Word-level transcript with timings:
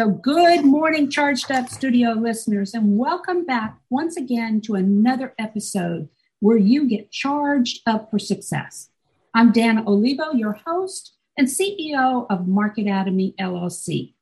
So, 0.00 0.08
good 0.08 0.64
morning, 0.64 1.10
Charged 1.10 1.52
Up 1.52 1.68
Studio 1.68 2.12
listeners, 2.12 2.72
and 2.72 2.96
welcome 2.96 3.44
back 3.44 3.76
once 3.90 4.16
again 4.16 4.62
to 4.62 4.74
another 4.74 5.34
episode 5.38 6.08
where 6.38 6.56
you 6.56 6.88
get 6.88 7.10
charged 7.10 7.82
up 7.84 8.10
for 8.10 8.18
success. 8.18 8.88
I'm 9.34 9.52
Dana 9.52 9.84
Olivo, 9.86 10.32
your 10.32 10.58
host 10.66 11.12
and 11.36 11.46
CEO 11.46 12.26
of 12.30 12.48
Market 12.48 12.86
Marketatomy 12.86 13.36
LLC. 13.36 14.14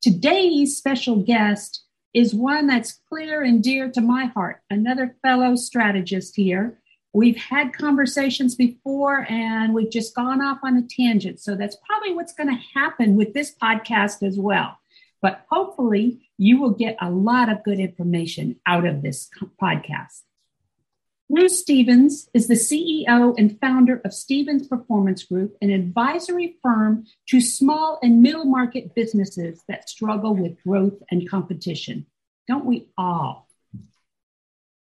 Today's 0.00 0.78
special 0.78 1.16
guest 1.16 1.84
is 2.14 2.32
one 2.32 2.66
that's 2.66 2.98
clear 3.10 3.42
and 3.42 3.62
dear 3.62 3.90
to 3.90 4.00
my 4.00 4.24
heart, 4.24 4.62
another 4.70 5.16
fellow 5.20 5.56
strategist 5.56 6.36
here. 6.36 6.80
We've 7.12 7.36
had 7.36 7.74
conversations 7.74 8.54
before 8.54 9.26
and 9.28 9.74
we've 9.74 9.90
just 9.90 10.14
gone 10.14 10.40
off 10.40 10.60
on 10.62 10.78
a 10.78 10.82
tangent. 10.88 11.38
So 11.38 11.54
that's 11.54 11.76
probably 11.86 12.14
what's 12.14 12.32
going 12.32 12.48
to 12.48 12.62
happen 12.74 13.14
with 13.14 13.34
this 13.34 13.54
podcast 13.54 14.26
as 14.26 14.38
well. 14.38 14.78
But 15.22 15.46
hopefully, 15.48 16.28
you 16.36 16.60
will 16.60 16.72
get 16.72 16.96
a 17.00 17.10
lot 17.10 17.48
of 17.48 17.62
good 17.62 17.78
information 17.78 18.56
out 18.66 18.84
of 18.84 19.00
this 19.00 19.30
podcast. 19.62 20.22
Bruce 21.30 21.60
Stevens 21.60 22.28
is 22.34 22.48
the 22.48 22.54
CEO 22.54 23.34
and 23.38 23.58
founder 23.58 24.02
of 24.04 24.12
Stevens 24.12 24.66
Performance 24.66 25.22
Group, 25.22 25.56
an 25.62 25.70
advisory 25.70 26.58
firm 26.62 27.06
to 27.28 27.40
small 27.40 27.98
and 28.02 28.20
middle 28.20 28.44
market 28.44 28.94
businesses 28.94 29.62
that 29.68 29.88
struggle 29.88 30.34
with 30.34 30.62
growth 30.62 31.00
and 31.10 31.26
competition. 31.30 32.04
Don't 32.48 32.66
we 32.66 32.88
all? 32.98 33.48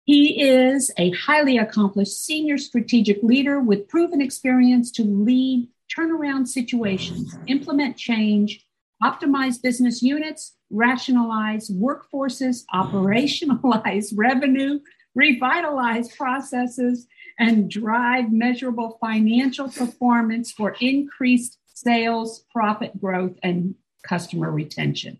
He 0.04 0.42
is 0.42 0.90
a 0.98 1.12
highly 1.12 1.56
accomplished 1.56 2.22
senior 2.22 2.58
strategic 2.58 3.22
leader 3.22 3.58
with 3.60 3.88
proven 3.88 4.20
experience 4.20 4.90
to 4.92 5.02
lead 5.02 5.68
turnaround 5.96 6.46
situations, 6.46 7.38
implement 7.46 7.96
change, 7.96 8.63
optimize 9.04 9.60
business 9.60 10.02
units, 10.02 10.56
rationalize 10.70 11.70
workforces, 11.70 12.64
operationalize 12.74 14.12
revenue, 14.16 14.80
revitalize 15.14 16.14
processes, 16.16 17.06
and 17.38 17.70
drive 17.70 18.32
measurable 18.32 18.96
financial 19.00 19.68
performance 19.68 20.52
for 20.52 20.76
increased 20.80 21.58
sales, 21.66 22.44
profit 22.52 23.00
growth, 23.00 23.36
and 23.42 23.74
customer 24.06 24.50
retention. 24.50 25.18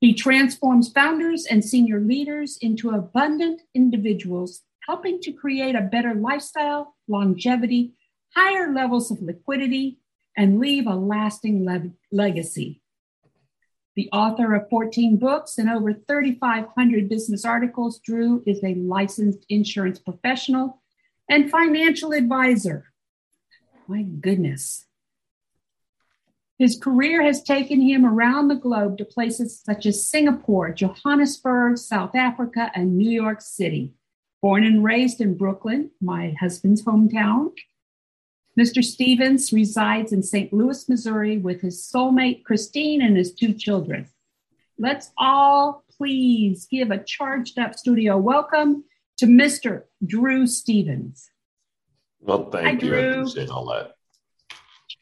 He 0.00 0.14
transforms 0.14 0.90
founders 0.90 1.46
and 1.46 1.64
senior 1.64 2.00
leaders 2.00 2.58
into 2.60 2.90
abundant 2.90 3.62
individuals, 3.74 4.62
helping 4.88 5.20
to 5.20 5.32
create 5.32 5.76
a 5.76 5.80
better 5.80 6.14
lifestyle, 6.14 6.96
longevity, 7.06 7.92
higher 8.34 8.72
levels 8.72 9.10
of 9.10 9.22
liquidity, 9.22 9.98
and 10.36 10.58
leave 10.58 10.86
a 10.86 10.94
lasting 10.94 11.64
le- 11.64 11.90
legacy. 12.10 12.82
The 13.94 14.08
author 14.12 14.54
of 14.54 14.70
14 14.70 15.18
books 15.18 15.58
and 15.58 15.68
over 15.68 15.92
3,500 15.92 17.08
business 17.08 17.44
articles, 17.44 17.98
Drew 17.98 18.42
is 18.46 18.62
a 18.64 18.74
licensed 18.74 19.44
insurance 19.48 19.98
professional 19.98 20.82
and 21.28 21.50
financial 21.50 22.12
advisor. 22.12 22.86
My 23.86 24.02
goodness. 24.02 24.86
His 26.58 26.78
career 26.78 27.22
has 27.22 27.42
taken 27.42 27.80
him 27.80 28.06
around 28.06 28.48
the 28.48 28.54
globe 28.54 28.96
to 28.98 29.04
places 29.04 29.60
such 29.60 29.84
as 29.84 30.08
Singapore, 30.08 30.70
Johannesburg, 30.70 31.76
South 31.76 32.14
Africa, 32.14 32.70
and 32.74 32.96
New 32.96 33.10
York 33.10 33.40
City. 33.40 33.94
Born 34.40 34.64
and 34.64 34.84
raised 34.84 35.20
in 35.20 35.36
Brooklyn, 35.36 35.90
my 36.00 36.34
husband's 36.40 36.84
hometown, 36.84 37.52
Mr. 38.58 38.84
Stevens 38.84 39.50
resides 39.50 40.12
in 40.12 40.22
St. 40.22 40.52
Louis, 40.52 40.86
Missouri 40.86 41.38
with 41.38 41.62
his 41.62 41.80
soulmate, 41.80 42.44
Christine, 42.44 43.00
and 43.00 43.16
his 43.16 43.32
two 43.32 43.54
children. 43.54 44.08
Let's 44.78 45.10
all 45.16 45.84
please 45.96 46.66
give 46.70 46.90
a 46.90 47.02
charged 47.02 47.58
up 47.58 47.74
studio 47.74 48.18
welcome 48.18 48.84
to 49.18 49.26
Mr. 49.26 49.84
Drew 50.04 50.46
Stevens. 50.46 51.30
Well, 52.20 52.50
thank 52.50 52.66
Hi, 52.66 52.72
you. 52.72 52.78
Drew. 52.78 52.98
I 52.98 53.20
appreciate 53.20 53.48
all 53.48 53.66
that. 53.66 53.94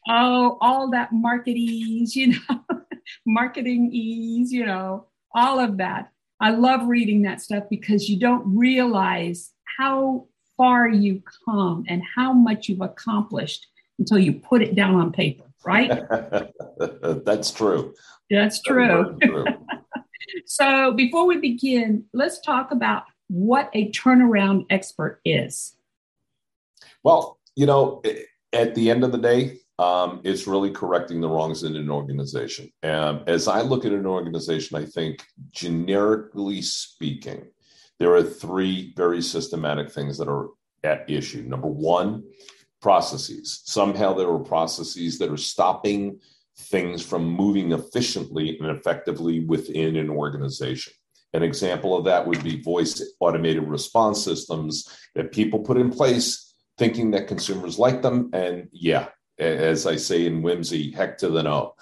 Oh, 0.07 0.57
all 0.61 0.91
that 0.91 1.11
marketese, 1.11 2.15
you 2.15 2.39
know, 2.49 2.61
marketing 3.25 3.89
ease, 3.91 4.51
you 4.51 4.65
know, 4.65 5.07
all 5.35 5.59
of 5.59 5.77
that. 5.77 6.09
I 6.39 6.51
love 6.51 6.87
reading 6.87 7.23
that 7.23 7.41
stuff 7.41 7.65
because 7.69 8.09
you 8.09 8.17
don't 8.17 8.57
realize 8.57 9.51
how 9.77 10.27
far 10.61 10.87
you've 10.87 11.23
come 11.43 11.83
and 11.87 12.03
how 12.15 12.31
much 12.31 12.69
you've 12.69 12.81
accomplished 12.81 13.65
until 13.97 14.19
you 14.19 14.31
put 14.31 14.61
it 14.61 14.75
down 14.75 14.93
on 14.93 15.11
paper, 15.11 15.43
right? 15.65 15.89
That's 17.25 17.49
true. 17.49 17.95
That's 18.29 18.61
true. 18.61 19.17
true. 19.23 19.45
so, 20.45 20.91
before 20.91 21.25
we 21.25 21.37
begin, 21.37 22.05
let's 22.13 22.41
talk 22.41 22.69
about 22.69 23.05
what 23.27 23.71
a 23.73 23.89
turnaround 23.91 24.67
expert 24.69 25.19
is. 25.25 25.75
Well, 27.01 27.39
you 27.55 27.65
know, 27.65 28.03
at 28.53 28.75
the 28.75 28.91
end 28.91 29.03
of 29.03 29.11
the 29.11 29.17
day, 29.17 29.57
um, 29.79 30.21
it's 30.23 30.45
really 30.45 30.69
correcting 30.69 31.21
the 31.21 31.27
wrongs 31.27 31.63
in 31.63 31.75
an 31.75 31.89
organization. 31.89 32.71
And 32.83 33.27
as 33.27 33.47
I 33.47 33.61
look 33.61 33.83
at 33.83 33.93
an 33.93 34.05
organization, 34.05 34.77
I 34.77 34.85
think 34.85 35.25
generically 35.49 36.61
speaking, 36.61 37.47
there 38.01 38.15
are 38.15 38.23
three 38.23 38.93
very 38.97 39.21
systematic 39.21 39.91
things 39.91 40.17
that 40.17 40.27
are 40.27 40.47
at 40.83 41.07
issue. 41.07 41.43
Number 41.43 41.67
one, 41.67 42.23
processes. 42.81 43.61
Somehow 43.65 44.11
there 44.15 44.27
are 44.27 44.39
processes 44.39 45.19
that 45.19 45.29
are 45.29 45.37
stopping 45.37 46.19
things 46.57 47.05
from 47.05 47.23
moving 47.23 47.73
efficiently 47.73 48.57
and 48.57 48.75
effectively 48.75 49.41
within 49.41 49.97
an 49.97 50.09
organization. 50.09 50.93
An 51.33 51.43
example 51.43 51.95
of 51.95 52.03
that 52.05 52.25
would 52.25 52.43
be 52.43 52.63
voice 52.63 52.99
automated 53.19 53.67
response 53.67 54.23
systems 54.23 54.89
that 55.13 55.31
people 55.31 55.59
put 55.59 55.77
in 55.77 55.91
place 55.91 56.55
thinking 56.79 57.11
that 57.11 57.27
consumers 57.27 57.77
like 57.77 58.01
them. 58.01 58.31
And 58.33 58.67
yeah, 58.71 59.09
as 59.37 59.85
I 59.85 59.97
say 59.97 60.25
in 60.25 60.41
whimsy, 60.41 60.89
heck 60.89 61.19
to 61.19 61.29
the 61.29 61.43
no. 61.43 61.75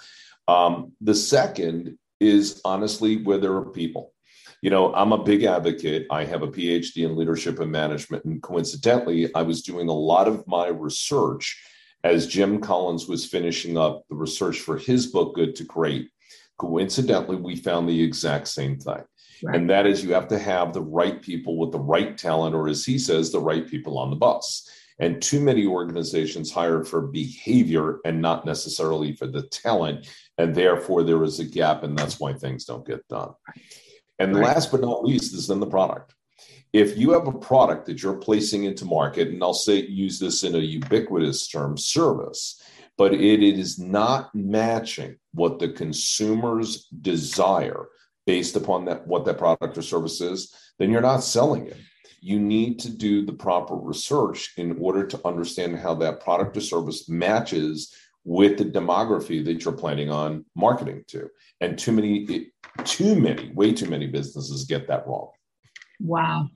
Um, 0.48 0.92
the 1.00 1.14
second 1.14 1.96
is 2.20 2.60
honestly 2.62 3.22
where 3.22 3.38
there 3.38 3.56
are 3.56 3.70
people 3.70 4.12
you 4.62 4.70
know, 4.70 4.92
I'm 4.94 5.12
a 5.12 5.22
big 5.22 5.44
advocate. 5.44 6.06
I 6.10 6.24
have 6.24 6.42
a 6.42 6.48
PhD 6.48 7.04
in 7.04 7.16
leadership 7.16 7.60
and 7.60 7.72
management. 7.72 8.24
And 8.24 8.42
coincidentally, 8.42 9.34
I 9.34 9.42
was 9.42 9.62
doing 9.62 9.88
a 9.88 9.92
lot 9.92 10.28
of 10.28 10.46
my 10.46 10.68
research 10.68 11.62
as 12.04 12.26
Jim 12.26 12.60
Collins 12.60 13.08
was 13.08 13.26
finishing 13.26 13.78
up 13.78 14.04
the 14.08 14.16
research 14.16 14.60
for 14.60 14.76
his 14.76 15.06
book, 15.06 15.34
Good 15.34 15.54
to 15.56 15.64
Great. 15.64 16.10
Coincidentally, 16.58 17.36
we 17.36 17.56
found 17.56 17.88
the 17.88 18.02
exact 18.02 18.48
same 18.48 18.78
thing. 18.78 19.02
Right. 19.42 19.56
And 19.56 19.70
that 19.70 19.86
is, 19.86 20.04
you 20.04 20.12
have 20.12 20.28
to 20.28 20.38
have 20.38 20.72
the 20.72 20.82
right 20.82 21.22
people 21.22 21.56
with 21.56 21.72
the 21.72 21.78
right 21.78 22.16
talent, 22.16 22.54
or 22.54 22.68
as 22.68 22.84
he 22.84 22.98
says, 22.98 23.32
the 23.32 23.40
right 23.40 23.66
people 23.66 23.98
on 23.98 24.10
the 24.10 24.16
bus. 24.16 24.68
And 24.98 25.22
too 25.22 25.40
many 25.40 25.64
organizations 25.64 26.52
hire 26.52 26.84
for 26.84 27.00
behavior 27.00 28.00
and 28.04 28.20
not 28.20 28.44
necessarily 28.44 29.16
for 29.16 29.26
the 29.26 29.42
talent. 29.44 30.06
And 30.36 30.54
therefore, 30.54 31.02
there 31.02 31.22
is 31.24 31.40
a 31.40 31.44
gap, 31.44 31.82
and 31.82 31.98
that's 31.98 32.20
why 32.20 32.34
things 32.34 32.66
don't 32.66 32.86
get 32.86 33.08
done. 33.08 33.30
And 34.20 34.36
right. 34.36 34.44
last 34.44 34.70
but 34.70 34.82
not 34.82 35.04
least 35.04 35.34
is 35.34 35.48
then 35.48 35.58
the 35.58 35.66
product. 35.66 36.14
If 36.72 36.96
you 36.96 37.10
have 37.12 37.26
a 37.26 37.32
product 37.32 37.86
that 37.86 38.00
you're 38.00 38.14
placing 38.14 38.62
into 38.64 38.84
market, 38.84 39.28
and 39.28 39.42
I'll 39.42 39.54
say 39.54 39.80
use 39.80 40.20
this 40.20 40.44
in 40.44 40.54
a 40.54 40.58
ubiquitous 40.58 41.48
term, 41.48 41.76
service, 41.76 42.62
but 42.96 43.12
it, 43.12 43.42
it 43.42 43.58
is 43.58 43.78
not 43.78 44.32
matching 44.34 45.16
what 45.32 45.58
the 45.58 45.70
consumers 45.70 46.86
desire 47.00 47.88
based 48.26 48.54
upon 48.54 48.84
that 48.84 49.06
what 49.06 49.24
that 49.24 49.38
product 49.38 49.78
or 49.78 49.82
service 49.82 50.20
is, 50.20 50.54
then 50.78 50.90
you're 50.90 51.00
not 51.00 51.24
selling 51.24 51.66
it. 51.66 51.78
you 52.20 52.38
need 52.38 52.78
to 52.78 52.90
do 52.90 53.24
the 53.24 53.32
proper 53.32 53.74
research 53.74 54.52
in 54.58 54.76
order 54.78 55.06
to 55.06 55.26
understand 55.26 55.78
how 55.78 55.94
that 55.94 56.20
product 56.20 56.56
or 56.56 56.60
service 56.60 57.08
matches 57.08 57.94
with 58.30 58.58
the 58.58 58.64
demography 58.64 59.44
that 59.44 59.64
you're 59.64 59.74
planning 59.74 60.08
on 60.08 60.44
marketing 60.54 61.02
to. 61.08 61.28
And 61.60 61.76
too 61.76 61.90
many, 61.90 62.52
too 62.84 63.16
many, 63.16 63.50
way 63.54 63.72
too 63.72 63.90
many 63.90 64.06
businesses 64.06 64.64
get 64.66 64.86
that 64.86 65.04
wrong. 65.08 65.30
Wow. 65.98 66.48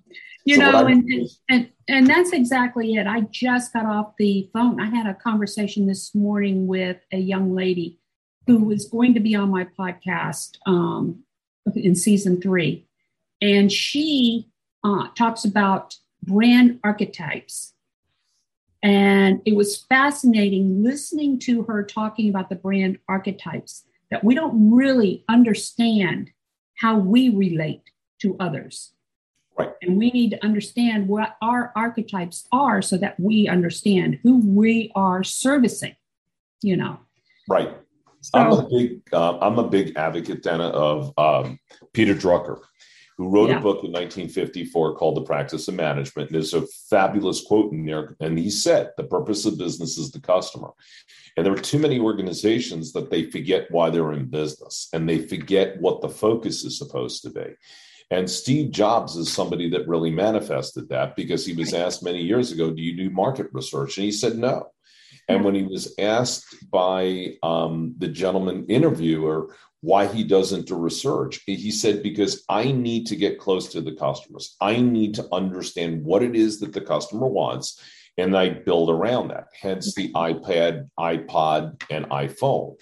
You 0.44 0.54
so 0.54 0.70
know, 0.70 0.86
and, 0.86 1.10
and 1.48 1.70
and 1.88 2.06
that's 2.06 2.32
exactly 2.32 2.94
it. 2.94 3.08
I 3.08 3.22
just 3.32 3.72
got 3.72 3.86
off 3.86 4.12
the 4.18 4.48
phone. 4.52 4.80
I 4.80 4.86
had 4.86 5.08
a 5.08 5.14
conversation 5.14 5.88
this 5.88 6.14
morning 6.14 6.68
with 6.68 6.98
a 7.12 7.18
young 7.18 7.56
lady 7.56 7.98
who 8.46 8.58
was 8.58 8.84
going 8.84 9.14
to 9.14 9.20
be 9.20 9.34
on 9.34 9.50
my 9.50 9.66
podcast 9.76 10.58
um, 10.66 11.24
in 11.74 11.96
season 11.96 12.40
three, 12.40 12.86
and 13.40 13.72
she 13.72 14.48
uh, 14.84 15.08
talks 15.16 15.44
about 15.44 15.96
brand 16.22 16.78
archetypes. 16.84 17.73
And 18.84 19.40
it 19.46 19.56
was 19.56 19.82
fascinating 19.88 20.84
listening 20.84 21.38
to 21.40 21.62
her 21.62 21.82
talking 21.82 22.28
about 22.28 22.50
the 22.50 22.54
brand 22.54 22.98
archetypes 23.08 23.84
that 24.10 24.22
we 24.22 24.34
don't 24.34 24.70
really 24.70 25.24
understand 25.26 26.30
how 26.76 26.98
we 26.98 27.30
relate 27.30 27.80
to 28.20 28.36
others. 28.38 28.92
Right. 29.58 29.72
And 29.80 29.96
we 29.96 30.10
need 30.10 30.32
to 30.32 30.44
understand 30.44 31.08
what 31.08 31.36
our 31.40 31.72
archetypes 31.74 32.46
are 32.52 32.82
so 32.82 32.98
that 32.98 33.18
we 33.18 33.48
understand 33.48 34.18
who 34.22 34.40
we 34.40 34.92
are 34.94 35.24
servicing, 35.24 35.96
you 36.60 36.76
know. 36.76 36.98
Right. 37.48 37.74
So, 38.20 38.38
I'm 38.38 38.52
a 38.52 38.68
big 38.68 39.00
uh, 39.12 39.38
I'm 39.38 39.58
a 39.58 39.68
big 39.68 39.96
advocate, 39.96 40.42
Dana, 40.42 40.68
of 40.68 41.12
um, 41.18 41.58
Peter 41.92 42.14
Drucker, 42.14 42.60
who 43.16 43.28
wrote 43.28 43.50
yeah. 43.50 43.58
a 43.58 43.62
book 43.62 43.84
in 43.84 43.92
1954 43.92 44.96
called 44.96 45.16
The 45.16 45.22
Practice 45.22 45.68
of 45.68 45.74
Management. 45.74 46.30
And 46.30 46.34
there's 46.34 46.54
a 46.54 46.66
fabulous 46.90 47.44
quote 47.44 47.72
in 47.72 47.84
there. 47.86 48.16
And 48.20 48.38
he 48.38 48.50
said, 48.50 48.90
The 48.96 49.04
purpose 49.04 49.44
of 49.44 49.58
business 49.58 49.98
is 49.98 50.10
the 50.10 50.20
customer. 50.20 50.70
And 51.36 51.46
there 51.46 51.52
are 51.52 51.58
too 51.58 51.78
many 51.78 51.98
organizations 52.00 52.92
that 52.92 53.10
they 53.10 53.30
forget 53.30 53.70
why 53.70 53.90
they're 53.90 54.12
in 54.12 54.26
business 54.26 54.88
and 54.92 55.08
they 55.08 55.18
forget 55.18 55.80
what 55.80 56.00
the 56.00 56.08
focus 56.08 56.64
is 56.64 56.78
supposed 56.78 57.22
to 57.22 57.30
be. 57.30 57.54
And 58.10 58.30
Steve 58.30 58.70
Jobs 58.70 59.16
is 59.16 59.32
somebody 59.32 59.70
that 59.70 59.88
really 59.88 60.10
manifested 60.10 60.88
that 60.90 61.16
because 61.16 61.46
he 61.46 61.54
was 61.54 61.72
asked 61.72 62.02
many 62.02 62.20
years 62.20 62.52
ago, 62.52 62.70
Do 62.70 62.82
you 62.82 62.96
do 62.96 63.10
market 63.10 63.48
research? 63.52 63.96
And 63.96 64.04
he 64.04 64.12
said, 64.12 64.36
No. 64.36 64.70
And 65.28 65.42
when 65.44 65.54
he 65.54 65.62
was 65.62 65.94
asked 65.98 66.70
by 66.70 67.36
um, 67.42 67.94
the 67.98 68.08
gentleman 68.08 68.66
interviewer 68.68 69.54
why 69.84 70.06
he 70.06 70.24
doesn't 70.24 70.66
do 70.66 70.76
research, 70.76 71.40
he 71.46 71.70
said, 71.70 72.02
Because 72.02 72.42
I 72.48 72.72
need 72.72 73.06
to 73.08 73.16
get 73.16 73.38
close 73.38 73.68
to 73.72 73.82
the 73.82 73.92
customers. 73.92 74.56
I 74.60 74.80
need 74.80 75.14
to 75.16 75.28
understand 75.30 76.02
what 76.02 76.22
it 76.22 76.34
is 76.34 76.58
that 76.60 76.72
the 76.72 76.80
customer 76.80 77.26
wants. 77.26 77.80
And 78.16 78.36
I 78.36 78.48
build 78.48 78.88
around 78.88 79.28
that, 79.28 79.48
hence 79.60 79.94
the 79.94 80.10
iPad, 80.12 80.88
iPod, 80.98 81.82
and 81.90 82.06
iPhone. 82.06 82.76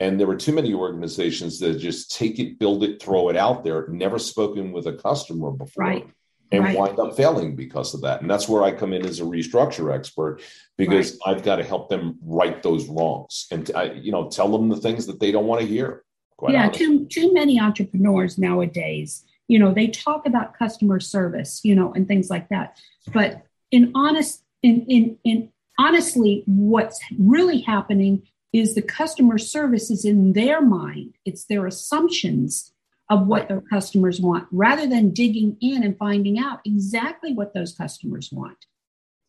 And 0.00 0.18
there 0.18 0.26
were 0.26 0.36
too 0.36 0.52
many 0.52 0.72
organizations 0.72 1.58
that 1.60 1.78
just 1.78 2.16
take 2.16 2.38
it, 2.38 2.58
build 2.58 2.84
it, 2.84 3.02
throw 3.02 3.28
it 3.28 3.36
out 3.36 3.62
there, 3.62 3.88
never 3.88 4.18
spoken 4.18 4.72
with 4.72 4.86
a 4.86 4.94
customer 4.94 5.50
before. 5.50 5.84
Right. 5.84 6.08
And 6.52 6.62
right. 6.62 6.78
wind 6.78 7.00
up 7.00 7.16
failing 7.16 7.56
because 7.56 7.92
of 7.92 8.02
that. 8.02 8.22
And 8.22 8.30
that's 8.30 8.48
where 8.48 8.62
I 8.62 8.70
come 8.70 8.92
in 8.92 9.04
as 9.04 9.18
a 9.18 9.24
restructure 9.24 9.92
expert 9.92 10.40
because 10.78 11.18
right. 11.26 11.34
I've 11.34 11.42
got 11.42 11.56
to 11.56 11.64
help 11.64 11.90
them 11.90 12.18
right 12.22 12.62
those 12.62 12.86
wrongs 12.86 13.48
and, 13.50 13.68
I, 13.74 13.92
you 13.94 14.12
know, 14.12 14.30
tell 14.30 14.52
them 14.52 14.68
the 14.68 14.76
things 14.76 15.06
that 15.06 15.18
they 15.18 15.32
don't 15.32 15.46
want 15.46 15.60
to 15.60 15.66
hear. 15.66 16.04
Yeah, 16.48 16.68
too, 16.68 17.06
too 17.06 17.32
many 17.32 17.58
entrepreneurs 17.60 18.38
nowadays, 18.38 19.24
you 19.48 19.58
know, 19.58 19.72
they 19.72 19.86
talk 19.86 20.26
about 20.26 20.56
customer 20.58 21.00
service, 21.00 21.60
you 21.64 21.74
know, 21.74 21.92
and 21.92 22.06
things 22.08 22.28
like 22.28 22.48
that. 22.48 22.78
But 23.12 23.42
in 23.70 23.92
honest, 23.94 24.42
in, 24.62 24.86
in, 24.86 25.18
in 25.24 25.52
honestly, 25.78 26.42
what's 26.46 27.00
really 27.18 27.60
happening 27.60 28.22
is 28.52 28.74
the 28.74 28.82
customer 28.82 29.38
service 29.38 29.90
is 29.90 30.04
in 30.04 30.32
their 30.32 30.60
mind. 30.60 31.14
It's 31.24 31.44
their 31.44 31.66
assumptions 31.66 32.72
of 33.08 33.26
what 33.26 33.48
their 33.48 33.60
customers 33.60 34.20
want 34.20 34.48
rather 34.50 34.86
than 34.86 35.10
digging 35.10 35.56
in 35.60 35.84
and 35.84 35.96
finding 35.96 36.38
out 36.38 36.60
exactly 36.64 37.32
what 37.32 37.54
those 37.54 37.72
customers 37.72 38.30
want. 38.32 38.66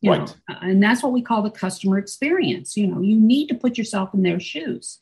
You 0.00 0.12
right. 0.12 0.36
Know, 0.48 0.56
and 0.62 0.82
that's 0.82 1.02
what 1.02 1.12
we 1.12 1.22
call 1.22 1.42
the 1.42 1.50
customer 1.50 1.98
experience. 1.98 2.76
You 2.76 2.86
know, 2.88 3.00
you 3.00 3.16
need 3.16 3.48
to 3.48 3.54
put 3.54 3.78
yourself 3.78 4.14
in 4.14 4.22
their 4.22 4.40
shoes. 4.40 5.00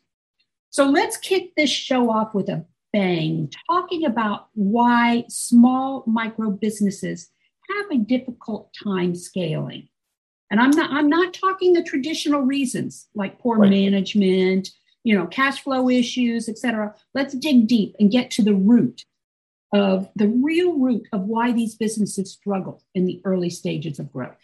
So 0.76 0.90
let's 0.90 1.16
kick 1.16 1.54
this 1.56 1.70
show 1.70 2.10
off 2.10 2.34
with 2.34 2.50
a 2.50 2.66
bang, 2.92 3.50
talking 3.66 4.04
about 4.04 4.48
why 4.52 5.24
small 5.26 6.04
micro 6.06 6.50
businesses 6.50 7.30
have 7.70 7.90
a 7.90 8.04
difficult 8.04 8.74
time 8.84 9.14
scaling. 9.14 9.88
And 10.50 10.60
I'm 10.60 10.72
not 10.72 10.90
I'm 10.90 11.08
not 11.08 11.32
talking 11.32 11.72
the 11.72 11.82
traditional 11.82 12.42
reasons 12.42 13.08
like 13.14 13.38
poor 13.38 13.56
right. 13.56 13.70
management, 13.70 14.68
you 15.02 15.16
know, 15.16 15.26
cash 15.26 15.62
flow 15.62 15.88
issues, 15.88 16.46
et 16.46 16.58
cetera. 16.58 16.94
Let's 17.14 17.32
dig 17.32 17.68
deep 17.68 17.96
and 17.98 18.10
get 18.10 18.30
to 18.32 18.42
the 18.42 18.54
root 18.54 19.02
of 19.72 20.10
the 20.14 20.28
real 20.28 20.78
root 20.78 21.08
of 21.10 21.22
why 21.22 21.52
these 21.52 21.74
businesses 21.74 22.32
struggle 22.32 22.82
in 22.94 23.06
the 23.06 23.22
early 23.24 23.48
stages 23.48 23.98
of 23.98 24.12
growth. 24.12 24.36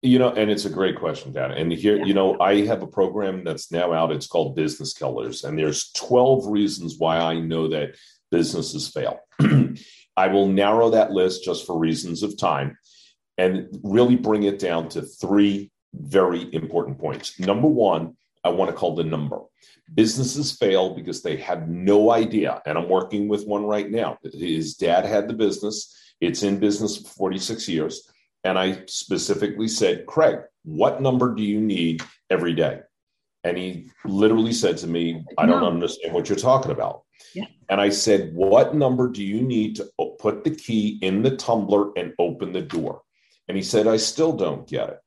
You 0.00 0.20
know, 0.20 0.30
and 0.30 0.48
it's 0.48 0.64
a 0.64 0.70
great 0.70 0.96
question, 0.96 1.32
Dan. 1.32 1.50
And 1.50 1.72
here, 1.72 1.96
yeah. 1.96 2.04
you 2.04 2.14
know, 2.14 2.38
I 2.40 2.64
have 2.66 2.82
a 2.82 2.86
program 2.86 3.42
that's 3.42 3.72
now 3.72 3.92
out. 3.92 4.12
It's 4.12 4.28
called 4.28 4.54
Business 4.54 4.92
Killers, 4.92 5.42
and 5.42 5.58
there's 5.58 5.90
12 5.92 6.46
reasons 6.46 6.96
why 6.98 7.18
I 7.18 7.40
know 7.40 7.68
that 7.68 7.96
businesses 8.30 8.88
fail. 8.88 9.18
I 10.16 10.28
will 10.28 10.48
narrow 10.48 10.90
that 10.90 11.12
list 11.12 11.44
just 11.44 11.66
for 11.66 11.78
reasons 11.78 12.22
of 12.22 12.36
time 12.36 12.76
and 13.38 13.68
really 13.82 14.16
bring 14.16 14.42
it 14.42 14.58
down 14.58 14.88
to 14.90 15.02
three 15.02 15.70
very 15.94 16.52
important 16.52 16.98
points. 16.98 17.38
Number 17.38 17.68
one, 17.68 18.16
I 18.44 18.50
want 18.50 18.70
to 18.70 18.76
call 18.76 18.94
the 18.94 19.04
number. 19.04 19.40
Businesses 19.94 20.52
fail 20.52 20.94
because 20.94 21.22
they 21.22 21.36
have 21.36 21.68
no 21.68 22.10
idea. 22.10 22.60
And 22.66 22.76
I'm 22.76 22.88
working 22.88 23.28
with 23.28 23.46
one 23.46 23.64
right 23.64 23.90
now. 23.90 24.18
His 24.22 24.74
dad 24.74 25.04
had 25.04 25.28
the 25.28 25.34
business, 25.34 25.94
it's 26.20 26.42
in 26.42 26.58
business 26.58 26.96
for 26.96 27.08
46 27.08 27.68
years. 27.68 28.10
And 28.44 28.58
I 28.58 28.82
specifically 28.86 29.68
said, 29.68 30.06
Craig, 30.06 30.38
what 30.64 31.02
number 31.02 31.34
do 31.34 31.42
you 31.42 31.60
need 31.60 32.02
every 32.30 32.54
day? 32.54 32.80
And 33.44 33.56
he 33.56 33.90
literally 34.04 34.52
said 34.52 34.76
to 34.78 34.86
me, 34.86 35.24
I 35.36 35.46
don't 35.46 35.62
no. 35.62 35.68
understand 35.68 36.12
what 36.12 36.28
you're 36.28 36.38
talking 36.38 36.70
about. 36.70 37.02
Yeah. 37.34 37.46
And 37.68 37.80
I 37.80 37.88
said, 37.90 38.34
What 38.34 38.74
number 38.74 39.08
do 39.08 39.24
you 39.24 39.42
need 39.42 39.76
to 39.76 39.90
put 40.18 40.44
the 40.44 40.54
key 40.54 40.98
in 41.02 41.22
the 41.22 41.36
tumbler 41.36 41.90
and 41.96 42.14
open 42.18 42.52
the 42.52 42.62
door? 42.62 43.02
And 43.48 43.56
he 43.56 43.62
said, 43.62 43.86
I 43.86 43.96
still 43.96 44.32
don't 44.32 44.68
get 44.68 44.88
it. 44.90 44.98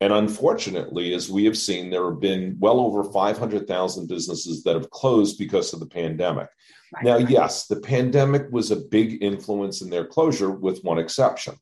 And 0.00 0.12
unfortunately, 0.12 1.12
as 1.12 1.30
we 1.30 1.44
have 1.44 1.58
seen, 1.58 1.90
there 1.90 2.10
have 2.10 2.20
been 2.20 2.56
well 2.58 2.80
over 2.80 3.04
500,000 3.04 4.08
businesses 4.08 4.62
that 4.62 4.74
have 4.74 4.90
closed 4.90 5.38
because 5.38 5.74
of 5.74 5.80
the 5.80 5.86
pandemic. 5.86 6.48
Right. 6.94 7.04
Now, 7.04 7.16
yes, 7.18 7.66
the 7.66 7.80
pandemic 7.80 8.50
was 8.50 8.70
a 8.70 8.76
big 8.76 9.22
influence 9.22 9.82
in 9.82 9.90
their 9.90 10.06
closure, 10.06 10.50
with 10.50 10.82
one 10.82 10.98
exception. 10.98 11.54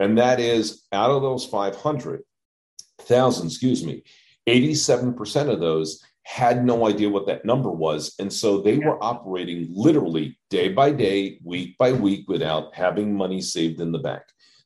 And 0.00 0.18
that 0.18 0.40
is 0.40 0.82
out 0.92 1.10
of 1.10 1.22
those 1.22 1.46
500,000, 1.46 3.46
excuse 3.46 3.84
me, 3.84 4.02
87% 4.48 5.50
of 5.50 5.60
those 5.60 6.02
had 6.24 6.64
no 6.64 6.86
idea 6.86 7.08
what 7.08 7.26
that 7.26 7.44
number 7.44 7.70
was. 7.70 8.14
And 8.18 8.32
so 8.32 8.60
they 8.60 8.74
yeah. 8.74 8.88
were 8.88 9.04
operating 9.04 9.68
literally 9.70 10.38
day 10.50 10.70
by 10.70 10.90
day, 10.90 11.38
week 11.44 11.76
by 11.78 11.92
week, 11.92 12.28
without 12.28 12.74
having 12.74 13.14
money 13.14 13.40
saved 13.40 13.80
in 13.80 13.92
the 13.92 13.98
bank. 13.98 14.22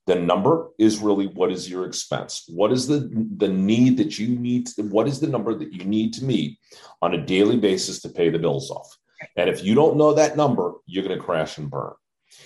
The 0.07 0.15
number 0.15 0.69
is 0.79 1.01
really 1.01 1.27
what 1.27 1.53
is 1.53 1.69
your 1.69 1.85
expense? 1.85 2.45
What 2.49 2.73
is 2.73 2.87
the, 2.87 3.11
the 3.37 3.49
need 3.49 3.99
that 3.99 4.19
you 4.19 4.29
need? 4.29 4.69
To, 4.69 4.83
what 4.85 5.07
is 5.07 5.21
the 5.21 5.27
number 5.27 5.55
that 5.55 5.73
you 5.73 5.85
need 5.85 6.15
to 6.15 6.25
meet 6.25 6.59
on 7.03 7.15
a 7.15 7.27
daily 7.27 7.59
basis 7.59 8.01
to 8.03 8.09
pay 8.09 8.31
the 8.31 8.39
bills 8.39 8.71
off? 8.71 8.89
And 9.37 9.51
if 9.51 9.63
you 9.63 9.75
don't 9.75 9.99
know 9.99 10.15
that 10.15 10.37
number, 10.37 10.75
you're 10.87 11.05
going 11.05 11.19
to 11.19 11.23
crash 11.23 11.59
and 11.59 11.69
burn. 11.69 11.93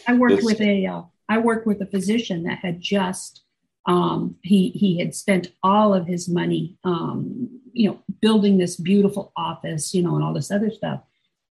I 0.09 0.15
worked 0.15 0.37
this, 0.37 0.45
with 0.45 0.61
a 0.61 0.87
uh, 0.87 1.03
I 1.33 1.39
worked 1.39 1.67
with 1.67 1.81
a 1.81 1.87
physician 1.87 2.45
that 2.45 2.59
had 2.59 2.81
just 2.81 3.43
um, 3.87 4.37
he 4.43 4.71
he 4.71 4.99
had 4.99 5.15
spent 5.15 5.53
all 5.63 5.93
of 5.93 6.07
his 6.07 6.29
money 6.29 6.79
um, 6.85 7.61
you 7.73 7.89
know 7.89 7.99
building 8.21 8.59
this 8.59 8.77
beautiful 8.77 9.33
office 9.37 9.93
you 9.95 10.03
know 10.03 10.15
and 10.15 10.25
all 10.25 10.35
this 10.35 10.51
other 10.51 10.71
stuff 10.71 11.01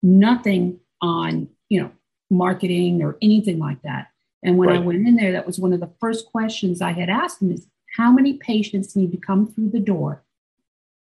nothing 0.02 0.80
on 1.00 1.48
you 1.68 1.80
know 1.80 1.90
marketing 2.30 3.02
or 3.02 3.18
anything 3.20 3.58
like 3.58 3.82
that 3.82 4.08
and 4.42 4.58
when 4.58 4.68
right. 4.68 4.78
I 4.78 4.80
went 4.80 5.06
in 5.06 5.16
there, 5.16 5.32
that 5.32 5.46
was 5.46 5.58
one 5.58 5.72
of 5.72 5.80
the 5.80 5.90
first 6.00 6.26
questions 6.26 6.82
I 6.82 6.92
had 6.92 7.08
asked 7.08 7.40
him 7.40 7.52
is 7.52 7.66
how 7.96 8.10
many 8.10 8.34
patients 8.34 8.96
need 8.96 9.12
to 9.12 9.18
come 9.18 9.46
through 9.46 9.70
the 9.70 9.80
door, 9.80 10.24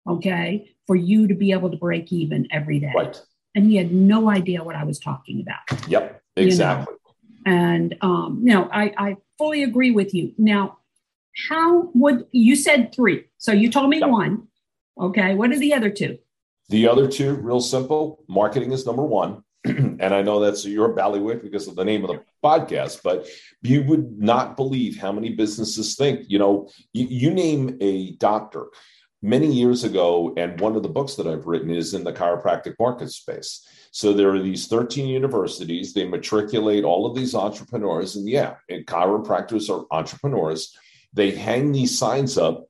okay, 0.07 0.71
for 0.85 0.95
you 0.95 1.27
to 1.27 1.33
be 1.33 1.51
able 1.51 1.69
to 1.69 1.77
break 1.77 2.13
even 2.13 2.47
every 2.51 2.79
day? 2.79 2.93
Right. 2.95 3.21
And 3.55 3.65
he 3.65 3.75
had 3.75 3.91
no 3.91 4.29
idea 4.29 4.63
what 4.63 4.75
I 4.75 4.83
was 4.83 4.99
talking 4.99 5.41
about. 5.41 5.89
Yep, 5.89 6.21
exactly. 6.37 6.85
You 6.91 6.93
know? 6.93 6.96
And 7.47 7.95
um, 8.01 8.41
you 8.43 8.53
know, 8.53 8.69
I, 8.73 8.93
I 8.97 9.17
fully 9.37 9.63
agree 9.63 9.91
with 9.91 10.13
you. 10.13 10.33
Now, 10.37 10.79
how 11.49 11.89
would 11.93 12.27
you 12.33 12.57
said 12.57 12.93
three? 12.93 13.23
So 13.37 13.53
you 13.53 13.71
told 13.71 13.89
me 13.89 13.99
yep. 13.99 14.09
one. 14.09 14.47
Okay, 14.99 15.33
what 15.33 15.51
are 15.51 15.57
the 15.57 15.73
other 15.73 15.89
two? 15.89 16.17
The 16.67 16.89
other 16.89 17.07
two, 17.07 17.35
real 17.35 17.61
simple. 17.61 18.25
Marketing 18.27 18.73
is 18.73 18.85
number 18.85 19.03
one. 19.03 19.43
and 19.63 20.13
I 20.13 20.21
know 20.21 20.41
that's 20.41 20.65
your 20.65 20.93
ballywick 20.93 21.41
because 21.41 21.69
of 21.69 21.77
the 21.77 21.85
name 21.85 22.03
of 22.03 22.11
the 22.11 22.23
podcast, 22.43 23.01
but 23.01 23.25
you 23.61 23.81
would 23.83 24.19
not 24.19 24.57
believe 24.57 24.97
how 24.97 25.13
many 25.13 25.29
businesses 25.29 25.95
think, 25.95 26.25
you 26.27 26.39
know, 26.39 26.69
you, 26.91 27.07
you 27.07 27.33
name 27.33 27.77
a 27.79 28.11
doctor 28.17 28.65
many 29.27 29.51
years 29.51 29.83
ago, 29.83 30.33
and 30.37 30.59
one 30.59 30.77
of 30.77 30.83
the 30.83 30.89
books 30.89 31.15
that 31.15 31.27
I've 31.27 31.47
written 31.47 31.69
is 31.69 31.93
in 31.93 32.05
the 32.05 32.13
chiropractic 32.13 32.75
market 32.79 33.11
space. 33.11 33.67
So 33.91 34.13
there 34.13 34.33
are 34.33 34.41
these 34.41 34.67
13 34.67 35.07
universities, 35.07 35.93
they 35.93 36.07
matriculate 36.07 36.85
all 36.85 37.05
of 37.05 37.15
these 37.15 37.35
entrepreneurs, 37.35 38.15
and 38.15 38.27
yeah, 38.27 38.55
and 38.69 38.85
chiropractors 38.85 39.69
are 39.69 39.85
entrepreneurs. 39.91 40.75
They 41.13 41.31
hang 41.31 41.73
these 41.73 41.97
signs 41.97 42.37
up 42.37 42.67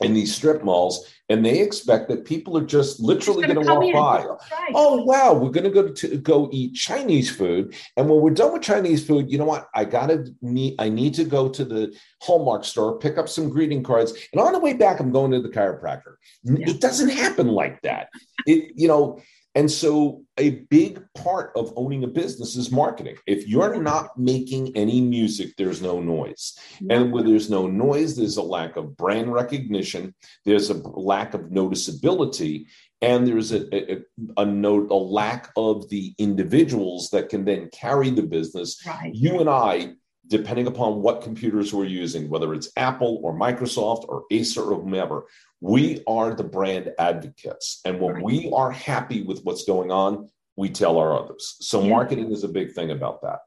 in 0.00 0.14
these 0.14 0.34
strip 0.34 0.62
malls 0.62 1.06
and 1.28 1.44
they 1.44 1.60
expect 1.60 2.08
that 2.08 2.24
people 2.24 2.56
are 2.56 2.64
just 2.64 3.00
literally 3.00 3.46
going 3.46 3.62
to 3.64 3.72
walk 3.72 3.84
in. 3.84 3.92
by. 3.92 4.24
Right. 4.24 4.72
Oh 4.74 5.02
wow, 5.04 5.34
we're 5.34 5.50
going 5.50 5.64
to 5.64 5.70
go 5.70 5.88
to 5.88 6.16
go 6.18 6.48
eat 6.52 6.74
Chinese 6.74 7.30
food, 7.30 7.74
and 7.96 8.08
when 8.08 8.20
we're 8.20 8.30
done 8.30 8.52
with 8.52 8.62
Chinese 8.62 9.06
food, 9.06 9.30
you 9.30 9.38
know 9.38 9.44
what? 9.44 9.68
I 9.74 9.84
gotta 9.84 10.26
need 10.40 10.76
I 10.78 10.88
need 10.88 11.14
to 11.14 11.24
go 11.24 11.48
to 11.48 11.64
the 11.64 11.94
Hallmark 12.22 12.64
store, 12.64 12.98
pick 12.98 13.18
up 13.18 13.28
some 13.28 13.50
greeting 13.50 13.82
cards, 13.82 14.14
and 14.32 14.40
on 14.40 14.52
the 14.52 14.58
way 14.58 14.72
back, 14.72 15.00
I'm 15.00 15.12
going 15.12 15.30
to 15.32 15.42
the 15.42 15.50
chiropractor. 15.50 16.14
Yeah. 16.44 16.70
It 16.70 16.80
doesn't 16.80 17.10
happen 17.10 17.48
like 17.48 17.82
that. 17.82 18.08
It 18.46 18.72
you 18.74 18.88
know 18.88 19.20
and 19.58 19.68
so, 19.68 20.22
a 20.36 20.50
big 20.70 21.02
part 21.16 21.50
of 21.56 21.72
owning 21.74 22.04
a 22.04 22.06
business 22.06 22.54
is 22.54 22.70
marketing. 22.70 23.16
If 23.26 23.48
you're 23.48 23.82
not 23.82 24.16
making 24.16 24.76
any 24.76 25.00
music, 25.00 25.56
there's 25.58 25.82
no 25.82 26.00
noise. 26.00 26.56
And 26.88 27.10
where 27.10 27.24
there's 27.24 27.50
no 27.50 27.66
noise, 27.66 28.14
there's 28.14 28.36
a 28.36 28.42
lack 28.42 28.76
of 28.76 28.96
brand 28.96 29.32
recognition, 29.32 30.14
there's 30.44 30.70
a 30.70 30.74
lack 30.74 31.34
of 31.34 31.40
noticeability, 31.50 32.66
and 33.02 33.26
there's 33.26 33.50
a, 33.50 33.66
a, 33.74 33.98
a, 34.36 34.46
note, 34.46 34.92
a 34.92 34.94
lack 34.94 35.50
of 35.56 35.88
the 35.88 36.14
individuals 36.18 37.10
that 37.10 37.28
can 37.28 37.44
then 37.44 37.68
carry 37.72 38.10
the 38.10 38.22
business. 38.22 38.80
Right. 38.86 39.12
You 39.12 39.40
and 39.40 39.50
I 39.50 39.94
depending 40.28 40.66
upon 40.66 41.02
what 41.02 41.22
computers 41.22 41.72
we're 41.72 41.84
using, 41.84 42.28
whether 42.28 42.54
it's 42.54 42.70
Apple 42.76 43.20
or 43.22 43.32
Microsoft 43.32 44.04
or 44.08 44.24
Acer 44.30 44.62
or 44.62 44.80
whomever, 44.80 45.26
we 45.60 46.02
are 46.06 46.34
the 46.34 46.44
brand 46.44 46.92
advocates. 46.98 47.80
And 47.84 48.00
when 48.00 48.22
we 48.22 48.50
are 48.54 48.70
happy 48.70 49.22
with 49.22 49.40
what's 49.44 49.64
going 49.64 49.90
on, 49.90 50.28
we 50.56 50.68
tell 50.68 50.98
our 50.98 51.16
others. 51.16 51.56
So 51.60 51.80
marketing 51.82 52.32
is 52.32 52.42
a 52.42 52.48
big 52.48 52.72
thing 52.72 52.90
about 52.90 53.22
that. 53.22 53.40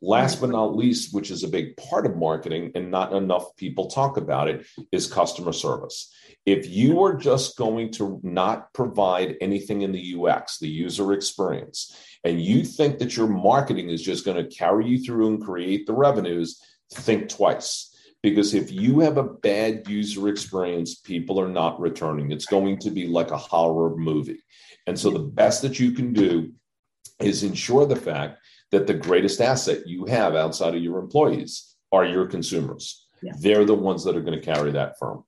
Last 0.00 0.40
but 0.40 0.50
not 0.50 0.76
least, 0.76 1.14
which 1.14 1.30
is 1.30 1.42
a 1.42 1.48
big 1.48 1.76
part 1.76 2.06
of 2.06 2.16
marketing 2.16 2.72
and 2.74 2.90
not 2.90 3.12
enough 3.12 3.56
people 3.56 3.88
talk 3.88 4.16
about 4.16 4.48
it, 4.48 4.66
is 4.92 5.10
customer 5.10 5.52
service. 5.52 6.12
If 6.46 6.68
you 6.68 7.02
are 7.02 7.14
just 7.14 7.56
going 7.56 7.92
to 7.92 8.20
not 8.22 8.72
provide 8.74 9.36
anything 9.40 9.82
in 9.82 9.92
the 9.92 10.14
UX, 10.14 10.58
the 10.58 10.68
user 10.68 11.12
experience, 11.14 11.96
and 12.24 12.40
you 12.40 12.64
think 12.64 12.98
that 12.98 13.16
your 13.16 13.28
marketing 13.28 13.90
is 13.90 14.02
just 14.02 14.24
going 14.24 14.36
to 14.36 14.54
carry 14.54 14.86
you 14.86 14.98
through 14.98 15.28
and 15.28 15.44
create 15.44 15.86
the 15.86 15.92
revenues, 15.92 16.60
think 16.92 17.28
twice. 17.28 17.94
Because 18.22 18.54
if 18.54 18.72
you 18.72 19.00
have 19.00 19.16
a 19.16 19.22
bad 19.22 19.88
user 19.88 20.28
experience, 20.28 20.96
people 20.96 21.40
are 21.40 21.48
not 21.48 21.80
returning. 21.80 22.32
It's 22.32 22.46
going 22.46 22.78
to 22.80 22.90
be 22.90 23.06
like 23.06 23.30
a 23.30 23.36
horror 23.36 23.96
movie. 23.96 24.40
And 24.86 24.98
so 24.98 25.10
the 25.10 25.20
best 25.20 25.62
that 25.62 25.78
you 25.78 25.92
can 25.92 26.12
do 26.12 26.52
is 27.20 27.44
ensure 27.44 27.86
the 27.86 27.96
fact 27.96 28.38
that 28.72 28.86
the 28.86 28.94
greatest 28.94 29.40
asset 29.40 29.86
you 29.86 30.06
have 30.06 30.34
outside 30.34 30.74
of 30.74 30.82
your 30.82 30.98
employees 30.98 31.76
are 31.92 32.04
your 32.04 32.26
consumers. 32.26 33.06
Yeah. 33.22 33.32
They're 33.38 33.64
the 33.64 33.74
ones 33.74 34.04
that 34.04 34.16
are 34.16 34.20
going 34.20 34.38
to 34.38 34.44
carry 34.44 34.72
that 34.72 34.98
firm. 34.98 35.24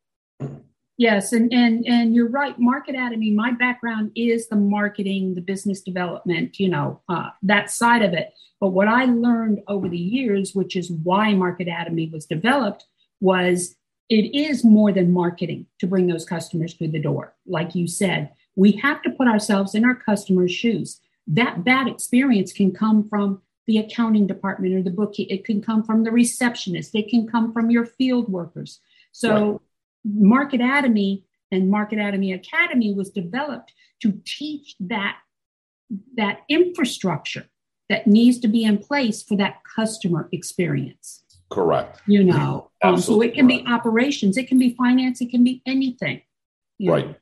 Yes, 1.00 1.32
and 1.32 1.50
and 1.50 1.86
and 1.86 2.14
you're 2.14 2.28
right. 2.28 2.54
Marketatomy. 2.60 3.34
My 3.34 3.52
background 3.52 4.12
is 4.14 4.48
the 4.48 4.56
marketing, 4.56 5.34
the 5.34 5.40
business 5.40 5.80
development, 5.80 6.60
you 6.60 6.68
know, 6.68 7.00
uh, 7.08 7.30
that 7.42 7.70
side 7.70 8.02
of 8.02 8.12
it. 8.12 8.34
But 8.60 8.72
what 8.72 8.86
I 8.86 9.06
learned 9.06 9.62
over 9.66 9.88
the 9.88 9.96
years, 9.96 10.54
which 10.54 10.76
is 10.76 10.90
why 10.90 11.28
Marketatomy 11.28 12.12
was 12.12 12.26
developed, 12.26 12.84
was 13.18 13.76
it 14.10 14.36
is 14.36 14.62
more 14.62 14.92
than 14.92 15.10
marketing 15.10 15.64
to 15.78 15.86
bring 15.86 16.06
those 16.06 16.26
customers 16.26 16.74
through 16.74 16.88
the 16.90 17.00
door. 17.00 17.34
Like 17.46 17.74
you 17.74 17.88
said, 17.88 18.32
we 18.54 18.72
have 18.72 19.00
to 19.04 19.10
put 19.10 19.26
ourselves 19.26 19.74
in 19.74 19.86
our 19.86 19.94
customers' 19.94 20.52
shoes. 20.52 21.00
That 21.26 21.64
bad 21.64 21.88
experience 21.88 22.52
can 22.52 22.72
come 22.72 23.08
from 23.08 23.40
the 23.66 23.78
accounting 23.78 24.26
department 24.26 24.74
or 24.74 24.82
the 24.82 24.90
bookie. 24.90 25.22
It 25.22 25.46
can 25.46 25.62
come 25.62 25.82
from 25.82 26.04
the 26.04 26.10
receptionist. 26.10 26.94
It 26.94 27.08
can 27.08 27.26
come 27.26 27.54
from 27.54 27.70
your 27.70 27.86
field 27.86 28.28
workers. 28.28 28.80
So. 29.12 29.52
Right 29.52 29.60
Marketatomy 30.06 31.24
and 31.50 31.72
Marketatomy 31.72 32.34
Academy 32.34 32.94
was 32.94 33.10
developed 33.10 33.72
to 34.02 34.20
teach 34.24 34.76
that 34.80 35.18
that 36.16 36.42
infrastructure 36.48 37.46
that 37.88 38.06
needs 38.06 38.38
to 38.38 38.48
be 38.48 38.62
in 38.62 38.78
place 38.78 39.22
for 39.22 39.36
that 39.36 39.62
customer 39.64 40.28
experience. 40.30 41.24
Correct. 41.50 42.00
You 42.06 42.22
know, 42.22 42.70
um, 42.82 42.96
so 42.96 43.20
it 43.20 43.34
can 43.34 43.48
correct. 43.48 43.66
be 43.66 43.72
operations, 43.72 44.36
it 44.36 44.46
can 44.46 44.58
be 44.58 44.74
finance, 44.74 45.20
it 45.20 45.30
can 45.30 45.42
be 45.42 45.62
anything. 45.66 46.22
Right. 46.80 47.08
Know? 47.08 47.14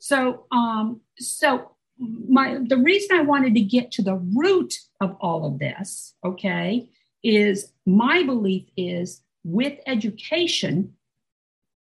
So, 0.00 0.46
um, 0.50 1.00
so 1.18 1.70
my 1.98 2.58
the 2.66 2.76
reason 2.76 3.16
I 3.16 3.22
wanted 3.22 3.54
to 3.54 3.60
get 3.60 3.92
to 3.92 4.02
the 4.02 4.16
root 4.16 4.74
of 5.00 5.16
all 5.20 5.46
of 5.46 5.60
this, 5.60 6.14
okay, 6.24 6.90
is 7.22 7.72
my 7.86 8.24
belief 8.24 8.64
is 8.76 9.22
with 9.44 9.78
education, 9.86 10.94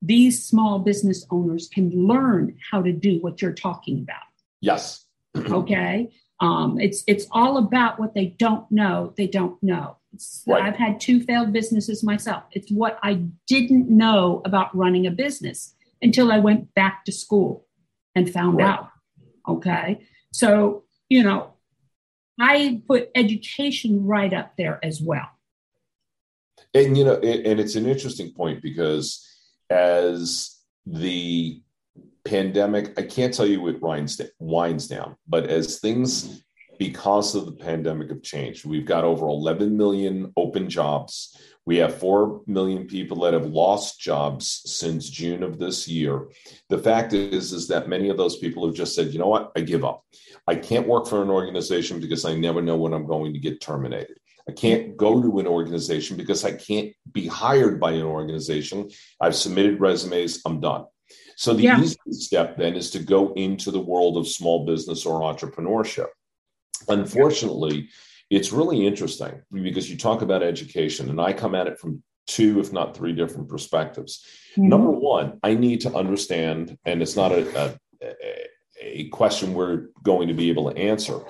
these 0.05 0.45
small 0.45 0.79
business 0.79 1.27
owners 1.31 1.69
can 1.73 1.91
learn 1.91 2.57
how 2.71 2.83
to 2.83 2.93
do 2.93 3.19
what 3.21 3.41
you're 3.41 3.53
talking 3.53 4.01
about. 4.01 4.23
Yes. 4.61 5.05
okay. 5.37 6.11
Um, 6.41 6.79
it's 6.79 7.05
it's 7.07 7.27
all 7.31 7.57
about 7.57 7.99
what 7.99 8.15
they 8.15 8.27
don't 8.27 8.71
know. 8.71 9.15
They 9.17 9.27
don't 9.27 9.61
know. 9.63 9.97
Right. 10.47 10.63
I've 10.63 10.77
had 10.77 11.01
two 11.01 11.23
failed 11.23 11.53
businesses 11.53 12.05
myself. 12.05 12.45
It's 12.53 12.71
what 12.71 12.99
I 13.03 13.23
didn't 13.47 13.89
know 13.89 14.43
about 14.45 14.77
running 14.77 15.07
a 15.07 15.11
business 15.11 15.75
until 16.03 16.31
I 16.31 16.39
went 16.39 16.75
back 16.75 17.05
to 17.07 17.13
school 17.13 17.67
and 18.15 18.31
found 18.31 18.59
right. 18.59 18.69
out. 18.69 18.91
Okay. 19.49 20.07
So, 20.33 20.85
you 21.09 21.23
know, 21.23 21.55
I 22.39 22.83
put 22.87 23.11
education 23.15 24.07
right 24.07 24.33
up 24.33 24.53
there 24.57 24.79
as 24.83 25.01
well. 25.01 25.29
And, 26.75 26.99
you 26.99 27.05
know, 27.05 27.15
and 27.15 27.61
it's 27.61 27.77
an 27.77 27.87
interesting 27.87 28.33
point 28.33 28.63
because 28.63 29.25
as 29.71 30.59
the 30.87 31.63
pandemic, 32.25 32.99
I 32.99 33.03
can't 33.03 33.35
tell 33.35 33.47
you 33.47 33.69
it 33.69 33.83
winds, 33.83 34.21
winds 34.39 34.89
down, 34.89 35.17
but 35.29 35.47
as 35.47 35.79
things 35.79 36.43
because 36.79 37.35
of 37.35 37.47
the 37.47 37.53
pandemic 37.53 38.11
have 38.11 38.23
changed, 38.23 38.65
we've 38.65 38.87
got 38.87 39.05
over 39.05 39.27
11 39.27 39.77
million 39.77 40.33
open 40.37 40.69
jobs. 40.69 41.37
We 41.67 41.77
have 41.79 41.99
4 41.99 42.43
million 42.47 42.87
people 42.87 43.21
that 43.21 43.33
have 43.33 43.47
lost 43.47 44.01
jobs 44.01 44.63
since 44.67 45.09
June 45.09 45.43
of 45.43 45.59
this 45.59 45.89
year. 45.89 46.29
The 46.69 46.79
fact 46.79 47.13
is, 47.13 47.53
is 47.53 47.69
that 47.69 47.89
many 47.89 48.09
of 48.09 48.17
those 48.17 48.37
people 48.37 48.67
have 48.67 48.75
just 48.75 48.95
said, 48.95 49.13
you 49.13 49.19
know 49.19 49.29
what, 49.29 49.53
I 49.57 49.61
give 49.61 49.85
up. 49.85 50.05
I 50.47 50.57
can't 50.57 50.89
work 50.89 51.07
for 51.07 51.23
an 51.23 51.31
organization 51.31 52.01
because 52.01 52.25
I 52.25 52.35
never 52.35 52.61
know 52.61 52.77
when 52.77 52.93
I'm 52.93 53.07
going 53.07 53.33
to 53.33 53.39
get 53.39 53.61
terminated. 53.61 54.19
I 54.49 54.53
can't 54.53 54.97
go 54.97 55.23
to 55.23 55.39
an 55.39 55.47
organization 55.47 56.17
because 56.17 56.45
I 56.45 56.53
can't 56.53 56.93
be 57.11 57.27
hired 57.27 57.81
by 57.81 57.93
an 57.93 58.03
organization. 58.03 58.91
I've 59.21 59.35
submitted 59.35 59.81
resumes, 59.81 60.43
I'm 60.45 60.61
done. 60.61 60.85
So 61.37 61.55
the 61.55 61.63
yeah. 61.63 61.81
easy 61.81 61.97
step 62.11 62.57
then 62.57 62.75
is 62.75 62.91
to 62.91 62.99
go 62.99 63.33
into 63.35 63.71
the 63.71 63.81
world 63.81 64.17
of 64.17 64.29
small 64.29 64.67
business 64.67 65.07
or 65.07 65.21
entrepreneurship. 65.21 66.09
Unfortunately, 66.89 67.89
it's 68.31 68.53
really 68.53 68.87
interesting 68.87 69.43
because 69.51 69.91
you 69.91 69.97
talk 69.97 70.23
about 70.23 70.43
education, 70.43 71.09
and 71.11 71.21
I 71.21 71.33
come 71.33 71.55
at 71.55 71.67
it 71.67 71.79
from 71.79 72.03
two, 72.27 72.61
if 72.61 72.73
not 72.73 72.97
three 72.97 73.13
different 73.13 73.49
perspectives. 73.49 74.25
Mm-hmm. 74.53 74.69
Number 74.69 74.91
one, 74.91 75.39
I 75.43 75.55
need 75.55 75.81
to 75.83 75.95
understand, 75.95 76.77
and 76.85 77.03
it's 77.03 77.17
not 77.17 77.33
a, 77.33 77.43
a, 77.59 77.79
a 78.03 78.47
a 78.85 79.09
question 79.09 79.55
we're 79.55 79.87
going 80.03 80.29
to 80.29 80.35
be 80.35 80.51
able 80.51 80.71
to 80.71 80.79
answer. 80.79 81.21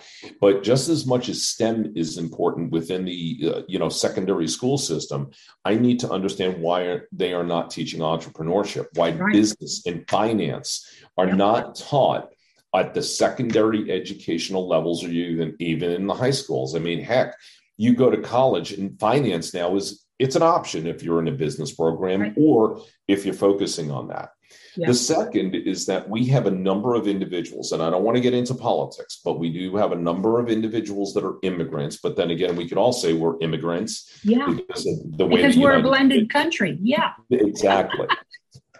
But 0.40 0.62
just 0.62 0.88
as 0.88 1.06
much 1.06 1.28
as 1.28 1.46
STEM 1.46 1.92
is 1.94 2.18
important 2.18 2.72
within 2.72 3.04
the 3.04 3.52
uh, 3.54 3.62
you 3.68 3.78
know 3.78 3.88
secondary 3.88 4.48
school 4.48 4.76
system, 4.76 5.30
I 5.64 5.76
need 5.76 6.00
to 6.00 6.10
understand 6.10 6.60
why 6.60 7.00
they 7.12 7.32
are 7.32 7.44
not 7.44 7.70
teaching 7.70 8.00
entrepreneurship, 8.00 8.86
why 8.94 9.12
right. 9.12 9.32
business 9.32 9.82
and 9.86 10.08
finance 10.08 10.86
are 11.16 11.28
yep. 11.28 11.36
not 11.36 11.76
taught 11.76 12.30
at 12.74 12.92
the 12.92 13.02
secondary 13.02 13.90
educational 13.90 14.68
levels 14.68 15.04
or 15.04 15.08
even 15.08 15.56
even 15.60 15.90
in 15.90 16.06
the 16.06 16.14
high 16.14 16.32
schools. 16.32 16.74
I 16.74 16.80
mean, 16.80 17.02
heck, 17.02 17.34
you 17.76 17.94
go 17.94 18.10
to 18.10 18.20
college 18.20 18.72
and 18.72 18.98
finance 18.98 19.54
now 19.54 19.76
is 19.76 20.04
it's 20.18 20.36
an 20.36 20.42
option 20.42 20.86
if 20.86 21.02
you're 21.02 21.20
in 21.20 21.28
a 21.28 21.32
business 21.32 21.72
program 21.72 22.20
right. 22.20 22.34
or 22.36 22.82
if 23.08 23.24
you're 23.24 23.34
focusing 23.34 23.90
on 23.90 24.08
that. 24.08 24.30
Yeah. 24.76 24.88
The 24.88 24.94
second 24.94 25.54
is 25.54 25.86
that 25.86 26.08
we 26.08 26.26
have 26.26 26.46
a 26.46 26.50
number 26.50 26.94
of 26.94 27.06
individuals, 27.06 27.72
and 27.72 27.82
I 27.82 27.90
don't 27.90 28.02
want 28.02 28.16
to 28.16 28.20
get 28.20 28.34
into 28.34 28.54
politics, 28.54 29.20
but 29.24 29.38
we 29.38 29.52
do 29.52 29.76
have 29.76 29.92
a 29.92 29.96
number 29.96 30.40
of 30.40 30.48
individuals 30.48 31.14
that 31.14 31.24
are 31.24 31.36
immigrants. 31.42 31.96
But 31.96 32.16
then 32.16 32.30
again, 32.30 32.56
we 32.56 32.68
could 32.68 32.78
all 32.78 32.92
say 32.92 33.12
we're 33.12 33.38
immigrants. 33.40 34.18
Yeah. 34.24 34.50
Because, 34.50 34.84
the 35.16 35.26
way 35.26 35.36
because 35.36 35.56
we're 35.56 35.76
United 35.76 35.84
a 35.84 35.88
blended 35.88 36.18
States. 36.18 36.32
country. 36.32 36.78
Yeah. 36.82 37.12
Exactly. 37.30 38.08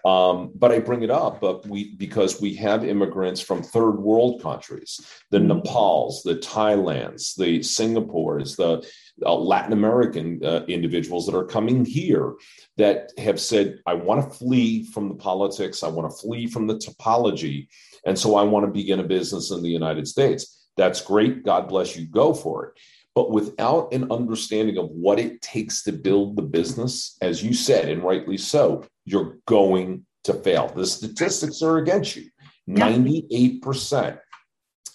Um, 0.05 0.51
but 0.55 0.71
I 0.71 0.81
bring 0.81 1.03
it 1.03 1.11
up, 1.11 1.41
but 1.41 1.67
we 1.67 1.95
because 1.95 2.39
we 2.39 2.55
have 2.57 2.85
immigrants 2.85 3.41
from 3.41 3.63
third 3.63 3.93
world 3.93 4.43
countries, 4.43 5.01
the 5.31 5.39
mm-hmm. 5.39 5.49
Nepals, 5.49 6.23
the 6.23 6.35
Thailands, 6.37 7.35
the 7.37 7.61
Singapores, 7.61 8.57
the 8.57 8.87
uh, 9.25 9.35
Latin 9.35 9.73
American 9.73 10.45
uh, 10.45 10.65
individuals 10.69 11.25
that 11.25 11.35
are 11.35 11.47
coming 11.47 11.87
here 11.87 12.35
that 12.77 13.13
have 13.17 13.41
said, 13.41 13.79
"I 13.87 13.95
want 13.95 14.23
to 14.23 14.37
flee 14.37 14.85
from 14.85 15.09
the 15.09 15.15
politics, 15.15 15.83
I 15.83 15.89
want 15.89 16.11
to 16.11 16.17
flee 16.19 16.49
from 16.49 16.67
the 16.67 16.77
topology, 16.77 17.69
and 18.05 18.19
so 18.19 18.37
I 18.37 18.43
want 18.43 18.67
to 18.67 18.73
begin 18.73 19.01
a 19.01 19.05
business 19.05 19.51
in 19.53 19.63
the 19.63 19.71
United 19.71 20.07
States." 20.07 20.67
That's 20.77 21.01
great. 21.01 21.45
God 21.45 21.69
bless 21.69 21.97
you. 21.97 22.05
Go 22.07 22.35
for 22.35 22.67
it. 22.67 22.73
But 23.15 23.31
without 23.31 23.95
an 23.95 24.11
understanding 24.11 24.77
of 24.77 24.91
what 24.91 25.21
it 25.21 25.41
takes 25.41 25.85
to 25.85 25.93
build 25.93 26.37
the 26.37 26.43
business, 26.43 27.17
as 27.23 27.45
you 27.45 27.55
said, 27.55 27.89
and 27.89 28.03
rightly 28.03 28.37
so, 28.37 28.85
you're 29.05 29.39
going 29.47 30.07
to 30.25 30.35
fail. 30.35 30.69
The 30.69 30.87
statistics 30.87 31.63
are 31.63 31.79
against 31.79 32.17
you. 32.17 32.31
98% 32.69 34.19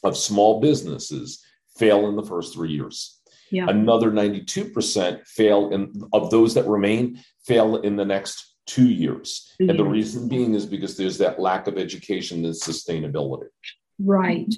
of 0.03 0.17
small 0.17 0.59
businesses 0.59 1.43
fail 1.77 2.07
in 2.07 2.15
the 2.15 2.23
first 2.23 2.53
three 2.53 2.71
years. 2.71 3.19
Yeah. 3.51 3.65
Another 3.67 4.11
92% 4.11 5.27
fail 5.27 5.69
in 5.71 5.91
of 6.13 6.29
those 6.29 6.53
that 6.53 6.67
remain 6.67 7.19
fail 7.45 7.77
in 7.77 7.95
the 7.95 8.05
next 8.05 8.55
two 8.67 8.89
years. 8.89 9.51
Mm-hmm. 9.59 9.69
And 9.71 9.79
the 9.79 9.85
reason 9.85 10.27
being 10.27 10.53
is 10.53 10.65
because 10.65 10.95
there's 10.97 11.17
that 11.17 11.39
lack 11.39 11.67
of 11.67 11.77
education 11.77 12.45
and 12.45 12.53
sustainability. 12.53 13.47
Right. 13.99 14.53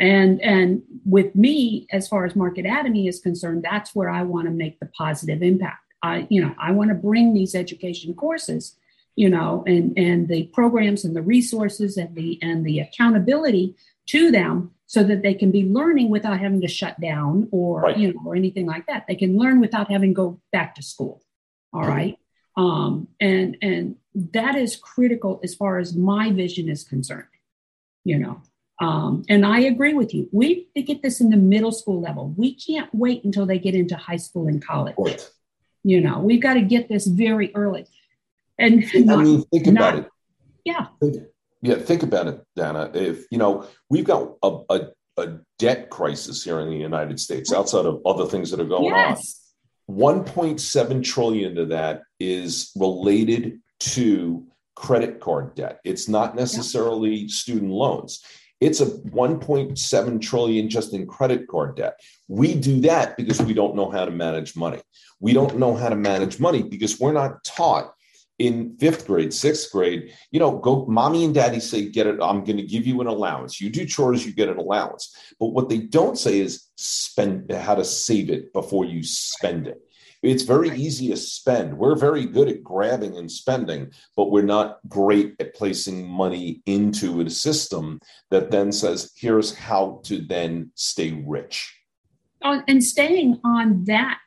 And 0.00 0.40
and 0.40 0.82
with 1.04 1.34
me, 1.36 1.86
as 1.92 2.08
far 2.08 2.24
as 2.24 2.32
Marketatomy 2.32 3.08
is 3.08 3.20
concerned, 3.20 3.62
that's 3.62 3.94
where 3.94 4.10
I 4.10 4.24
want 4.24 4.46
to 4.46 4.50
make 4.50 4.80
the 4.80 4.86
positive 4.86 5.42
impact. 5.42 5.78
I, 6.02 6.26
you 6.28 6.42
know, 6.42 6.52
I 6.58 6.72
want 6.72 6.88
to 6.88 6.96
bring 6.96 7.32
these 7.32 7.54
education 7.54 8.12
courses, 8.14 8.76
you 9.16 9.28
know, 9.28 9.64
and 9.66 9.96
and 9.98 10.28
the 10.28 10.44
programs 10.54 11.04
and 11.04 11.14
the 11.14 11.22
resources 11.22 11.96
and 11.96 12.14
the 12.14 12.38
and 12.42 12.64
the 12.64 12.80
accountability 12.80 13.76
to 14.06 14.30
them 14.30 14.72
so 14.86 15.02
that 15.02 15.22
they 15.22 15.34
can 15.34 15.50
be 15.50 15.64
learning 15.64 16.10
without 16.10 16.38
having 16.38 16.60
to 16.60 16.68
shut 16.68 17.00
down 17.00 17.48
or 17.50 17.80
right. 17.80 17.96
you 17.96 18.12
know 18.12 18.20
or 18.26 18.36
anything 18.36 18.66
like 18.66 18.86
that. 18.86 19.06
They 19.06 19.14
can 19.14 19.38
learn 19.38 19.60
without 19.60 19.90
having 19.90 20.10
to 20.10 20.14
go 20.14 20.40
back 20.50 20.74
to 20.76 20.82
school. 20.82 21.22
All 21.72 21.82
right. 21.82 22.18
Um, 22.56 23.08
and 23.20 23.56
and 23.62 23.96
that 24.32 24.56
is 24.56 24.76
critical 24.76 25.40
as 25.42 25.54
far 25.54 25.78
as 25.78 25.94
my 25.94 26.30
vision 26.32 26.68
is 26.68 26.84
concerned. 26.84 27.24
You 28.04 28.18
know, 28.18 28.42
um, 28.80 29.24
and 29.28 29.46
I 29.46 29.60
agree 29.60 29.94
with 29.94 30.12
you. 30.12 30.28
We 30.32 30.68
to 30.76 30.82
get 30.82 31.02
this 31.02 31.20
in 31.20 31.30
the 31.30 31.36
middle 31.36 31.72
school 31.72 32.00
level. 32.00 32.34
We 32.36 32.54
can't 32.54 32.92
wait 32.92 33.24
until 33.24 33.46
they 33.46 33.58
get 33.58 33.74
into 33.74 33.96
high 33.96 34.16
school 34.16 34.48
and 34.48 34.64
college. 34.64 34.96
You 35.84 36.00
know, 36.00 36.18
we've 36.20 36.42
got 36.42 36.54
to 36.54 36.62
get 36.62 36.88
this 36.88 37.06
very 37.06 37.54
early. 37.54 37.86
And 38.58 38.84
not, 39.06 39.18
I 39.18 39.22
mean, 39.22 39.42
think 39.44 39.66
about 39.66 39.98
it. 39.98 40.08
Yeah. 40.64 40.86
Yeah, 41.62 41.76
think 41.76 42.02
about 42.02 42.26
it, 42.26 42.40
Dana. 42.56 42.90
If 42.92 43.26
you 43.30 43.38
know, 43.38 43.66
we've 43.88 44.04
got 44.04 44.34
a, 44.42 44.58
a, 44.68 44.80
a 45.16 45.38
debt 45.58 45.90
crisis 45.90 46.42
here 46.42 46.60
in 46.60 46.70
the 46.70 46.76
United 46.76 47.20
States 47.20 47.52
outside 47.52 47.86
of 47.86 48.02
other 48.04 48.26
things 48.26 48.50
that 48.50 48.60
are 48.60 48.64
going 48.64 48.86
yes. 48.86 49.38
on. 49.88 49.94
1.7 49.96 51.04
trillion 51.04 51.58
of 51.58 51.68
that 51.68 52.02
is 52.18 52.72
related 52.76 53.60
to 53.78 54.46
credit 54.74 55.20
card 55.20 55.54
debt. 55.54 55.80
It's 55.84 56.08
not 56.08 56.34
necessarily 56.34 57.14
yeah. 57.14 57.26
student 57.28 57.70
loans. 57.70 58.24
It's 58.60 58.80
a 58.80 58.86
1.7 58.86 60.20
trillion 60.20 60.68
just 60.68 60.94
in 60.94 61.06
credit 61.06 61.48
card 61.48 61.76
debt. 61.76 61.98
We 62.28 62.54
do 62.54 62.80
that 62.82 63.16
because 63.16 63.42
we 63.42 63.54
don't 63.54 63.74
know 63.74 63.90
how 63.90 64.04
to 64.04 64.10
manage 64.10 64.56
money. 64.56 64.80
We 65.20 65.32
don't 65.32 65.58
know 65.58 65.74
how 65.74 65.88
to 65.88 65.96
manage 65.96 66.38
money 66.40 66.62
because 66.62 66.98
we're 66.98 67.12
not 67.12 67.42
taught 67.44 67.92
in 68.42 68.76
fifth 68.78 69.06
grade, 69.06 69.32
sixth 69.32 69.70
grade, 69.70 70.12
you 70.32 70.40
know, 70.40 70.58
go 70.58 70.84
mommy 70.86 71.24
and 71.24 71.32
daddy 71.32 71.60
say, 71.60 71.88
get 71.88 72.08
it, 72.08 72.18
I'm 72.20 72.42
going 72.42 72.56
to 72.56 72.64
give 72.64 72.86
you 72.86 73.00
an 73.00 73.06
allowance. 73.06 73.60
You 73.60 73.70
do 73.70 73.86
chores, 73.86 74.26
you 74.26 74.32
get 74.32 74.48
an 74.48 74.58
allowance. 74.58 75.14
But 75.38 75.52
what 75.52 75.68
they 75.68 75.78
don't 75.78 76.18
say 76.18 76.40
is 76.40 76.68
spend 76.76 77.52
how 77.52 77.76
to 77.76 77.84
save 77.84 78.30
it 78.30 78.52
before 78.52 78.84
you 78.84 79.04
spend 79.04 79.68
it. 79.68 79.80
It's 80.22 80.42
very 80.42 80.70
easy 80.70 81.08
to 81.08 81.16
spend. 81.16 81.78
We're 81.78 81.94
very 81.94 82.26
good 82.26 82.48
at 82.48 82.64
grabbing 82.64 83.16
and 83.16 83.30
spending, 83.30 83.92
but 84.16 84.30
we're 84.30 84.42
not 84.42 84.78
great 84.88 85.34
at 85.38 85.54
placing 85.54 86.08
money 86.08 86.62
into 86.66 87.20
a 87.20 87.30
system 87.30 88.00
that 88.30 88.50
then 88.50 88.72
says, 88.72 89.12
here's 89.16 89.54
how 89.54 90.00
to 90.04 90.20
then 90.20 90.72
stay 90.74 91.22
rich. 91.26 91.76
and 92.42 92.82
staying 92.82 93.40
on 93.44 93.84
that 93.84 94.20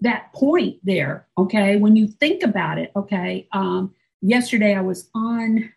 that 0.00 0.32
point 0.32 0.78
there, 0.84 1.26
okay, 1.38 1.76
when 1.76 1.96
you 1.96 2.08
think 2.08 2.42
about 2.42 2.78
it, 2.78 2.92
okay, 2.96 3.48
um, 3.52 3.94
yesterday 4.20 4.74
I 4.74 4.80
was 4.80 5.08
on 5.14 5.72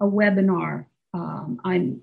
a 0.00 0.06
webinar. 0.06 0.86
Um, 1.12 1.60
I'm 1.64 2.00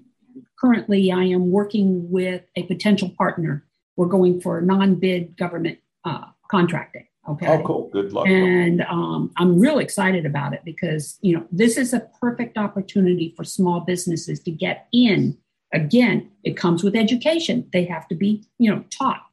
currently 0.59 1.11
I 1.11 1.23
am 1.25 1.51
working 1.51 2.09
with 2.11 2.43
a 2.55 2.63
potential 2.63 3.09
partner. 3.17 3.65
We're 3.95 4.07
going 4.07 4.41
for 4.41 4.61
non-bid 4.61 5.37
government 5.37 5.79
uh, 6.05 6.25
contracting. 6.49 7.07
Okay. 7.29 7.47
Oh, 7.47 7.61
cool. 7.63 7.89
Good 7.93 8.13
luck. 8.13 8.27
And 8.27 8.81
um, 8.81 9.31
I'm 9.37 9.59
real 9.59 9.77
excited 9.77 10.25
about 10.25 10.53
it 10.53 10.61
because 10.65 11.19
you 11.21 11.35
know 11.35 11.45
this 11.51 11.77
is 11.77 11.93
a 11.93 12.07
perfect 12.19 12.57
opportunity 12.57 13.33
for 13.37 13.43
small 13.43 13.81
businesses 13.81 14.39
to 14.41 14.51
get 14.51 14.87
in. 14.91 15.37
Again, 15.73 16.31
it 16.43 16.57
comes 16.57 16.83
with 16.83 16.95
education. 16.95 17.69
They 17.71 17.85
have 17.85 18.07
to 18.07 18.15
be 18.15 18.43
you 18.57 18.73
know 18.73 18.83
taught 18.89 19.23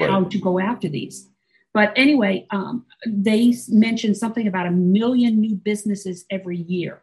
right. 0.00 0.10
how 0.10 0.24
to 0.24 0.38
go 0.38 0.58
after 0.58 0.88
these. 0.88 1.28
But 1.72 1.92
anyway, 1.96 2.46
um, 2.50 2.86
they 3.06 3.54
mentioned 3.68 4.16
something 4.16 4.46
about 4.46 4.66
a 4.66 4.72
million 4.72 5.40
new 5.40 5.54
businesses 5.54 6.24
every 6.30 6.56
year 6.56 7.02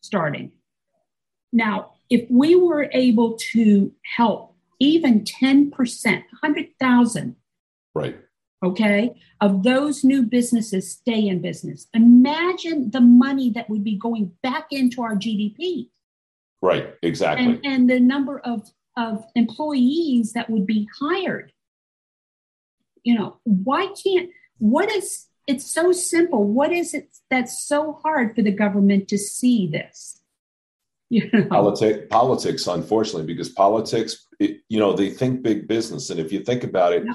starting. 0.00 0.52
Now, 1.52 1.92
if 2.08 2.26
we 2.30 2.54
were 2.54 2.88
able 2.92 3.36
to 3.52 3.92
help 4.16 4.54
even 4.78 5.24
10%, 5.24 5.72
100,000 5.74 7.36
right 7.94 8.16
okay, 8.62 9.14
of 9.40 9.62
those 9.62 10.04
new 10.04 10.22
businesses 10.22 10.90
stay 10.90 11.28
in 11.28 11.40
business. 11.40 11.86
Imagine 11.94 12.90
the 12.90 13.00
money 13.00 13.50
that 13.50 13.70
would 13.70 13.84
be 13.84 13.96
going 13.96 14.32
back 14.42 14.66
into 14.70 15.02
our 15.02 15.14
GDP. 15.14 15.88
Right, 16.62 16.94
exactly. 17.02 17.46
And, 17.46 17.60
and 17.64 17.90
the 17.90 18.00
number 18.00 18.40
of, 18.40 18.70
of 18.96 19.24
employees 19.34 20.34
that 20.34 20.50
would 20.50 20.66
be 20.66 20.88
hired. 21.00 21.52
You 23.04 23.18
know, 23.18 23.36
why 23.44 23.88
can't, 24.02 24.30
what 24.58 24.90
is, 24.90 25.26
it's 25.46 25.70
so 25.70 25.92
simple. 25.92 26.44
What 26.44 26.72
is 26.72 26.94
it 26.94 27.08
that's 27.28 27.62
so 27.66 27.92
hard 27.92 28.34
for 28.34 28.42
the 28.42 28.52
government 28.52 29.08
to 29.08 29.18
see 29.18 29.66
this? 29.66 30.16
You 31.12 31.28
know? 31.32 31.44
Politics, 31.46 32.06
politics, 32.08 32.66
unfortunately, 32.68 33.26
because 33.26 33.48
politics, 33.48 34.28
it, 34.38 34.60
you 34.68 34.78
know, 34.78 34.92
they 34.92 35.10
think 35.10 35.42
big 35.42 35.66
business. 35.66 36.08
And 36.10 36.20
if 36.20 36.30
you 36.30 36.44
think 36.44 36.62
about 36.62 36.92
it, 36.92 37.02
yeah 37.04 37.14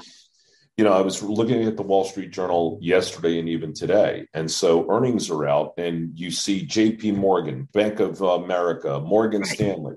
you 0.76 0.84
know, 0.84 0.92
I 0.92 1.00
was 1.00 1.22
looking 1.22 1.64
at 1.64 1.76
the 1.76 1.82
Wall 1.82 2.04
Street 2.04 2.30
Journal 2.30 2.78
yesterday 2.82 3.38
and 3.38 3.48
even 3.48 3.72
today. 3.72 4.28
And 4.34 4.50
so 4.50 4.90
earnings 4.90 5.30
are 5.30 5.46
out, 5.46 5.72
and 5.78 6.18
you 6.18 6.30
see 6.30 6.66
JP 6.66 7.16
Morgan, 7.16 7.66
Bank 7.72 7.98
of 7.98 8.20
America, 8.20 9.00
Morgan 9.00 9.40
right. 9.40 9.50
Stanley. 9.50 9.94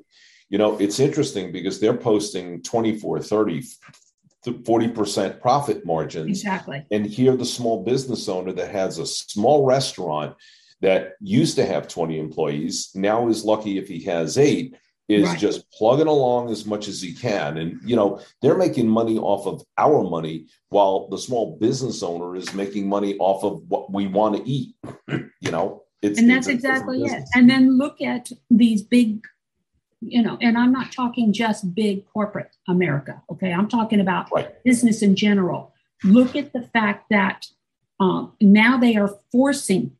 You 0.48 0.58
know, 0.58 0.78
it's 0.78 1.00
interesting 1.00 1.52
because 1.52 1.80
they're 1.80 1.98
posting 1.98 2.64
24, 2.64 3.20
30, 3.22 3.64
40% 4.46 5.42
profit 5.42 5.86
margins. 5.86 6.30
Exactly. 6.30 6.86
And 6.92 7.06
here, 7.06 7.36
the 7.36 7.46
small 7.46 7.84
business 7.84 8.30
owner 8.30 8.54
that 8.54 8.72
has 8.72 8.98
a 8.98 9.06
small 9.06 9.66
restaurant 9.66 10.36
that 10.82 11.14
used 11.20 11.56
to 11.58 11.66
have 11.66 11.88
20 11.88 12.20
employees 12.20 12.90
now 12.96 13.28
is 13.28 13.44
lucky 13.44 13.78
if 13.78 13.88
he 13.88 14.04
has 14.06 14.38
eight 14.38 14.76
is 15.10 15.28
right. 15.28 15.40
just 15.40 15.70
plugging 15.72 16.08
along 16.08 16.52
as 16.52 16.66
much 16.66 16.88
as 16.88 17.02
he 17.02 17.14
can. 17.14 17.58
And, 17.58 17.80
you 17.84 17.96
know, 17.96 18.22
they're 18.42 18.58
making 18.58 18.88
money 18.88 19.18
off 19.18 19.48
of 19.48 19.64
our 19.78 20.04
money 20.04 20.46
while 20.70 21.10
the 21.10 21.18
small 21.18 21.58
business 21.58 22.04
owner 22.04 22.36
is 22.36 22.54
making 22.54 22.88
money 22.88 23.18
off 23.18 23.44
of 23.44 23.64
what 23.68 23.92
we 23.92 24.06
want 24.06 24.38
to 24.38 24.48
eat. 24.48 24.76
you 25.42 25.52
know, 25.52 25.84
it's, 26.04 26.20
and 26.20 26.30
that's 26.30 26.48
it's 26.48 26.54
exactly 26.54 27.02
it. 27.02 27.24
And 27.34 27.50
then 27.50 27.78
look 27.78 28.02
at 28.02 28.30
these 28.52 28.84
big, 28.84 29.26
you 30.02 30.22
know, 30.22 30.38
and 30.42 30.58
I'm 30.58 30.72
not 30.72 30.92
talking 30.92 31.34
just 31.34 31.76
big 31.76 32.06
corporate 32.08 32.52
America. 32.68 33.22
Okay. 33.32 33.52
I'm 33.52 33.68
talking 33.68 34.00
about 34.00 34.32
right. 34.32 34.64
business 34.64 35.02
in 35.02 35.16
general. 35.16 35.74
Look 36.04 36.36
at 36.36 36.54
the 36.54 36.62
fact 36.62 37.08
that 37.10 37.48
um, 38.00 38.34
now 38.40 38.78
they 38.78 38.96
are 38.96 39.14
forcing 39.32 39.98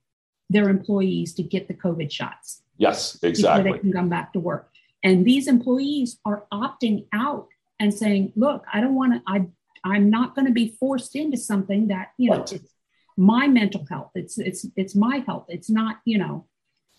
their 0.50 0.70
employees 0.70 1.34
to 1.36 1.44
get 1.44 1.68
the 1.68 1.74
COVID 1.74 2.12
shots. 2.12 2.62
Yes, 2.78 3.20
exactly. 3.22 3.64
Before 3.64 3.78
they 3.78 3.82
can 3.82 3.94
come 3.94 4.10
back 4.10 4.34
to 4.34 4.40
work. 4.40 4.70
And 5.04 5.26
these 5.26 5.48
employees 5.48 6.18
are 6.26 6.46
opting 6.52 7.06
out 7.14 7.48
and 7.80 7.94
saying, 7.94 8.34
look, 8.36 8.66
I 8.74 8.82
don't 8.82 8.96
want 8.96 9.14
to, 9.14 9.22
I, 9.28 9.48
I'm 9.84 10.10
not 10.10 10.36
going 10.36 10.48
to 10.48 10.54
be 10.54 10.76
forced 10.80 11.16
into 11.16 11.38
something 11.38 11.88
that, 11.88 12.12
you 12.18 12.32
know, 12.32 12.42
it's 12.42 12.74
my 13.18 13.48
mental 13.48 13.86
health. 13.90 14.12
It's, 14.16 14.38
it's, 14.38 14.66
it's 14.76 14.96
my 14.96 15.24
health. 15.26 15.46
It's 15.50 15.70
not, 15.70 15.98
you 16.06 16.18
know, 16.18 16.46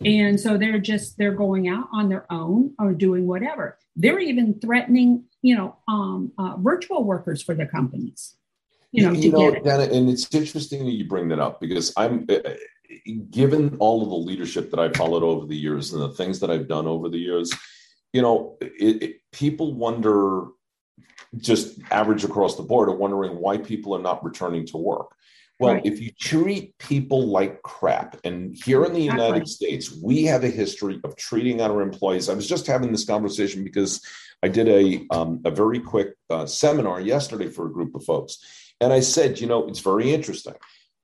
and 0.04 0.40
so 0.40 0.56
they're 0.56 0.78
just, 0.78 1.18
they're 1.18 1.34
going 1.34 1.68
out 1.68 1.88
on 1.92 2.08
their 2.08 2.26
own 2.30 2.74
or 2.78 2.92
doing 2.92 3.26
whatever. 3.26 3.78
They're 3.96 4.18
even 4.20 4.58
threatening, 4.60 5.24
you 5.42 5.56
know, 5.56 5.76
um, 5.88 6.32
uh, 6.38 6.56
virtual 6.58 7.04
workers 7.04 7.42
for 7.42 7.54
their 7.54 7.66
companies. 7.66 8.36
You 8.92 9.04
know, 9.04 9.12
you 9.12 9.30
know, 9.30 9.54
Dana, 9.54 9.84
and 9.84 10.10
it's 10.10 10.34
interesting 10.34 10.84
that 10.84 10.92
you 10.92 11.06
bring 11.06 11.28
that 11.28 11.38
up 11.38 11.60
because 11.60 11.92
I'm, 11.96 12.26
uh, 12.28 12.50
given 13.30 13.76
all 13.78 14.02
of 14.02 14.08
the 14.08 14.16
leadership 14.16 14.70
that 14.70 14.80
I've 14.80 14.96
followed 14.96 15.22
over 15.22 15.46
the 15.46 15.56
years 15.56 15.92
and 15.92 16.02
the 16.02 16.10
things 16.10 16.40
that 16.40 16.50
I've 16.50 16.66
done 16.66 16.88
over 16.88 17.08
the 17.08 17.18
years, 17.18 17.52
you 18.12 18.20
know, 18.20 18.56
it, 18.60 19.02
it, 19.02 19.16
people 19.30 19.74
wonder, 19.74 20.46
just 21.36 21.78
average 21.92 22.24
across 22.24 22.56
the 22.56 22.64
board, 22.64 22.88
are 22.88 22.96
wondering 22.96 23.36
why 23.36 23.58
people 23.58 23.94
are 23.94 24.02
not 24.02 24.24
returning 24.24 24.66
to 24.66 24.76
work. 24.76 25.14
Well, 25.60 25.74
right. 25.74 25.84
if 25.84 26.00
you 26.00 26.10
treat 26.18 26.76
people 26.78 27.28
like 27.28 27.60
crap, 27.60 28.18
and 28.24 28.56
here 28.64 28.82
in 28.86 28.94
the 28.94 29.04
exactly. 29.04 29.26
United 29.26 29.48
States, 29.48 29.92
we 30.02 30.24
have 30.24 30.42
a 30.42 30.48
history 30.48 30.98
of 31.04 31.16
treating 31.16 31.60
our 31.60 31.82
employees. 31.82 32.30
I 32.30 32.34
was 32.34 32.48
just 32.48 32.66
having 32.66 32.90
this 32.90 33.04
conversation 33.04 33.62
because 33.62 34.02
I 34.42 34.48
did 34.48 34.68
a, 34.68 35.06
um, 35.14 35.42
a 35.44 35.50
very 35.50 35.78
quick 35.78 36.14
uh, 36.30 36.46
seminar 36.46 36.98
yesterday 37.02 37.48
for 37.48 37.66
a 37.66 37.72
group 37.72 37.94
of 37.94 38.02
folks. 38.04 38.38
And 38.80 38.90
I 38.90 39.00
said, 39.00 39.38
you 39.38 39.46
know, 39.46 39.68
it's 39.68 39.80
very 39.80 40.14
interesting. 40.14 40.54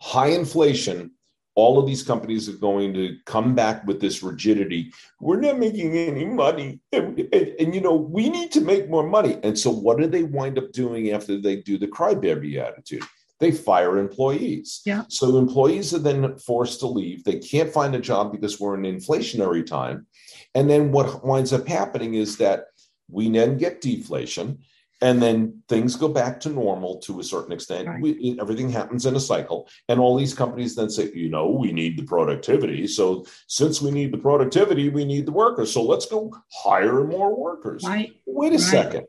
High 0.00 0.28
inflation, 0.28 1.10
all 1.54 1.78
of 1.78 1.86
these 1.86 2.02
companies 2.02 2.48
are 2.48 2.56
going 2.56 2.94
to 2.94 3.14
come 3.26 3.54
back 3.54 3.86
with 3.86 4.00
this 4.00 4.22
rigidity. 4.22 4.90
We're 5.20 5.40
not 5.40 5.58
making 5.58 5.98
any 5.98 6.24
money. 6.24 6.80
And, 6.92 7.18
and, 7.30 7.54
and, 7.60 7.74
you 7.74 7.82
know, 7.82 7.94
we 7.94 8.30
need 8.30 8.52
to 8.52 8.62
make 8.62 8.88
more 8.88 9.06
money. 9.06 9.38
And 9.42 9.58
so, 9.58 9.70
what 9.70 9.98
do 9.98 10.06
they 10.06 10.22
wind 10.22 10.56
up 10.56 10.72
doing 10.72 11.10
after 11.10 11.38
they 11.38 11.56
do 11.56 11.76
the 11.76 11.88
crybaby 11.88 12.56
attitude? 12.56 13.04
They 13.38 13.50
fire 13.50 13.98
employees. 13.98 14.80
Yeah. 14.86 15.04
So, 15.08 15.36
employees 15.36 15.92
are 15.94 15.98
then 15.98 16.36
forced 16.38 16.80
to 16.80 16.86
leave. 16.86 17.24
They 17.24 17.38
can't 17.38 17.72
find 17.72 17.94
a 17.94 18.00
job 18.00 18.32
because 18.32 18.58
we're 18.58 18.76
in 18.76 18.82
inflationary 18.82 19.64
time. 19.64 20.06
And 20.54 20.70
then, 20.70 20.92
what 20.92 21.24
winds 21.24 21.52
up 21.52 21.68
happening 21.68 22.14
is 22.14 22.38
that 22.38 22.66
we 23.08 23.28
then 23.30 23.58
get 23.58 23.80
deflation 23.80 24.58
and 25.02 25.22
then 25.22 25.62
things 25.68 25.94
go 25.94 26.08
back 26.08 26.40
to 26.40 26.48
normal 26.48 26.98
to 27.00 27.20
a 27.20 27.24
certain 27.24 27.52
extent. 27.52 27.86
Right. 27.86 28.00
We, 28.00 28.36
everything 28.40 28.70
happens 28.70 29.04
in 29.04 29.14
a 29.14 29.20
cycle, 29.20 29.68
and 29.88 30.00
all 30.00 30.16
these 30.16 30.34
companies 30.34 30.74
then 30.74 30.88
say, 30.88 31.10
you 31.14 31.28
know, 31.28 31.50
we 31.50 31.72
need 31.72 31.98
the 31.98 32.04
productivity. 32.04 32.86
So 32.86 33.26
since 33.46 33.82
we 33.82 33.90
need 33.90 34.12
the 34.12 34.18
productivity, 34.18 34.88
we 34.88 35.04
need 35.04 35.26
the 35.26 35.32
workers. 35.32 35.72
So 35.72 35.82
let's 35.82 36.06
go 36.06 36.32
hire 36.50 37.04
more 37.04 37.36
workers. 37.36 37.84
Right. 37.84 38.12
Wait 38.24 38.52
a 38.52 38.56
right. 38.56 38.60
second. 38.60 39.06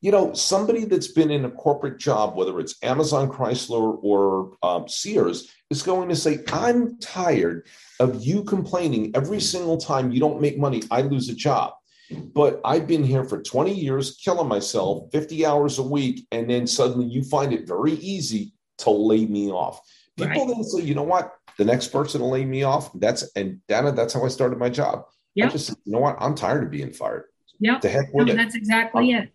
You 0.00 0.12
know, 0.12 0.32
somebody 0.32 0.86
that's 0.86 1.08
been 1.08 1.30
in 1.30 1.44
a 1.44 1.50
corporate 1.50 1.98
job, 1.98 2.34
whether 2.34 2.58
it's 2.58 2.76
Amazon, 2.82 3.28
Chrysler, 3.28 3.98
or 4.02 4.56
um, 4.62 4.88
Sears, 4.88 5.50
is 5.70 5.82
going 5.82 6.08
to 6.08 6.16
say, 6.16 6.38
"I'm 6.52 6.98
tired 6.98 7.66
of 7.98 8.24
you 8.24 8.42
complaining 8.44 9.12
every 9.14 9.40
single 9.40 9.76
time 9.76 10.10
you 10.10 10.20
don't 10.20 10.40
make 10.40 10.58
money. 10.58 10.82
I 10.90 11.02
lose 11.02 11.28
a 11.28 11.34
job." 11.34 11.74
But 12.10 12.60
I've 12.64 12.86
been 12.86 13.04
here 13.04 13.24
for 13.24 13.40
20 13.40 13.72
years, 13.72 14.16
killing 14.16 14.48
myself 14.48 15.10
50 15.12 15.46
hours 15.46 15.78
a 15.78 15.82
week. 15.82 16.26
And 16.32 16.50
then 16.50 16.66
suddenly 16.66 17.06
you 17.06 17.22
find 17.22 17.52
it 17.52 17.68
very 17.68 17.92
easy 17.92 18.52
to 18.78 18.90
lay 18.90 19.26
me 19.26 19.50
off. 19.50 19.80
People 20.16 20.46
right. 20.46 20.54
then 20.54 20.64
say, 20.64 20.82
you 20.82 20.94
know 20.94 21.02
what? 21.02 21.32
The 21.56 21.64
next 21.64 21.88
person 21.88 22.20
to 22.20 22.26
lay 22.26 22.44
me 22.44 22.62
off. 22.62 22.90
That's 22.94 23.30
and 23.36 23.60
Dana, 23.68 23.92
that's 23.92 24.14
how 24.14 24.24
I 24.24 24.28
started 24.28 24.58
my 24.58 24.68
job. 24.68 25.04
Yep. 25.34 25.48
I 25.48 25.52
just 25.52 25.66
said, 25.66 25.76
you 25.84 25.92
know 25.92 26.00
what? 26.00 26.16
I'm 26.18 26.34
tired 26.34 26.64
of 26.64 26.70
being 26.70 26.92
fired. 26.92 27.24
Yeah. 27.60 27.78
The 27.78 27.88
heck 27.88 28.12
with 28.12 28.26
no, 28.26 28.32
it. 28.32 28.36
That's 28.36 28.54
exactly 28.54 29.12
it. 29.12 29.30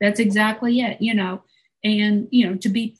That's 0.00 0.20
exactly 0.20 0.80
it. 0.80 1.00
You 1.00 1.14
know, 1.14 1.42
and 1.84 2.28
you 2.30 2.48
know, 2.48 2.56
to 2.56 2.68
be 2.68 2.96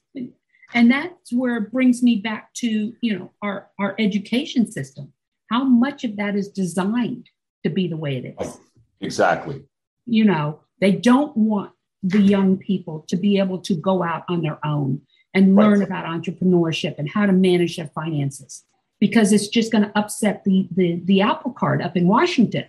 and 0.74 0.90
that's 0.90 1.32
where 1.32 1.56
it 1.56 1.72
brings 1.72 2.02
me 2.02 2.16
back 2.16 2.52
to, 2.54 2.92
you 3.00 3.18
know, 3.18 3.32
our 3.42 3.68
our 3.78 3.94
education 3.98 4.70
system. 4.70 5.12
How 5.50 5.64
much 5.64 6.04
of 6.04 6.16
that 6.16 6.36
is 6.36 6.48
designed 6.48 7.28
to 7.64 7.70
be 7.70 7.88
the 7.88 7.96
way 7.96 8.16
it 8.16 8.36
is? 8.40 8.58
Exactly. 9.00 9.64
You 10.06 10.24
know, 10.24 10.60
they 10.80 10.92
don't 10.92 11.36
want 11.36 11.72
the 12.02 12.20
young 12.20 12.56
people 12.56 13.04
to 13.08 13.16
be 13.16 13.38
able 13.38 13.58
to 13.58 13.74
go 13.74 14.02
out 14.02 14.24
on 14.28 14.42
their 14.42 14.64
own 14.64 15.02
and 15.34 15.54
learn 15.54 15.80
right. 15.80 15.88
about 15.88 16.06
entrepreneurship 16.06 16.98
and 16.98 17.08
how 17.08 17.26
to 17.26 17.32
manage 17.32 17.76
their 17.76 17.88
finances 17.88 18.64
because 19.00 19.32
it's 19.32 19.48
just 19.48 19.72
going 19.72 19.84
to 19.84 19.98
upset 19.98 20.44
the, 20.44 20.68
the 20.70 21.00
the 21.04 21.20
apple 21.20 21.52
cart 21.52 21.82
up 21.82 21.96
in 21.96 22.06
Washington. 22.06 22.66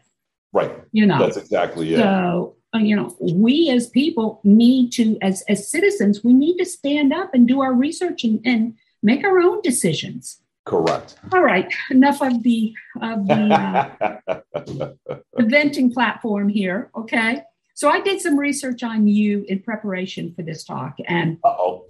Right. 0.53 0.71
You 0.91 1.05
know. 1.05 1.19
That's 1.19 1.37
exactly 1.37 1.93
it. 1.93 1.97
So, 1.97 2.55
you 2.73 2.95
know, 2.95 3.15
we 3.19 3.69
as 3.69 3.89
people 3.89 4.39
need 4.43 4.91
to 4.93 5.17
as 5.21 5.43
as 5.49 5.69
citizens, 5.69 6.23
we 6.23 6.33
need 6.33 6.57
to 6.57 6.65
stand 6.65 7.13
up 7.13 7.33
and 7.33 7.47
do 7.47 7.61
our 7.61 7.73
research 7.73 8.23
and, 8.23 8.39
and 8.45 8.75
make 9.03 9.23
our 9.25 9.39
own 9.39 9.61
decisions. 9.61 10.41
Correct. 10.65 11.15
All 11.33 11.41
right. 11.41 11.71
Enough 11.89 12.21
of 12.21 12.43
the 12.43 12.73
of 13.01 13.27
the, 13.27 14.13
uh, 14.27 14.39
the 14.53 14.97
venting 15.37 15.91
platform 15.91 16.49
here. 16.49 16.91
Okay. 16.95 17.41
So 17.73 17.89
I 17.89 17.99
did 18.01 18.21
some 18.21 18.37
research 18.37 18.83
on 18.83 19.07
you 19.07 19.43
in 19.47 19.61
preparation 19.63 20.33
for 20.35 20.43
this 20.43 20.63
talk, 20.63 20.97
and 21.07 21.39
oh, 21.43 21.85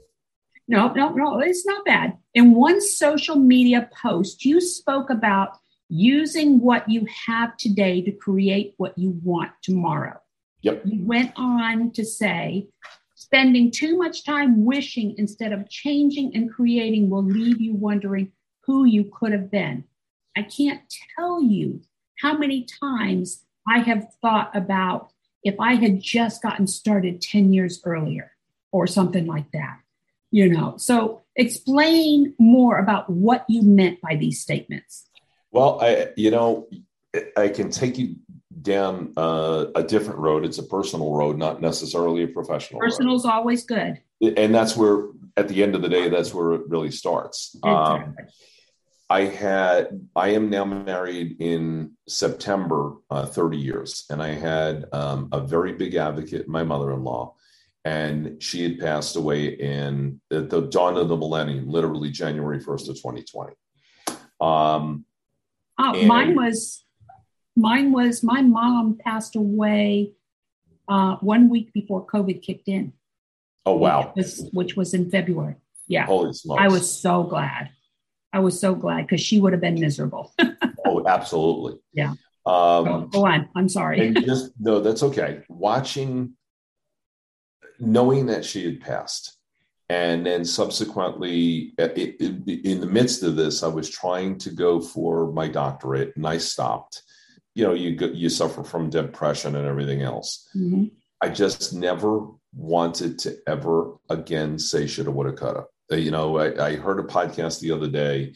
no, 0.68 0.94
no, 0.94 1.10
no, 1.10 1.40
it's 1.42 1.66
not 1.66 1.84
bad. 1.84 2.18
In 2.34 2.54
one 2.54 2.80
social 2.80 3.36
media 3.36 3.90
post, 4.02 4.46
you 4.46 4.62
spoke 4.62 5.10
about 5.10 5.58
using 5.90 6.62
what 6.62 6.88
you 6.88 7.06
have 7.28 7.58
today 7.58 8.02
to 8.04 8.12
create 8.14 8.74
what 8.78 8.98
you 8.98 9.20
want 9.22 9.52
tomorrow. 9.62 10.21
Yep. 10.62 10.82
You 10.86 11.04
went 11.06 11.34
on 11.36 11.92
to 11.92 12.06
say 12.06 12.68
spending 13.16 13.72
too 13.72 13.98
much 13.98 14.26
time 14.26 14.66
wishing 14.66 15.16
instead 15.18 15.54
of 15.54 15.70
changing 15.70 16.36
and 16.36 16.52
creating 16.52 17.10
will 17.10 17.24
leave 17.24 17.62
you 17.62 17.74
wondering 17.74 18.32
who 18.62 18.86
you 18.86 19.12
could 19.14 19.32
have 19.32 19.52
been. 19.52 19.84
I 20.36 20.44
can't 20.44 20.82
tell 21.16 21.42
you 21.42 21.82
how 22.20 22.38
many 22.38 22.66
times 22.66 23.44
I 23.68 23.80
have 23.80 24.08
thought 24.22 24.56
about 24.56 25.12
if 25.44 25.56
I 25.60 25.76
had 25.76 26.02
just 26.02 26.42
gotten 26.42 26.68
started 26.68 27.22
10 27.22 27.54
years 27.54 27.82
earlier 27.84 28.32
or 28.72 28.88
something 28.88 29.26
like 29.26 29.52
that. 29.52 29.80
You 30.30 30.50
know, 30.50 30.76
so 30.78 31.24
explain 31.36 32.34
more 32.40 32.80
about 32.80 33.10
what 33.10 33.46
you 33.50 33.64
meant 33.64 34.00
by 34.02 34.16
these 34.16 34.40
statements. 34.40 35.10
Well, 35.52 35.82
I, 35.82 36.10
you 36.16 36.32
know, 36.32 36.68
I 37.36 37.50
can 37.50 37.70
take 37.70 37.98
you 37.98 38.16
down 38.62 39.14
uh, 39.18 39.66
a 39.76 39.84
different 39.84 40.20
road. 40.20 40.46
It's 40.46 40.58
a 40.58 40.64
personal 40.64 41.14
road, 41.14 41.38
not 41.38 41.62
necessarily 41.62 42.24
a 42.24 42.28
professional. 42.28 42.80
Personal 42.80 43.16
is 43.16 43.26
always 43.26 43.66
good, 43.66 44.02
and 44.22 44.54
that's 44.54 44.76
where, 44.76 45.08
at 45.38 45.48
the 45.48 45.64
end 45.64 45.76
of 45.76 45.82
the 45.82 45.90
day, 45.90 46.10
that's 46.10 46.34
where 46.34 46.54
it 46.54 46.62
really 46.68 46.92
starts. 46.92 47.56
Exactly. 47.56 47.74
Um, 47.74 48.16
I 49.12 49.26
had, 49.26 50.08
I 50.16 50.30
am 50.30 50.50
now 50.50 50.64
married 50.64 51.42
in 51.42 51.98
September, 52.08 52.94
uh, 53.10 53.26
30 53.26 53.58
years, 53.58 54.06
and 54.10 54.24
I 54.24 54.30
had 54.30 54.86
um, 54.94 55.28
a 55.34 55.42
very 55.42 55.74
big 55.74 55.96
advocate, 55.96 56.48
my 56.48 56.64
mother 56.64 56.94
in 56.94 57.04
law, 57.04 57.36
and 57.84 58.42
she 58.42 58.64
had 58.64 58.80
passed 58.80 59.18
away 59.18 59.48
in 59.48 60.22
at 60.32 60.50
the 60.50 60.62
dawn 60.62 60.96
of 60.96 61.10
the 61.10 61.18
millennium, 61.18 61.68
literally 61.68 62.10
January 62.10 62.60
1st 62.60 62.90
of 62.90 62.96
2020. 62.96 63.54
Um, 64.40 65.04
oh, 65.78 66.06
mine 66.06 66.34
was, 66.34 66.86
mine 67.62 67.92
was, 67.92 68.24
my 68.24 68.42
mom 68.42 68.98
passed 68.98 69.36
away 69.36 70.14
uh, 70.88 71.16
one 71.18 71.50
week 71.50 71.72
before 71.74 72.06
COVID 72.06 72.42
kicked 72.42 72.68
in. 72.68 72.94
Oh, 73.66 73.76
wow. 73.76 74.12
Which 74.14 74.26
was, 74.26 74.50
which 74.52 74.76
was 74.76 74.94
in 74.94 75.10
February. 75.10 75.56
Yeah. 75.88 76.06
Holy 76.06 76.34
smokes. 76.34 76.62
I 76.62 76.68
was 76.68 77.02
so 77.02 77.24
glad. 77.24 77.70
I 78.34 78.40
was 78.40 78.60
so 78.60 78.76
glad 78.76 79.02
because 79.02 79.22
she 79.22 79.40
would 79.40 79.54
have 79.54 79.62
been 79.62 79.80
miserable. 79.80 80.34
oh, 80.86 81.06
absolutely. 81.06 81.80
Yeah. 81.94 82.14
Um, 82.46 83.10
go, 83.10 83.26
on. 83.26 83.50
I'm 83.56 83.70
sorry. 83.70 84.08
and 84.08 84.26
just 84.26 84.52
no, 84.60 84.80
that's 84.80 85.04
okay. 85.04 85.44
Watching, 85.48 86.34
knowing 87.80 88.28
that 88.28 88.46
she 88.46 88.66
had 88.66 88.82
passed, 88.82 89.38
and 89.90 90.26
then 90.26 90.46
subsequently, 90.46 91.74
it, 91.78 92.18
it, 92.22 92.66
in 92.66 92.80
the 92.80 92.88
midst 92.88 93.22
of 93.24 93.36
this, 93.36 93.62
I 93.62 93.68
was 93.68 93.90
trying 93.90 94.38
to 94.40 94.50
go 94.50 94.80
for 94.80 95.32
my 95.34 95.48
doctorate, 95.48 96.16
and 96.16 96.26
I 96.26 96.38
stopped. 96.38 97.04
You 97.56 97.66
know, 97.66 97.74
you 97.74 97.98
you 98.14 98.30
suffer 98.30 98.64
from 98.64 98.90
depression 98.90 99.56
and 99.56 99.68
everything 99.68 100.02
else. 100.02 100.48
Mm-hmm. 100.56 100.86
I 101.22 101.30
just 101.30 101.74
never 101.74 102.28
wanted 102.56 103.20
to 103.20 103.38
ever 103.48 103.96
again 104.10 104.58
say 104.58 104.88
shoulda, 104.88 105.12
woulda, 105.12 105.34
coulda. 105.34 105.66
Uh, 105.92 105.96
you 105.96 106.12
know, 106.12 106.38
I, 106.38 106.68
I 106.68 106.76
heard 106.76 107.00
a 107.00 107.04
podcast 107.04 107.60
the 107.60 107.72
other 107.72 107.88
day, 107.88 108.34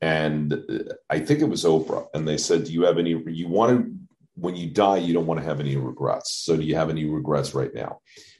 and 0.00 0.52
uh, 0.52 0.94
I 1.10 1.18
think 1.18 1.40
it 1.40 1.48
was 1.48 1.64
Oprah, 1.64 2.06
and 2.14 2.26
they 2.26 2.38
said, 2.38 2.64
"Do 2.64 2.72
you 2.72 2.82
have 2.82 2.98
any? 2.98 3.20
You 3.26 3.48
want 3.48 3.84
to." 3.84 3.94
When 4.34 4.56
you 4.56 4.70
die, 4.70 4.96
you 4.96 5.12
don't 5.12 5.26
want 5.26 5.40
to 5.40 5.46
have 5.46 5.60
any 5.60 5.76
regrets. 5.76 6.32
So, 6.32 6.56
do 6.56 6.62
you 6.62 6.74
have 6.74 6.88
any 6.88 7.04
regrets 7.04 7.54
right 7.54 7.72
now? 7.74 7.98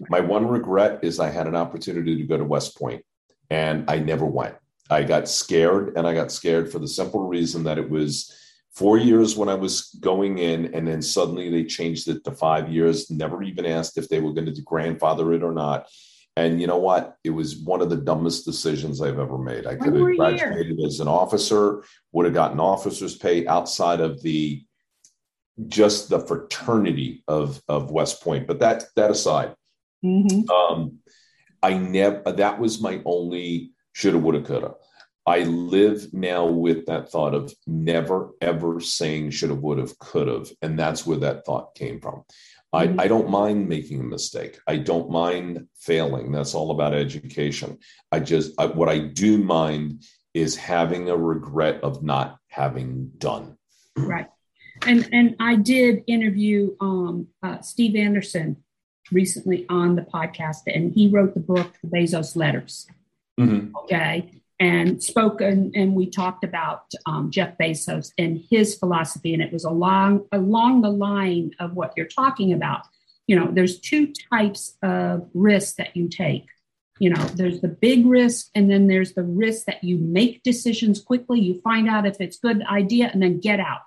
My 0.08 0.20
one 0.20 0.48
regret 0.48 1.00
is 1.02 1.20
I 1.20 1.28
had 1.28 1.46
an 1.46 1.54
opportunity 1.54 2.16
to 2.16 2.22
go 2.22 2.38
to 2.38 2.44
West 2.44 2.78
Point 2.78 3.04
and 3.52 3.84
I 3.90 3.98
never 3.98 4.24
went. 4.24 4.54
I 4.88 5.02
got 5.04 5.28
scared, 5.28 5.96
and 5.96 6.06
I 6.06 6.14
got 6.14 6.32
scared 6.32 6.72
for 6.72 6.78
the 6.78 6.88
simple 6.88 7.20
reason 7.28 7.64
that 7.64 7.78
it 7.78 7.88
was 7.88 8.34
four 8.74 8.96
years 8.96 9.36
when 9.36 9.48
I 9.48 9.54
was 9.54 9.94
going 10.00 10.38
in, 10.38 10.74
and 10.74 10.86
then 10.86 11.02
suddenly 11.02 11.50
they 11.50 11.64
changed 11.64 12.08
it 12.08 12.24
to 12.24 12.32
five 12.32 12.70
years. 12.70 13.10
Never 13.10 13.42
even 13.42 13.66
asked 13.66 13.98
if 13.98 14.08
they 14.08 14.20
were 14.20 14.32
going 14.32 14.52
to 14.52 14.62
grandfather 14.62 15.32
it 15.32 15.42
or 15.42 15.52
not. 15.52 15.88
And 16.36 16.60
you 16.60 16.66
know 16.66 16.78
what? 16.78 17.16
It 17.24 17.30
was 17.30 17.56
one 17.56 17.82
of 17.82 17.90
the 17.90 17.96
dumbest 17.96 18.46
decisions 18.46 19.02
I've 19.02 19.18
ever 19.18 19.36
made. 19.36 19.66
I 19.66 19.76
could 19.76 19.94
have 19.94 20.16
graduated 20.16 20.80
as 20.80 21.00
an 21.00 21.08
officer, 21.08 21.84
would 22.12 22.24
have 22.24 22.34
gotten 22.34 22.58
officer's 22.58 23.16
pay 23.16 23.46
outside 23.46 24.00
of 24.00 24.22
the 24.22 24.64
just 25.68 26.08
the 26.08 26.20
fraternity 26.20 27.22
of 27.28 27.60
of 27.68 27.90
West 27.90 28.22
Point. 28.22 28.46
But 28.46 28.60
that 28.60 28.84
that 28.96 29.10
aside, 29.10 29.54
mm-hmm. 30.02 30.50
um, 30.50 31.00
I 31.62 31.74
never 31.74 32.32
that 32.32 32.58
was 32.58 32.80
my 32.80 33.02
only 33.04 33.72
shoulda, 33.92 34.18
woulda, 34.18 34.40
coulda. 34.40 34.74
I 35.24 35.40
live 35.44 36.12
now 36.12 36.46
with 36.46 36.86
that 36.86 37.10
thought 37.10 37.34
of 37.34 37.52
never 37.66 38.30
ever 38.40 38.80
saying 38.80 39.30
should 39.30 39.50
have, 39.50 39.60
would 39.60 39.78
have, 39.78 39.98
could 39.98 40.26
have. 40.26 40.50
And 40.62 40.78
that's 40.78 41.06
where 41.06 41.18
that 41.18 41.44
thought 41.44 41.74
came 41.74 42.00
from. 42.00 42.24
Mm-hmm. 42.74 43.00
I, 43.00 43.04
I 43.04 43.08
don't 43.08 43.30
mind 43.30 43.68
making 43.68 44.00
a 44.00 44.04
mistake. 44.04 44.58
I 44.66 44.78
don't 44.78 45.10
mind 45.10 45.68
failing. 45.76 46.32
That's 46.32 46.54
all 46.54 46.72
about 46.72 46.94
education. 46.94 47.78
I 48.10 48.20
just, 48.20 48.52
I, 48.58 48.66
what 48.66 48.88
I 48.88 48.98
do 48.98 49.38
mind 49.38 50.04
is 50.34 50.56
having 50.56 51.08
a 51.08 51.16
regret 51.16 51.82
of 51.84 52.02
not 52.02 52.38
having 52.48 53.12
done. 53.18 53.58
Right. 53.96 54.28
And, 54.86 55.08
and 55.12 55.36
I 55.38 55.54
did 55.54 56.02
interview 56.06 56.74
um, 56.80 57.28
uh, 57.42 57.60
Steve 57.60 57.94
Anderson 57.94 58.56
recently 59.12 59.66
on 59.68 59.94
the 59.94 60.02
podcast, 60.02 60.62
and 60.66 60.92
he 60.92 61.08
wrote 61.08 61.34
the 61.34 61.40
book, 61.40 61.74
The 61.82 61.88
Bezos 61.88 62.34
Letters. 62.34 62.88
Mm-hmm. 63.38 63.76
Okay 63.76 64.41
and 64.62 65.02
spoke 65.02 65.40
and, 65.40 65.74
and 65.74 65.92
we 65.92 66.08
talked 66.08 66.44
about 66.44 66.84
um, 67.06 67.32
Jeff 67.32 67.58
Bezos 67.58 68.12
and 68.16 68.44
his 68.48 68.76
philosophy, 68.76 69.34
and 69.34 69.42
it 69.42 69.52
was 69.52 69.64
along 69.64 70.24
along 70.30 70.82
the 70.82 70.90
line 70.90 71.50
of 71.58 71.74
what 71.74 71.92
you're 71.96 72.06
talking 72.06 72.52
about. 72.52 72.82
You 73.26 73.40
know, 73.40 73.50
there's 73.50 73.80
two 73.80 74.12
types 74.30 74.76
of 74.80 75.28
risks 75.34 75.74
that 75.78 75.96
you 75.96 76.08
take. 76.08 76.46
You 77.00 77.10
know, 77.10 77.24
there's 77.34 77.60
the 77.60 77.66
big 77.66 78.06
risk, 78.06 78.50
and 78.54 78.70
then 78.70 78.86
there's 78.86 79.14
the 79.14 79.24
risk 79.24 79.66
that 79.66 79.82
you 79.82 79.98
make 79.98 80.44
decisions 80.44 81.00
quickly. 81.00 81.40
You 81.40 81.60
find 81.62 81.88
out 81.88 82.06
if 82.06 82.20
it's 82.20 82.36
a 82.36 82.46
good 82.46 82.62
idea, 82.64 83.10
and 83.12 83.20
then 83.20 83.40
get 83.40 83.58
out. 83.58 83.80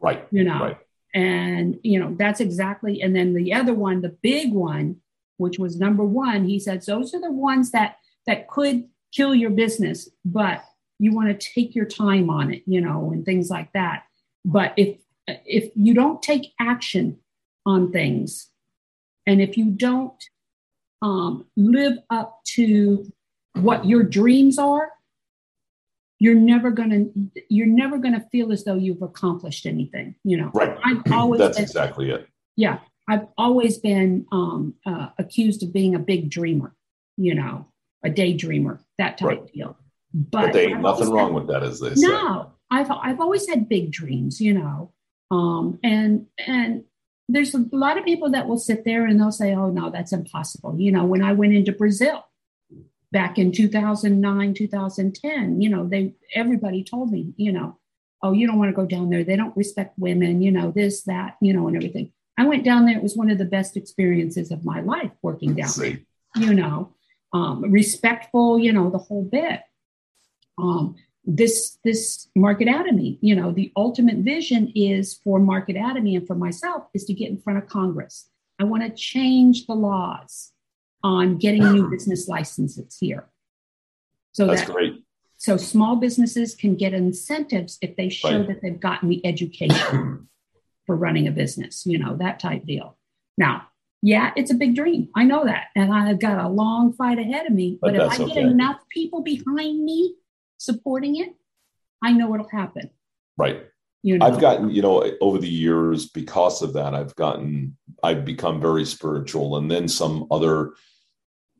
Right. 0.00 0.26
You 0.32 0.42
know, 0.42 0.58
right. 0.58 0.78
and 1.14 1.78
you 1.84 2.00
know 2.00 2.16
that's 2.18 2.40
exactly. 2.40 3.00
And 3.00 3.14
then 3.14 3.32
the 3.32 3.52
other 3.52 3.74
one, 3.74 4.00
the 4.00 4.16
big 4.22 4.52
one, 4.52 5.02
which 5.36 5.60
was 5.60 5.78
number 5.78 6.04
one, 6.04 6.46
he 6.46 6.58
said 6.58 6.82
those 6.82 7.14
are 7.14 7.20
the 7.20 7.30
ones 7.30 7.70
that 7.70 7.98
that 8.26 8.48
could 8.48 8.88
kill 9.16 9.34
your 9.34 9.50
business, 9.50 10.08
but 10.24 10.62
you 10.98 11.14
want 11.14 11.28
to 11.28 11.50
take 11.54 11.74
your 11.74 11.86
time 11.86 12.28
on 12.30 12.52
it, 12.52 12.62
you 12.66 12.80
know, 12.80 13.10
and 13.12 13.24
things 13.24 13.48
like 13.50 13.72
that. 13.72 14.04
But 14.44 14.74
if 14.76 14.98
if 15.26 15.70
you 15.74 15.94
don't 15.94 16.22
take 16.22 16.52
action 16.60 17.18
on 17.64 17.90
things, 17.90 18.50
and 19.26 19.40
if 19.40 19.56
you 19.56 19.70
don't 19.70 20.22
um, 21.02 21.46
live 21.56 21.98
up 22.10 22.40
to 22.54 23.10
what 23.54 23.84
your 23.84 24.02
dreams 24.02 24.58
are, 24.58 24.90
you're 26.18 26.34
never 26.34 26.70
gonna 26.70 27.06
you're 27.48 27.66
never 27.66 27.98
gonna 27.98 28.24
feel 28.32 28.52
as 28.52 28.64
though 28.64 28.76
you've 28.76 29.02
accomplished 29.02 29.66
anything. 29.66 30.14
You 30.24 30.38
know, 30.38 30.50
right? 30.54 30.78
I've 30.84 31.02
always 31.12 31.40
that's 31.40 31.56
been, 31.56 31.64
exactly 31.64 32.10
it. 32.10 32.28
Yeah, 32.56 32.78
I've 33.08 33.26
always 33.36 33.78
been 33.78 34.26
um, 34.32 34.74
uh, 34.86 35.08
accused 35.18 35.62
of 35.62 35.72
being 35.72 35.94
a 35.94 35.98
big 35.98 36.30
dreamer. 36.30 36.74
You 37.18 37.34
know, 37.34 37.66
a 38.04 38.10
daydreamer, 38.10 38.78
that 38.98 39.18
type 39.18 39.28
right. 39.28 39.52
deal. 39.52 39.76
But, 40.14 40.42
but 40.46 40.52
there 40.52 40.70
ain't 40.70 40.80
nothing 40.80 41.10
wrong 41.10 41.32
had, 41.32 41.34
with 41.34 41.46
that, 41.48 41.62
as 41.62 41.80
they 41.80 41.94
say. 41.94 42.06
No, 42.06 42.52
I've 42.70 42.90
I've 42.90 43.20
always 43.20 43.48
had 43.48 43.68
big 43.68 43.92
dreams, 43.92 44.40
you 44.40 44.54
know, 44.54 44.92
um, 45.30 45.78
and 45.82 46.26
and 46.46 46.84
there's 47.28 47.54
a 47.54 47.64
lot 47.72 47.98
of 47.98 48.04
people 48.04 48.30
that 48.30 48.46
will 48.46 48.58
sit 48.58 48.84
there 48.84 49.06
and 49.06 49.20
they'll 49.20 49.32
say, 49.32 49.54
"Oh 49.54 49.70
no, 49.70 49.90
that's 49.90 50.12
impossible." 50.12 50.78
You 50.78 50.92
know, 50.92 51.04
when 51.04 51.22
I 51.22 51.32
went 51.32 51.54
into 51.54 51.72
Brazil 51.72 52.24
back 53.12 53.38
in 53.38 53.52
2009, 53.52 54.54
2010, 54.54 55.60
you 55.60 55.68
know, 55.68 55.86
they 55.86 56.14
everybody 56.34 56.84
told 56.84 57.10
me, 57.10 57.34
you 57.36 57.52
know, 57.52 57.78
"Oh, 58.22 58.32
you 58.32 58.46
don't 58.46 58.58
want 58.58 58.70
to 58.70 58.76
go 58.76 58.86
down 58.86 59.10
there. 59.10 59.24
They 59.24 59.36
don't 59.36 59.56
respect 59.56 59.98
women. 59.98 60.40
You 60.40 60.52
know, 60.52 60.70
this, 60.70 61.02
that, 61.02 61.36
you 61.40 61.52
know, 61.52 61.66
and 61.66 61.76
everything." 61.76 62.12
I 62.38 62.46
went 62.46 62.64
down 62.64 62.86
there. 62.86 62.96
It 62.96 63.02
was 63.02 63.16
one 63.16 63.30
of 63.30 63.38
the 63.38 63.44
best 63.44 63.76
experiences 63.76 64.50
of 64.50 64.64
my 64.64 64.80
life 64.80 65.12
working 65.22 65.54
down 65.54 65.70
there. 65.78 66.00
You 66.36 66.54
know, 66.54 66.92
um, 67.36 67.60
respectful, 67.70 68.58
you 68.58 68.72
know, 68.72 68.90
the 68.90 68.98
whole 68.98 69.24
bit. 69.24 69.60
Um, 70.58 70.96
this 71.24 71.78
this 71.84 72.28
Marketatomy, 72.38 73.18
you 73.20 73.34
know, 73.34 73.52
the 73.52 73.72
ultimate 73.76 74.18
vision 74.18 74.72
is 74.74 75.14
for 75.24 75.40
Marketatomy 75.40 76.16
and 76.16 76.26
for 76.26 76.36
myself 76.36 76.84
is 76.94 77.04
to 77.06 77.14
get 77.14 77.30
in 77.30 77.38
front 77.38 77.58
of 77.58 77.68
Congress. 77.68 78.30
I 78.58 78.64
want 78.64 78.84
to 78.84 78.90
change 78.90 79.66
the 79.66 79.74
laws 79.74 80.52
on 81.02 81.38
getting 81.38 81.62
new 81.72 81.90
business 81.90 82.28
licenses 82.28 82.96
here. 82.98 83.28
So 84.32 84.46
that's 84.46 84.62
that, 84.62 84.72
great. 84.72 85.02
So 85.36 85.56
small 85.56 85.96
businesses 85.96 86.54
can 86.54 86.76
get 86.76 86.94
incentives 86.94 87.76
if 87.82 87.96
they 87.96 88.08
show 88.08 88.38
right. 88.38 88.48
that 88.48 88.62
they've 88.62 88.80
gotten 88.80 89.08
the 89.08 89.24
education 89.26 90.28
for 90.86 90.96
running 90.96 91.26
a 91.26 91.32
business, 91.32 91.84
you 91.84 91.98
know, 91.98 92.16
that 92.16 92.40
type 92.40 92.64
deal. 92.64 92.96
Now, 93.36 93.68
yeah, 94.02 94.32
it's 94.36 94.50
a 94.50 94.54
big 94.54 94.74
dream. 94.74 95.08
I 95.14 95.24
know 95.24 95.44
that. 95.44 95.68
And 95.74 95.92
I've 95.92 96.20
got 96.20 96.44
a 96.44 96.48
long 96.48 96.92
fight 96.92 97.18
ahead 97.18 97.46
of 97.46 97.52
me. 97.52 97.78
But, 97.80 97.94
but 97.94 98.02
if 98.02 98.12
I 98.12 98.16
get 98.18 98.30
okay. 98.30 98.40
enough 98.42 98.80
people 98.90 99.22
behind 99.22 99.84
me 99.84 100.14
supporting 100.58 101.16
it, 101.16 101.34
I 102.02 102.12
know 102.12 102.32
it'll 102.34 102.48
happen. 102.48 102.90
Right. 103.36 103.66
You 104.02 104.18
know? 104.18 104.26
I've 104.26 104.40
gotten, 104.40 104.70
you 104.70 104.82
know, 104.82 105.02
over 105.20 105.38
the 105.38 105.48
years, 105.48 106.08
because 106.08 106.62
of 106.62 106.74
that, 106.74 106.94
I've 106.94 107.16
gotten, 107.16 107.76
I've 108.02 108.24
become 108.24 108.60
very 108.60 108.84
spiritual. 108.84 109.56
And 109.56 109.70
then 109.70 109.88
some 109.88 110.26
other 110.30 110.74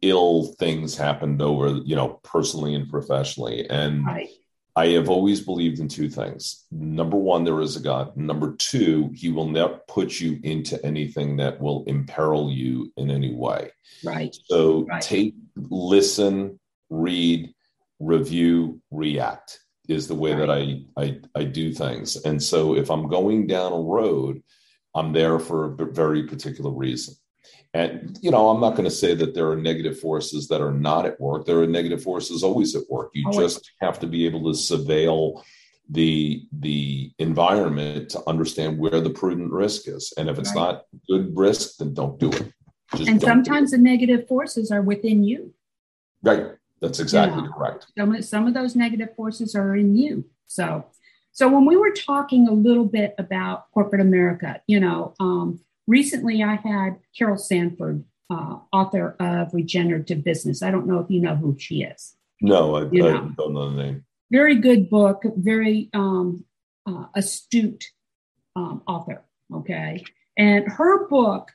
ill 0.02 0.54
things 0.58 0.96
happened 0.96 1.42
over, 1.42 1.80
you 1.84 1.96
know, 1.96 2.20
personally 2.22 2.74
and 2.74 2.88
professionally. 2.88 3.68
And 3.68 4.06
right. 4.06 4.28
I 4.76 4.88
have 4.88 5.08
always 5.08 5.40
believed 5.40 5.80
in 5.80 5.88
two 5.88 6.10
things. 6.10 6.66
Number 6.70 7.16
one, 7.16 7.44
there 7.44 7.62
is 7.62 7.76
a 7.76 7.80
God. 7.80 8.14
Number 8.14 8.54
two, 8.56 9.10
he 9.14 9.30
will 9.30 9.48
not 9.48 9.88
put 9.88 10.20
you 10.20 10.38
into 10.42 10.84
anything 10.84 11.38
that 11.38 11.58
will 11.58 11.82
imperil 11.86 12.50
you 12.50 12.92
in 12.98 13.10
any 13.10 13.34
way. 13.34 13.70
Right. 14.04 14.36
So 14.44 14.84
right. 14.84 15.00
take, 15.00 15.34
listen, 15.56 16.60
read, 16.90 17.54
review, 18.00 18.82
react 18.90 19.60
is 19.88 20.08
the 20.08 20.14
way 20.14 20.34
right. 20.34 20.40
that 20.46 20.50
I, 20.50 21.02
I 21.02 21.20
I 21.34 21.44
do 21.44 21.72
things. 21.72 22.16
And 22.16 22.42
so 22.42 22.76
if 22.76 22.90
I'm 22.90 23.08
going 23.08 23.46
down 23.46 23.72
a 23.72 23.80
road, 23.80 24.42
I'm 24.94 25.12
there 25.12 25.38
for 25.38 25.72
a 25.72 25.86
very 25.86 26.24
particular 26.24 26.70
reason. 26.70 27.14
And, 27.76 28.18
you 28.22 28.30
know, 28.30 28.48
I'm 28.48 28.58
not 28.58 28.70
going 28.70 28.88
to 28.88 28.90
say 28.90 29.14
that 29.14 29.34
there 29.34 29.50
are 29.50 29.56
negative 29.56 30.00
forces 30.00 30.48
that 30.48 30.62
are 30.62 30.72
not 30.72 31.04
at 31.04 31.20
work. 31.20 31.44
There 31.44 31.60
are 31.60 31.66
negative 31.66 32.02
forces 32.02 32.42
always 32.42 32.74
at 32.74 32.88
work. 32.88 33.10
You 33.12 33.26
always. 33.26 33.54
just 33.54 33.70
have 33.82 34.00
to 34.00 34.06
be 34.06 34.24
able 34.24 34.44
to 34.44 34.58
surveil 34.58 35.44
the 35.90 36.48
the 36.52 37.12
environment 37.18 38.08
to 38.10 38.22
understand 38.26 38.78
where 38.78 39.02
the 39.02 39.10
prudent 39.10 39.52
risk 39.52 39.88
is. 39.88 40.14
And 40.16 40.30
if 40.30 40.38
it's 40.38 40.54
right. 40.56 40.72
not 40.72 40.84
good 41.06 41.36
risk, 41.36 41.76
then 41.76 41.92
don't 41.92 42.18
do 42.18 42.30
it. 42.30 42.50
Just 42.94 43.10
and 43.10 43.20
sometimes 43.20 43.72
the 43.72 43.78
negative 43.78 44.26
forces 44.26 44.70
are 44.70 44.80
within 44.80 45.22
you. 45.22 45.52
Right. 46.22 46.46
That's 46.80 46.98
exactly 46.98 47.42
you 47.42 47.48
know, 47.48 47.52
correct. 47.52 47.88
Some, 47.98 48.22
some 48.22 48.46
of 48.46 48.54
those 48.54 48.74
negative 48.74 49.14
forces 49.14 49.54
are 49.54 49.76
in 49.76 49.96
you. 49.96 50.24
So 50.46 50.86
so 51.32 51.46
when 51.46 51.66
we 51.66 51.76
were 51.76 51.92
talking 51.92 52.48
a 52.48 52.52
little 52.52 52.86
bit 52.86 53.14
about 53.18 53.70
corporate 53.72 54.00
America, 54.00 54.62
you 54.66 54.80
know, 54.80 55.12
um, 55.20 55.60
recently 55.86 56.42
I 56.42 56.56
had 56.56 56.98
Carol 57.16 57.36
Sanford, 57.36 58.04
uh, 58.30 58.58
author 58.72 59.16
of 59.20 59.54
Regenerative 59.54 60.24
Business. 60.24 60.62
I 60.62 60.70
don't 60.70 60.86
know 60.86 60.98
if 60.98 61.10
you 61.10 61.20
know 61.20 61.36
who 61.36 61.56
she 61.58 61.82
is. 61.82 62.16
No, 62.40 62.76
I, 62.76 62.82
I 62.82 62.88
don't 62.88 63.54
know 63.54 63.70
the 63.70 63.82
name. 63.82 64.04
Very 64.30 64.56
good 64.56 64.90
book, 64.90 65.22
very 65.36 65.88
um, 65.94 66.44
uh, 66.86 67.06
astute 67.14 67.84
um, 68.56 68.82
author. 68.86 69.22
Okay. 69.54 70.04
And 70.36 70.66
her 70.68 71.06
book 71.08 71.50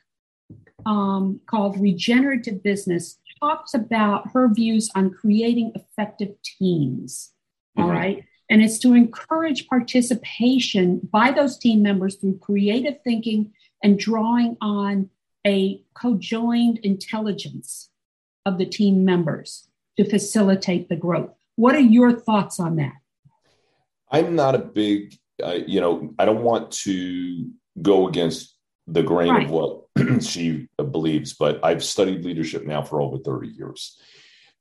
um, 0.86 1.40
called 1.46 1.78
Regenerative 1.78 2.62
Business 2.62 3.18
talks 3.40 3.74
about 3.74 4.30
her 4.32 4.52
views 4.52 4.90
on 4.94 5.10
creating 5.10 5.72
effective 5.74 6.34
teams. 6.42 7.32
Mm-hmm. 7.76 7.88
All 7.88 7.92
right. 7.94 8.24
And 8.50 8.62
it's 8.62 8.78
to 8.80 8.94
encourage 8.94 9.68
participation 9.68 11.00
by 11.12 11.30
those 11.30 11.58
team 11.58 11.82
members 11.82 12.16
through 12.16 12.38
creative 12.38 12.96
thinking 13.02 13.52
and 13.82 13.98
drawing 13.98 14.56
on 14.60 15.10
a 15.46 15.82
co-joined 15.94 16.78
intelligence 16.78 17.90
of 18.46 18.58
the 18.58 18.66
team 18.66 19.04
members 19.04 19.68
to 19.96 20.08
facilitate 20.08 20.88
the 20.88 20.96
growth. 20.96 21.30
What 21.56 21.74
are 21.74 21.80
your 21.80 22.12
thoughts 22.12 22.58
on 22.58 22.76
that? 22.76 22.94
I'm 24.10 24.34
not 24.34 24.54
a 24.54 24.58
big, 24.58 25.16
uh, 25.42 25.58
you 25.66 25.80
know, 25.80 26.14
I 26.18 26.24
don't 26.24 26.42
want 26.42 26.70
to 26.82 27.50
go 27.80 28.08
against 28.08 28.54
the 28.86 29.02
grain 29.02 29.30
right. 29.30 29.44
of 29.46 29.50
what 29.50 29.82
she 30.22 30.68
believes, 30.76 31.34
but 31.34 31.64
I've 31.64 31.84
studied 31.84 32.24
leadership 32.24 32.64
now 32.66 32.82
for 32.82 33.00
over 33.00 33.18
30 33.18 33.48
years. 33.48 33.98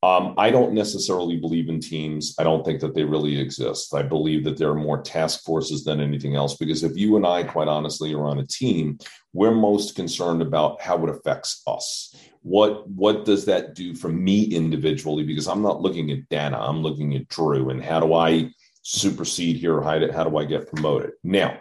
Um, 0.03 0.33
I 0.35 0.49
don't 0.49 0.73
necessarily 0.73 1.37
believe 1.37 1.69
in 1.69 1.79
teams. 1.79 2.33
I 2.39 2.43
don't 2.43 2.65
think 2.65 2.81
that 2.81 2.95
they 2.95 3.03
really 3.03 3.39
exist. 3.39 3.93
I 3.93 4.01
believe 4.01 4.43
that 4.45 4.57
there 4.57 4.71
are 4.71 4.75
more 4.75 4.99
task 4.99 5.43
forces 5.43 5.83
than 5.83 5.99
anything 5.99 6.35
else. 6.35 6.55
Because 6.57 6.83
if 6.83 6.97
you 6.97 7.17
and 7.17 7.25
I, 7.25 7.43
quite 7.43 7.67
honestly, 7.67 8.11
are 8.15 8.25
on 8.25 8.39
a 8.39 8.47
team, 8.47 8.97
we're 9.33 9.53
most 9.53 9.95
concerned 9.95 10.41
about 10.41 10.81
how 10.81 11.03
it 11.03 11.09
affects 11.09 11.61
us. 11.67 12.15
What 12.41 12.89
what 12.89 13.25
does 13.25 13.45
that 13.45 13.75
do 13.75 13.93
for 13.93 14.09
me 14.09 14.45
individually? 14.45 15.23
Because 15.23 15.47
I'm 15.47 15.61
not 15.61 15.81
looking 15.81 16.09
at 16.09 16.27
Dana, 16.29 16.59
I'm 16.59 16.81
looking 16.81 17.15
at 17.15 17.27
Drew, 17.27 17.69
and 17.69 17.83
how 17.83 17.99
do 17.99 18.15
I 18.15 18.49
supersede 18.81 19.57
here? 19.57 19.81
How 19.81 19.99
do, 19.99 20.11
how 20.11 20.23
do 20.23 20.35
I 20.37 20.45
get 20.45 20.67
promoted? 20.67 21.11
Now, 21.23 21.59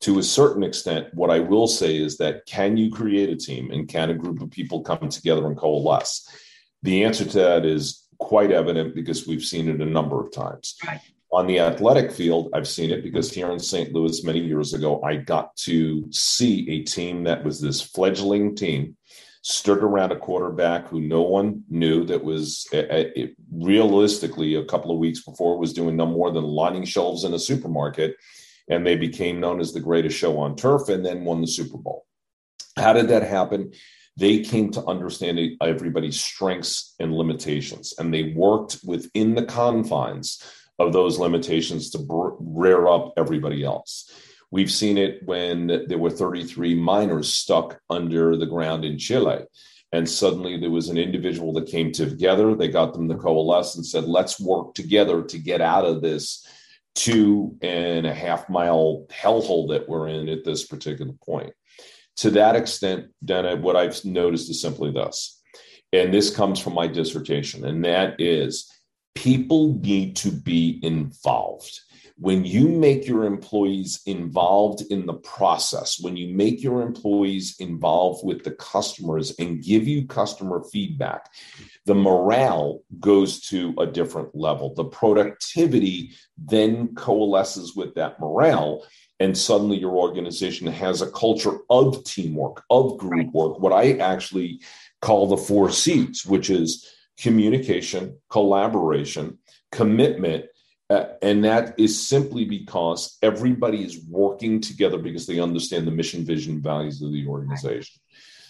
to 0.00 0.18
a 0.18 0.22
certain 0.22 0.62
extent, 0.62 1.08
what 1.14 1.30
I 1.30 1.40
will 1.40 1.66
say 1.66 1.96
is 1.96 2.18
that 2.18 2.44
can 2.44 2.76
you 2.76 2.90
create 2.90 3.30
a 3.30 3.36
team 3.36 3.70
and 3.70 3.88
can 3.88 4.10
a 4.10 4.14
group 4.14 4.42
of 4.42 4.50
people 4.50 4.82
come 4.82 5.08
together 5.08 5.46
and 5.46 5.56
coalesce? 5.56 6.28
The 6.82 7.04
answer 7.04 7.24
to 7.24 7.38
that 7.38 7.64
is 7.64 8.06
quite 8.18 8.50
evident 8.50 8.94
because 8.94 9.26
we've 9.26 9.42
seen 9.42 9.68
it 9.68 9.80
a 9.80 9.86
number 9.86 10.24
of 10.24 10.32
times. 10.32 10.76
Right. 10.86 11.00
On 11.30 11.46
the 11.46 11.60
athletic 11.60 12.10
field, 12.10 12.50
I've 12.54 12.68
seen 12.68 12.90
it 12.90 13.02
because 13.02 13.30
here 13.30 13.50
in 13.50 13.58
St. 13.58 13.92
Louis 13.92 14.24
many 14.24 14.40
years 14.40 14.72
ago, 14.72 15.02
I 15.02 15.16
got 15.16 15.54
to 15.56 16.06
see 16.10 16.68
a 16.70 16.84
team 16.84 17.24
that 17.24 17.44
was 17.44 17.60
this 17.60 17.82
fledgling 17.82 18.56
team 18.56 18.96
stood 19.42 19.78
around 19.78 20.12
a 20.12 20.18
quarterback 20.18 20.88
who 20.88 21.00
no 21.00 21.22
one 21.22 21.62
knew 21.68 22.04
that 22.04 22.22
was 22.22 22.66
realistically 23.52 24.54
a 24.54 24.64
couple 24.64 24.90
of 24.90 24.98
weeks 24.98 25.22
before 25.22 25.58
was 25.58 25.72
doing 25.72 25.96
no 25.96 26.06
more 26.06 26.30
than 26.30 26.44
lining 26.44 26.84
shelves 26.84 27.24
in 27.24 27.34
a 27.34 27.38
supermarket 27.38 28.16
and 28.68 28.86
they 28.86 28.96
became 28.96 29.40
known 29.40 29.60
as 29.60 29.72
the 29.72 29.80
greatest 29.80 30.16
show 30.16 30.38
on 30.38 30.56
turf 30.56 30.88
and 30.88 31.04
then 31.04 31.24
won 31.24 31.40
the 31.40 31.46
super 31.46 31.78
bowl 31.78 32.04
how 32.76 32.92
did 32.92 33.08
that 33.08 33.22
happen 33.22 33.72
they 34.18 34.40
came 34.40 34.70
to 34.72 34.84
understand 34.86 35.38
everybody's 35.60 36.20
strengths 36.20 36.94
and 36.98 37.14
limitations 37.14 37.94
and 37.98 38.12
they 38.12 38.34
worked 38.34 38.78
within 38.84 39.34
the 39.34 39.44
confines 39.44 40.42
of 40.78 40.92
those 40.92 41.18
limitations 41.18 41.90
to 41.90 42.04
rear 42.40 42.86
up 42.86 43.12
everybody 43.16 43.64
else 43.64 44.10
We've 44.50 44.70
seen 44.70 44.96
it 44.96 45.22
when 45.26 45.84
there 45.88 45.98
were 45.98 46.10
33 46.10 46.74
miners 46.74 47.32
stuck 47.32 47.80
under 47.90 48.36
the 48.36 48.46
ground 48.46 48.84
in 48.84 48.98
Chile. 48.98 49.44
And 49.92 50.08
suddenly 50.08 50.58
there 50.58 50.70
was 50.70 50.88
an 50.88 50.98
individual 50.98 51.52
that 51.54 51.68
came 51.68 51.92
together. 51.92 52.54
They 52.54 52.68
got 52.68 52.92
them 52.92 53.08
to 53.08 53.16
coalesce 53.16 53.76
and 53.76 53.84
said, 53.84 54.04
let's 54.04 54.40
work 54.40 54.74
together 54.74 55.22
to 55.22 55.38
get 55.38 55.60
out 55.60 55.84
of 55.84 56.02
this 56.02 56.46
two 56.94 57.56
and 57.62 58.06
a 58.06 58.14
half 58.14 58.48
mile 58.48 59.06
hellhole 59.10 59.68
that 59.70 59.88
we're 59.88 60.08
in 60.08 60.28
at 60.28 60.44
this 60.44 60.66
particular 60.66 61.12
point. 61.24 61.52
To 62.18 62.30
that 62.30 62.56
extent, 62.56 63.06
Dana, 63.24 63.56
what 63.56 63.76
I've 63.76 64.04
noticed 64.04 64.50
is 64.50 64.60
simply 64.60 64.90
this, 64.90 65.40
and 65.92 66.12
this 66.12 66.34
comes 66.34 66.58
from 66.60 66.74
my 66.74 66.86
dissertation, 66.86 67.64
and 67.64 67.84
that 67.84 68.20
is 68.20 68.70
people 69.14 69.78
need 69.80 70.16
to 70.16 70.30
be 70.30 70.80
involved 70.82 71.80
when 72.20 72.44
you 72.44 72.68
make 72.68 73.06
your 73.06 73.24
employees 73.24 74.00
involved 74.06 74.82
in 74.90 75.06
the 75.06 75.14
process, 75.14 76.00
when 76.00 76.16
you 76.16 76.34
make 76.34 76.62
your 76.62 76.82
employees 76.82 77.54
involved 77.60 78.26
with 78.26 78.42
the 78.42 78.50
customers 78.52 79.32
and 79.38 79.62
give 79.62 79.86
you 79.86 80.06
customer 80.06 80.64
feedback, 80.72 81.30
the 81.86 81.94
morale 81.94 82.80
goes 82.98 83.40
to 83.42 83.72
a 83.78 83.86
different 83.86 84.34
level. 84.34 84.74
The 84.74 84.84
productivity 84.84 86.10
then 86.36 86.94
coalesces 86.96 87.76
with 87.76 87.94
that 87.94 88.18
morale. 88.18 88.84
And 89.20 89.36
suddenly 89.36 89.78
your 89.78 89.96
organization 89.96 90.68
has 90.68 91.02
a 91.02 91.10
culture 91.10 91.58
of 91.70 92.04
teamwork, 92.04 92.62
of 92.70 92.98
group 92.98 93.32
work, 93.32 93.58
what 93.58 93.72
I 93.72 93.94
actually 93.94 94.60
call 95.02 95.26
the 95.26 95.36
four 95.36 95.70
C's, 95.70 96.24
which 96.24 96.50
is 96.50 96.88
communication, 97.18 98.18
collaboration, 98.30 99.38
commitment, 99.72 100.46
uh, 100.90 101.04
and 101.20 101.44
that 101.44 101.74
is 101.78 102.08
simply 102.08 102.44
because 102.44 103.18
everybody 103.22 103.84
is 103.84 104.02
working 104.08 104.60
together 104.60 104.98
because 104.98 105.26
they 105.26 105.38
understand 105.38 105.86
the 105.86 105.90
mission, 105.90 106.24
vision, 106.24 106.62
values 106.62 107.02
of 107.02 107.12
the 107.12 107.26
organization. 107.26 108.00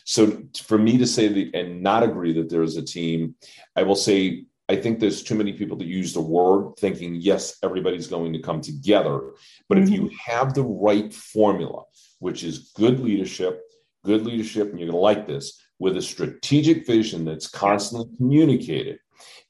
So 0.05 0.43
for 0.63 0.79
me 0.79 0.99
to 0.99 1.07
say 1.07 1.29
that 1.29 1.55
and 1.55 1.83
not 1.83 2.03
agree 2.03 2.33
that 2.35 2.49
there 2.49 2.63
is 2.63 2.77
a 2.77 2.83
team, 2.83 3.35
I 3.75 3.83
will 3.83 3.97
say 3.97 4.45
I 4.69 4.77
think 4.77 5.01
there's 5.01 5.23
too 5.23 5.35
many 5.35 5.55
people 5.55 5.77
that 5.79 5.87
use 5.87 6.13
the 6.13 6.21
word 6.21 6.75
thinking, 6.79 7.15
yes, 7.15 7.57
everybody's 7.63 8.07
going 8.07 8.35
to 8.35 8.41
come 8.41 8.61
together. 8.61 9.33
But 9.69 9.79
mm-hmm. 9.79 9.85
if 9.85 9.91
you 9.91 10.03
mm-hmm. 10.03 10.31
have 10.31 10.55
the 10.55 10.63
right 10.63 11.13
formula, 11.13 11.85
which 12.19 12.45
is 12.45 12.71
good 12.75 13.01
leadership, 13.01 13.63
good 14.05 14.27
leadership, 14.27 14.71
and 14.71 14.79
you're 14.79 14.91
going 14.91 14.99
to 14.99 15.03
like 15.03 15.27
this, 15.27 15.61
with 15.79 15.97
a 15.97 16.03
strategic 16.03 16.87
vision 16.87 17.25
that's 17.25 17.47
constantly 17.47 18.15
communicated, 18.17 18.99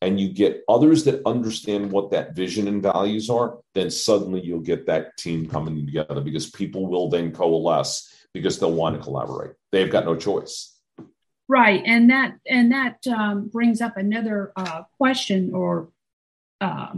and 0.00 0.20
you 0.20 0.32
get 0.32 0.62
others 0.68 1.04
that 1.04 1.26
understand 1.26 1.90
what 1.90 2.10
that 2.12 2.36
vision 2.36 2.68
and 2.68 2.82
values 2.82 3.28
are, 3.28 3.58
then 3.74 3.90
suddenly 3.90 4.40
you'll 4.40 4.60
get 4.60 4.86
that 4.86 5.16
team 5.16 5.48
coming 5.48 5.84
together 5.84 6.20
because 6.20 6.48
people 6.50 6.86
will 6.86 7.08
then 7.08 7.32
coalesce 7.32 8.14
because 8.32 8.58
they'll 8.58 8.72
want 8.72 8.96
to 8.96 9.02
collaborate. 9.02 9.54
They've 9.72 9.90
got 9.90 10.04
no 10.04 10.14
choice. 10.14 10.77
Right, 11.48 11.82
and 11.86 12.10
that 12.10 12.34
and 12.46 12.72
that 12.72 13.06
um, 13.06 13.48
brings 13.48 13.80
up 13.80 13.96
another 13.96 14.52
uh, 14.54 14.82
question 14.98 15.54
or 15.54 15.88
uh, 16.60 16.94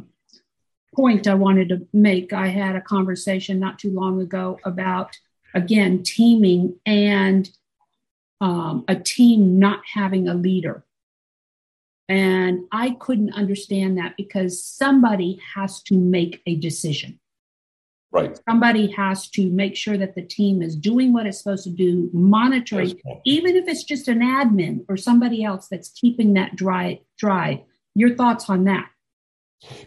point 0.95 1.29
I 1.29 1.35
wanted 1.35 1.69
to 1.69 1.87
make. 1.93 2.33
I 2.33 2.49
had 2.49 2.75
a 2.75 2.81
conversation 2.81 3.61
not 3.61 3.79
too 3.79 3.93
long 3.93 4.21
ago 4.21 4.59
about 4.65 5.17
again 5.55 6.03
teaming 6.03 6.79
and 6.85 7.49
um, 8.41 8.85
a 8.89 8.97
team 8.97 9.59
not 9.59 9.83
having 9.95 10.27
a 10.27 10.35
leader 10.35 10.85
and 12.11 12.65
I 12.73 12.97
couldn't 12.99 13.35
understand 13.35 13.99
that 13.99 14.17
because 14.17 14.65
somebody 14.65 15.41
has 15.55 15.81
to 15.85 15.95
make 15.97 16.43
a 16.45 16.57
decision. 16.57 17.20
Right. 18.13 18.39
Somebody 18.49 18.91
has 18.93 19.29
to 19.31 19.49
make 19.51 19.77
sure 19.77 19.97
that 19.97 20.17
the 20.17 20.23
team 20.23 20.63
is 20.63 20.75
doing 20.75 21.13
what 21.13 21.27
it's 21.27 21.39
supposed 21.39 21.65
to 21.65 21.71
do, 21.71 22.11
monitoring, 22.13 23.01
even 23.25 23.55
if 23.55 23.69
it's 23.69 23.85
just 23.85 24.09
an 24.09 24.19
admin 24.19 24.85
or 24.89 24.97
somebody 24.97 25.45
else 25.45 25.69
that's 25.71 25.91
keeping 25.91 26.35
that 26.35 26.57
dry 26.57 27.01
dry. 27.19 27.65
Your 27.95 28.17
thoughts 28.17 28.51
on 28.51 28.65
that? 28.65 28.89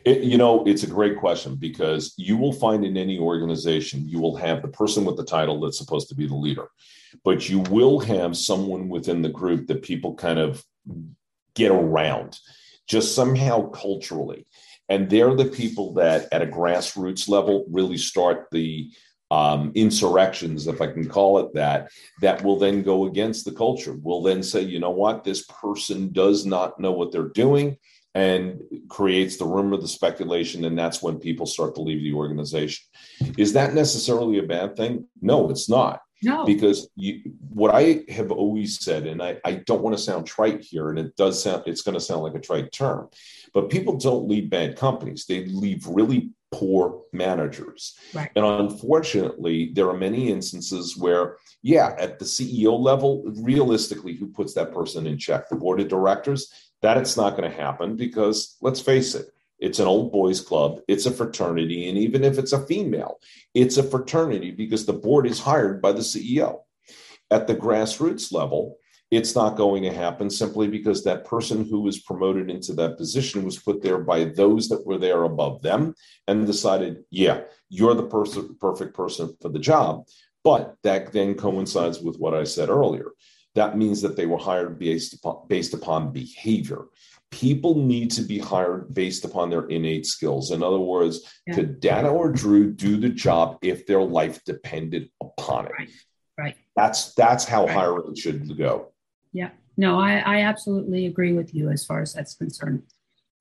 It, 0.06 0.22
you 0.22 0.38
know, 0.38 0.64
it's 0.66 0.84
a 0.84 0.88
great 0.88 1.18
question 1.18 1.56
because 1.56 2.14
you 2.18 2.38
will 2.38 2.54
find 2.54 2.86
in 2.86 2.96
any 2.96 3.18
organization, 3.18 4.08
you 4.08 4.20
will 4.20 4.36
have 4.36 4.62
the 4.62 4.68
person 4.68 5.04
with 5.04 5.18
the 5.18 5.26
title 5.26 5.60
that's 5.60 5.78
supposed 5.78 6.10
to 6.10 6.16
be 6.16 6.28
the 6.28 6.36
leader, 6.36 6.68
but 7.24 7.50
you 7.50 7.60
will 7.60 8.00
have 8.00 8.38
someone 8.38 8.88
within 8.88 9.22
the 9.22 9.30
group 9.30 9.68
that 9.68 9.82
people 9.82 10.14
kind 10.14 10.38
of 10.38 10.64
get 11.56 11.72
around 11.72 12.38
just 12.88 13.16
somehow 13.16 13.70
culturally. 13.70 14.46
And 14.90 15.10
they're 15.10 15.36
the 15.36 15.46
people 15.46 15.94
that, 15.94 16.28
at 16.32 16.42
a 16.42 16.48
grassroots 16.48 17.30
level, 17.30 17.66
really 17.72 17.98
start 17.98 18.48
the 18.52 18.92
um, 19.32 19.72
insurrections, 19.74 20.68
if 20.68 20.80
I 20.80 20.88
can 20.88 21.10
call 21.10 21.40
it 21.40 21.56
that, 21.56 21.90
that 22.22 22.44
will 22.44 22.60
then 22.60 22.84
go 22.84 23.06
against 23.06 23.46
the 23.46 23.52
culture. 23.52 23.96
Will 24.00 24.22
then 24.22 24.44
say, 24.44 24.62
you 24.62 24.80
know 24.80 24.92
what, 24.92 25.24
this 25.24 25.44
person 25.46 26.12
does 26.12 26.46
not 26.46 26.80
know 26.80 26.92
what 26.92 27.12
they're 27.12 27.30
doing 27.30 27.78
and 28.14 28.62
creates 28.90 29.38
the 29.38 29.46
rumor, 29.46 29.76
the 29.78 29.88
speculation, 29.88 30.66
and 30.66 30.78
that's 30.78 31.02
when 31.02 31.18
people 31.18 31.48
start 31.48 31.74
to 31.74 31.82
leave 31.82 32.04
the 32.04 32.14
organization. 32.14 32.86
Is 33.36 33.54
that 33.54 33.74
necessarily 33.74 34.38
a 34.38 34.44
bad 34.44 34.76
thing? 34.76 35.08
No, 35.20 35.50
it's 35.50 35.68
not. 35.68 36.03
No. 36.24 36.46
Because 36.46 36.90
you, 36.96 37.22
what 37.50 37.74
I 37.74 38.04
have 38.10 38.32
always 38.32 38.80
said, 38.80 39.08
and 39.08 39.22
I, 39.22 39.38
I 39.44 39.56
don't 39.66 39.82
want 39.82 39.96
to 39.98 40.02
sound 40.02 40.26
trite 40.26 40.62
here, 40.62 40.90
and 40.90 41.00
it 41.00 41.16
does 41.16 41.42
sound, 41.42 41.64
it's 41.66 41.82
going 41.82 41.94
to 41.96 42.02
sound 42.02 42.24
like 42.24 42.36
a 42.36 42.40
trite 42.40 42.72
term, 42.72 43.10
but 43.54 43.70
people 43.70 43.98
don't 43.98 44.28
leave 44.28 44.50
bad 44.50 44.78
companies. 44.78 45.26
They 45.26 45.46
leave 45.46 45.86
really 45.88 46.32
poor 46.52 47.02
managers. 47.12 47.98
Right. 48.14 48.30
And 48.36 48.46
unfortunately, 48.46 49.72
there 49.74 49.90
are 49.90 49.98
many 49.98 50.32
instances 50.32 50.96
where, 50.96 51.38
yeah, 51.64 51.96
at 51.98 52.20
the 52.20 52.26
CEO 52.26 52.80
level, 52.80 53.24
realistically, 53.26 54.14
who 54.14 54.28
puts 54.28 54.54
that 54.54 54.72
person 54.72 55.08
in 55.08 55.18
check? 55.18 55.50
The 55.50 55.56
board 55.56 55.82
of 55.82 55.88
directors? 55.88 56.52
That 56.82 56.98
it's 56.98 57.18
not 57.18 57.38
going 57.38 57.50
to 57.50 57.58
happen 57.58 57.96
because 57.96 58.58
let's 58.62 58.82
face 58.82 59.16
it, 59.16 59.33
it's 59.64 59.80
an 59.80 59.88
old 59.88 60.12
boys 60.12 60.42
club. 60.42 60.82
It's 60.90 61.06
a 61.06 61.12
fraternity. 61.12 61.88
And 61.88 61.98
even 61.98 62.26
if 62.26 62.38
it's 62.38 62.52
a 62.52 62.66
female, 62.66 63.22
it's 63.54 63.78
a 63.78 63.84
fraternity 63.84 64.52
because 64.52 64.86
the 64.86 64.92
board 64.92 65.26
is 65.26 65.40
hired 65.40 65.82
by 65.82 65.94
the 65.94 66.00
CEO. 66.00 66.60
At 67.32 67.48
the 67.48 67.56
grassroots 67.56 68.34
level, 68.34 68.76
it's 69.10 69.36
not 69.36 69.56
going 69.56 69.84
to 69.84 69.94
happen 69.94 70.30
simply 70.30 70.68
because 70.68 71.06
that 71.06 71.24
person 71.24 71.64
who 71.64 71.80
was 71.80 72.02
promoted 72.02 72.50
into 72.50 72.74
that 72.74 72.98
position 72.98 73.46
was 73.46 73.58
put 73.58 73.82
there 73.82 74.00
by 74.00 74.26
those 74.26 74.68
that 74.68 74.86
were 74.86 74.98
there 74.98 75.24
above 75.24 75.62
them 75.62 75.96
and 76.28 76.46
decided, 76.46 77.06
yeah, 77.10 77.44
you're 77.70 77.96
the 77.96 78.08
person, 78.08 78.58
perfect 78.60 78.94
person 78.94 79.34
for 79.42 79.48
the 79.48 79.60
job. 79.60 80.04
But 80.44 80.76
that 80.84 81.14
then 81.14 81.36
coincides 81.36 82.02
with 82.02 82.18
what 82.18 82.34
I 82.34 82.44
said 82.44 82.68
earlier. 82.68 83.12
That 83.56 83.78
means 83.78 84.02
that 84.02 84.18
they 84.18 84.26
were 84.26 84.38
hired 84.38 84.78
based 84.78 85.14
upon, 85.14 85.48
based 85.48 85.74
upon 85.74 86.12
behavior 86.12 86.86
people 87.34 87.76
need 87.76 88.12
to 88.12 88.22
be 88.22 88.38
hired 88.38 88.94
based 88.94 89.26
upon 89.26 89.50
their 89.50 89.66
innate 89.66 90.06
skills. 90.06 90.52
In 90.52 90.62
other 90.62 90.78
words, 90.80 91.34
yeah. 91.48 91.56
could 91.56 91.80
Dana 91.80 92.14
or 92.14 92.32
Drew 92.32 92.72
do 92.72 92.96
the 92.96 93.10
job 93.10 93.58
if 93.64 93.88
their 93.88 94.04
life 94.04 94.44
depended 94.46 95.10
upon 95.20 95.66
it? 95.66 95.72
Right. 95.78 95.90
Right. 96.38 96.56
That's 96.76 97.14
that's 97.16 97.46
how 97.46 97.66
right. 97.66 97.74
hiring 97.76 98.16
should 98.16 98.56
go. 98.56 98.92
Yeah. 99.32 99.50
No, 99.78 100.00
I, 100.00 100.18
I 100.18 100.42
absolutely 100.42 101.08
agree 101.08 101.34
with 101.34 101.56
you 101.56 101.70
as 101.70 101.84
far 101.84 102.02
as 102.02 102.14
that's 102.14 102.36
concerned. 102.36 102.84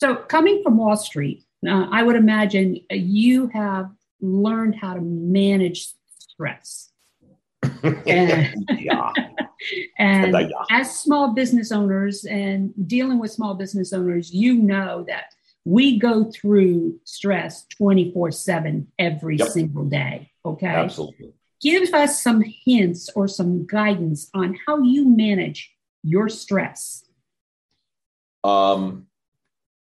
So, 0.00 0.14
coming 0.16 0.62
from 0.62 0.78
Wall 0.78 0.96
Street, 0.96 1.44
uh, 1.66 1.86
I 1.90 2.02
would 2.02 2.16
imagine 2.16 2.80
you 2.90 3.48
have 3.48 3.90
learned 4.22 4.76
how 4.76 4.94
to 4.94 5.00
manage 5.02 5.88
stress. 6.18 6.91
and, 8.06 8.66
yeah. 8.78 9.12
and 9.98 10.34
as 10.70 10.98
small 10.98 11.34
business 11.34 11.72
owners 11.72 12.24
and 12.24 12.72
dealing 12.86 13.18
with 13.18 13.30
small 13.30 13.54
business 13.54 13.92
owners, 13.92 14.32
you 14.32 14.54
know 14.54 15.04
that 15.08 15.34
we 15.64 15.98
go 15.98 16.30
through 16.30 16.98
stress 17.04 17.66
24 17.66 18.32
7 18.32 18.86
every 18.98 19.36
yep. 19.36 19.48
single 19.48 19.84
day. 19.84 20.30
Okay. 20.44 20.66
Absolutely. 20.66 21.32
Give 21.60 21.94
us 21.94 22.20
some 22.22 22.42
hints 22.42 23.08
or 23.14 23.28
some 23.28 23.66
guidance 23.66 24.28
on 24.34 24.58
how 24.66 24.80
you 24.80 25.08
manage 25.08 25.72
your 26.02 26.28
stress. 26.28 27.04
Um, 28.42 29.06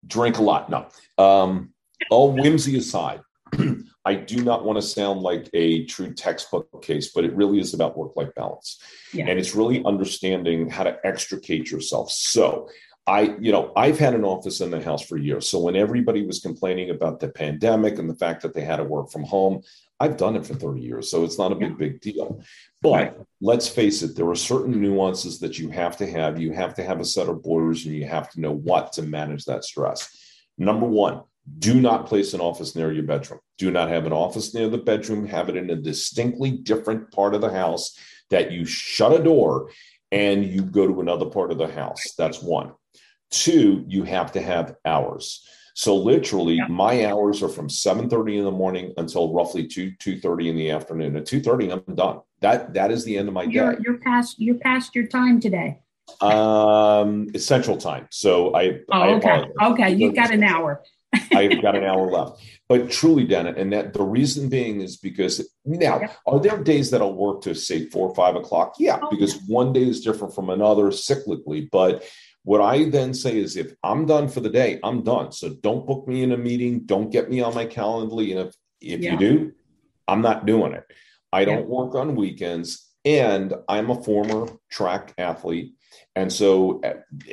Drink 0.06 0.38
a 0.38 0.42
lot. 0.42 0.70
No. 0.70 0.88
Um, 1.22 1.72
all 2.10 2.32
whimsy 2.32 2.78
aside, 2.78 3.20
I 4.08 4.14
do 4.14 4.42
not 4.42 4.64
want 4.64 4.76
to 4.76 4.82
sound 4.82 5.20
like 5.20 5.50
a 5.52 5.84
true 5.84 6.14
textbook 6.14 6.82
case, 6.82 7.12
but 7.14 7.26
it 7.26 7.36
really 7.36 7.60
is 7.60 7.74
about 7.74 7.98
work 7.98 8.16
life 8.16 8.34
balance. 8.34 8.80
Yeah. 9.12 9.26
And 9.28 9.38
it's 9.38 9.54
really 9.54 9.84
understanding 9.84 10.70
how 10.70 10.84
to 10.84 10.98
extricate 11.04 11.70
yourself. 11.70 12.10
So, 12.10 12.70
I, 13.06 13.36
you 13.38 13.52
know, 13.52 13.70
I've 13.76 13.98
had 13.98 14.14
an 14.14 14.24
office 14.24 14.62
in 14.62 14.70
the 14.70 14.82
house 14.82 15.02
for 15.02 15.18
years. 15.18 15.46
So 15.46 15.60
when 15.60 15.76
everybody 15.76 16.24
was 16.24 16.40
complaining 16.40 16.88
about 16.88 17.20
the 17.20 17.28
pandemic 17.28 17.98
and 17.98 18.08
the 18.08 18.14
fact 18.14 18.40
that 18.42 18.54
they 18.54 18.62
had 18.62 18.76
to 18.76 18.84
work 18.84 19.10
from 19.10 19.24
home, 19.24 19.60
I've 20.00 20.16
done 20.16 20.36
it 20.36 20.46
for 20.46 20.54
30 20.54 20.80
years. 20.80 21.10
So 21.10 21.22
it's 21.24 21.38
not 21.38 21.52
a 21.52 21.56
big, 21.56 21.76
big 21.76 22.00
deal. 22.00 22.40
But 22.80 22.92
right. 22.92 23.14
let's 23.42 23.68
face 23.68 24.02
it, 24.02 24.16
there 24.16 24.28
are 24.30 24.34
certain 24.34 24.80
nuances 24.80 25.38
that 25.40 25.58
you 25.58 25.68
have 25.68 25.98
to 25.98 26.10
have. 26.10 26.40
You 26.40 26.52
have 26.52 26.74
to 26.76 26.82
have 26.82 27.00
a 27.00 27.04
set 27.04 27.28
of 27.28 27.42
borders 27.42 27.84
and 27.84 27.94
you 27.94 28.06
have 28.06 28.30
to 28.30 28.40
know 28.40 28.52
what 28.52 28.94
to 28.94 29.02
manage 29.02 29.44
that 29.44 29.64
stress. 29.64 30.16
Number 30.56 30.86
one, 30.86 31.24
do 31.58 31.80
not 31.80 32.06
place 32.06 32.34
an 32.34 32.40
office 32.40 32.76
near 32.76 32.92
your 32.92 33.04
bedroom. 33.04 33.40
Do 33.56 33.70
not 33.70 33.88
have 33.88 34.06
an 34.06 34.12
office 34.12 34.54
near 34.54 34.68
the 34.68 34.78
bedroom. 34.78 35.26
Have 35.26 35.48
it 35.48 35.56
in 35.56 35.70
a 35.70 35.76
distinctly 35.76 36.50
different 36.50 37.10
part 37.10 37.34
of 37.34 37.40
the 37.40 37.50
house 37.50 37.96
that 38.30 38.52
you 38.52 38.64
shut 38.64 39.18
a 39.18 39.22
door 39.22 39.70
and 40.10 40.44
you 40.44 40.62
go 40.62 40.86
to 40.86 41.00
another 41.00 41.26
part 41.26 41.50
of 41.50 41.58
the 41.58 41.68
house. 41.68 42.02
That's 42.16 42.42
one. 42.42 42.72
Two, 43.30 43.84
you 43.86 44.04
have 44.04 44.32
to 44.32 44.40
have 44.40 44.76
hours. 44.84 45.46
So 45.74 45.94
literally, 45.94 46.54
yeah. 46.54 46.66
my 46.66 47.06
hours 47.06 47.42
are 47.42 47.48
from 47.48 47.68
7:30 47.68 48.38
in 48.38 48.44
the 48.44 48.50
morning 48.50 48.92
until 48.96 49.32
roughly 49.32 49.66
2 49.66 49.92
2:30 49.92 50.48
in 50.48 50.56
the 50.56 50.70
afternoon. 50.70 51.16
At 51.16 51.26
2:30, 51.26 51.70
I'm 51.72 51.94
done. 51.94 52.20
That 52.40 52.74
that 52.74 52.90
is 52.90 53.04
the 53.04 53.16
end 53.16 53.28
of 53.28 53.34
my 53.34 53.44
you're, 53.44 53.74
day. 53.74 53.82
You're 53.84 53.98
past 53.98 54.40
you're 54.40 54.56
past 54.56 54.94
your 54.94 55.06
time 55.06 55.40
today. 55.40 55.78
Um, 56.20 57.28
it's 57.34 57.46
central 57.46 57.76
time. 57.76 58.08
So 58.10 58.56
I 58.56 58.80
Oh, 58.90 59.02
I 59.02 59.08
okay. 59.14 59.44
Okay, 59.62 59.94
you've 59.94 60.16
got 60.16 60.32
an 60.32 60.42
hour. 60.42 60.82
I've 61.32 61.62
got 61.62 61.76
an 61.76 61.84
hour 61.84 62.10
left. 62.10 62.42
But 62.68 62.90
truly, 62.90 63.24
Dana, 63.24 63.54
and 63.56 63.72
that 63.72 63.94
the 63.94 64.02
reason 64.02 64.48
being 64.48 64.80
is 64.80 64.96
because 64.96 65.48
now, 65.64 66.00
yeah. 66.00 66.12
are 66.26 66.40
there 66.40 66.62
days 66.62 66.90
that 66.90 67.00
I'll 67.00 67.14
work 67.14 67.40
to 67.42 67.54
say 67.54 67.86
four 67.86 68.08
or 68.08 68.14
five 68.14 68.36
o'clock? 68.36 68.74
Yeah, 68.78 68.98
oh, 69.02 69.10
because 69.10 69.36
yeah. 69.36 69.42
one 69.46 69.72
day 69.72 69.88
is 69.88 70.02
different 70.02 70.34
from 70.34 70.50
another 70.50 70.84
cyclically. 70.84 71.68
But 71.70 72.04
what 72.44 72.60
I 72.60 72.88
then 72.90 73.14
say 73.14 73.38
is 73.38 73.56
if 73.56 73.74
I'm 73.82 74.06
done 74.06 74.28
for 74.28 74.40
the 74.40 74.50
day, 74.50 74.80
I'm 74.82 75.02
done. 75.02 75.32
So 75.32 75.50
don't 75.50 75.86
book 75.86 76.06
me 76.06 76.22
in 76.22 76.32
a 76.32 76.36
meeting. 76.36 76.80
Don't 76.80 77.10
get 77.10 77.30
me 77.30 77.40
on 77.40 77.54
my 77.54 77.66
Calendly. 77.66 78.30
And 78.30 78.48
if, 78.48 78.54
if 78.80 79.00
yeah. 79.00 79.12
you 79.12 79.18
do, 79.18 79.52
I'm 80.06 80.22
not 80.22 80.46
doing 80.46 80.72
it. 80.72 80.84
I 81.32 81.44
don't 81.44 81.60
yeah. 81.60 81.76
work 81.76 81.94
on 81.94 82.16
weekends. 82.16 82.86
And 83.04 83.54
I'm 83.68 83.90
a 83.90 84.02
former 84.02 84.48
track 84.70 85.14
athlete. 85.16 85.74
And 86.16 86.32
so 86.32 86.80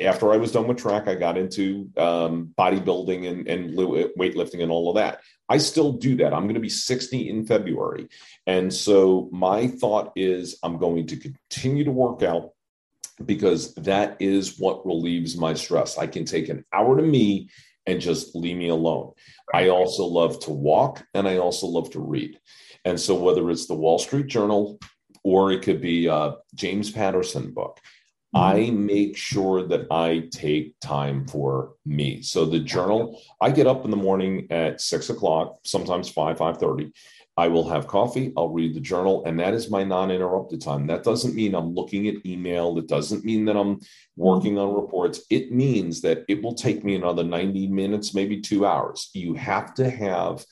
after 0.00 0.32
I 0.32 0.36
was 0.36 0.52
done 0.52 0.68
with 0.68 0.78
track, 0.78 1.08
I 1.08 1.14
got 1.14 1.36
into 1.36 1.90
um, 1.96 2.54
bodybuilding 2.58 3.28
and, 3.28 3.48
and 3.48 3.76
weightlifting 3.76 4.62
and 4.62 4.70
all 4.70 4.88
of 4.88 4.96
that. 4.96 5.20
I 5.48 5.58
still 5.58 5.92
do 5.92 6.16
that. 6.16 6.32
I'm 6.32 6.44
going 6.44 6.54
to 6.54 6.60
be 6.60 6.68
60 6.68 7.28
in 7.28 7.46
February. 7.46 8.08
And 8.46 8.72
so 8.72 9.28
my 9.32 9.66
thought 9.68 10.12
is 10.16 10.58
I'm 10.62 10.78
going 10.78 11.06
to 11.08 11.16
continue 11.16 11.84
to 11.84 11.90
work 11.90 12.22
out 12.22 12.50
because 13.24 13.74
that 13.74 14.16
is 14.20 14.58
what 14.58 14.86
relieves 14.86 15.36
my 15.36 15.54
stress. 15.54 15.98
I 15.98 16.06
can 16.06 16.24
take 16.24 16.48
an 16.48 16.64
hour 16.72 16.96
to 16.96 17.02
me 17.02 17.48
and 17.86 18.00
just 18.00 18.34
leave 18.34 18.56
me 18.56 18.68
alone. 18.68 19.12
I 19.54 19.68
also 19.68 20.04
love 20.04 20.40
to 20.40 20.50
walk 20.50 21.04
and 21.14 21.26
I 21.26 21.38
also 21.38 21.66
love 21.66 21.90
to 21.92 22.00
read. 22.00 22.38
And 22.84 23.00
so, 23.00 23.14
whether 23.14 23.50
it's 23.50 23.66
the 23.66 23.74
Wall 23.74 23.98
Street 23.98 24.26
Journal 24.26 24.78
or 25.22 25.50
it 25.50 25.62
could 25.62 25.80
be 25.80 26.06
a 26.06 26.34
James 26.54 26.90
Patterson 26.90 27.52
book, 27.52 27.80
I 28.34 28.60
mm-hmm. 28.60 28.86
make 28.86 29.16
sure 29.16 29.66
that 29.68 29.86
I 29.90 30.28
take 30.30 30.78
time 30.80 31.26
for 31.26 31.74
me. 31.84 32.22
So 32.22 32.44
the 32.44 32.58
journal, 32.58 33.20
I 33.40 33.50
get 33.50 33.66
up 33.66 33.84
in 33.84 33.90
the 33.90 33.96
morning 33.96 34.46
at 34.50 34.80
six 34.80 35.10
o'clock, 35.10 35.58
sometimes 35.64 36.08
five, 36.08 36.38
five 36.38 36.58
thirty, 36.58 36.92
I 37.38 37.48
will 37.48 37.68
have 37.68 37.86
coffee, 37.86 38.32
I'll 38.34 38.48
read 38.48 38.74
the 38.74 38.80
journal, 38.80 39.22
and 39.26 39.38
that 39.40 39.52
is 39.52 39.70
my 39.70 39.84
non 39.84 40.10
interrupted 40.10 40.62
time. 40.62 40.86
That 40.86 41.04
doesn't 41.04 41.34
mean 41.34 41.54
I'm 41.54 41.74
looking 41.74 42.08
at 42.08 42.24
email. 42.24 42.78
It 42.78 42.88
doesn't 42.88 43.24
mean 43.24 43.44
that 43.44 43.56
I'm 43.56 43.80
working 44.16 44.58
on 44.58 44.74
reports. 44.74 45.20
It 45.28 45.52
means 45.52 46.00
that 46.00 46.24
it 46.28 46.42
will 46.42 46.54
take 46.54 46.82
me 46.82 46.94
another 46.94 47.24
90 47.24 47.68
minutes, 47.68 48.14
maybe 48.14 48.40
two 48.40 48.64
hours. 48.64 49.10
You 49.12 49.34
have 49.34 49.74
to 49.74 49.90
have 49.90 50.46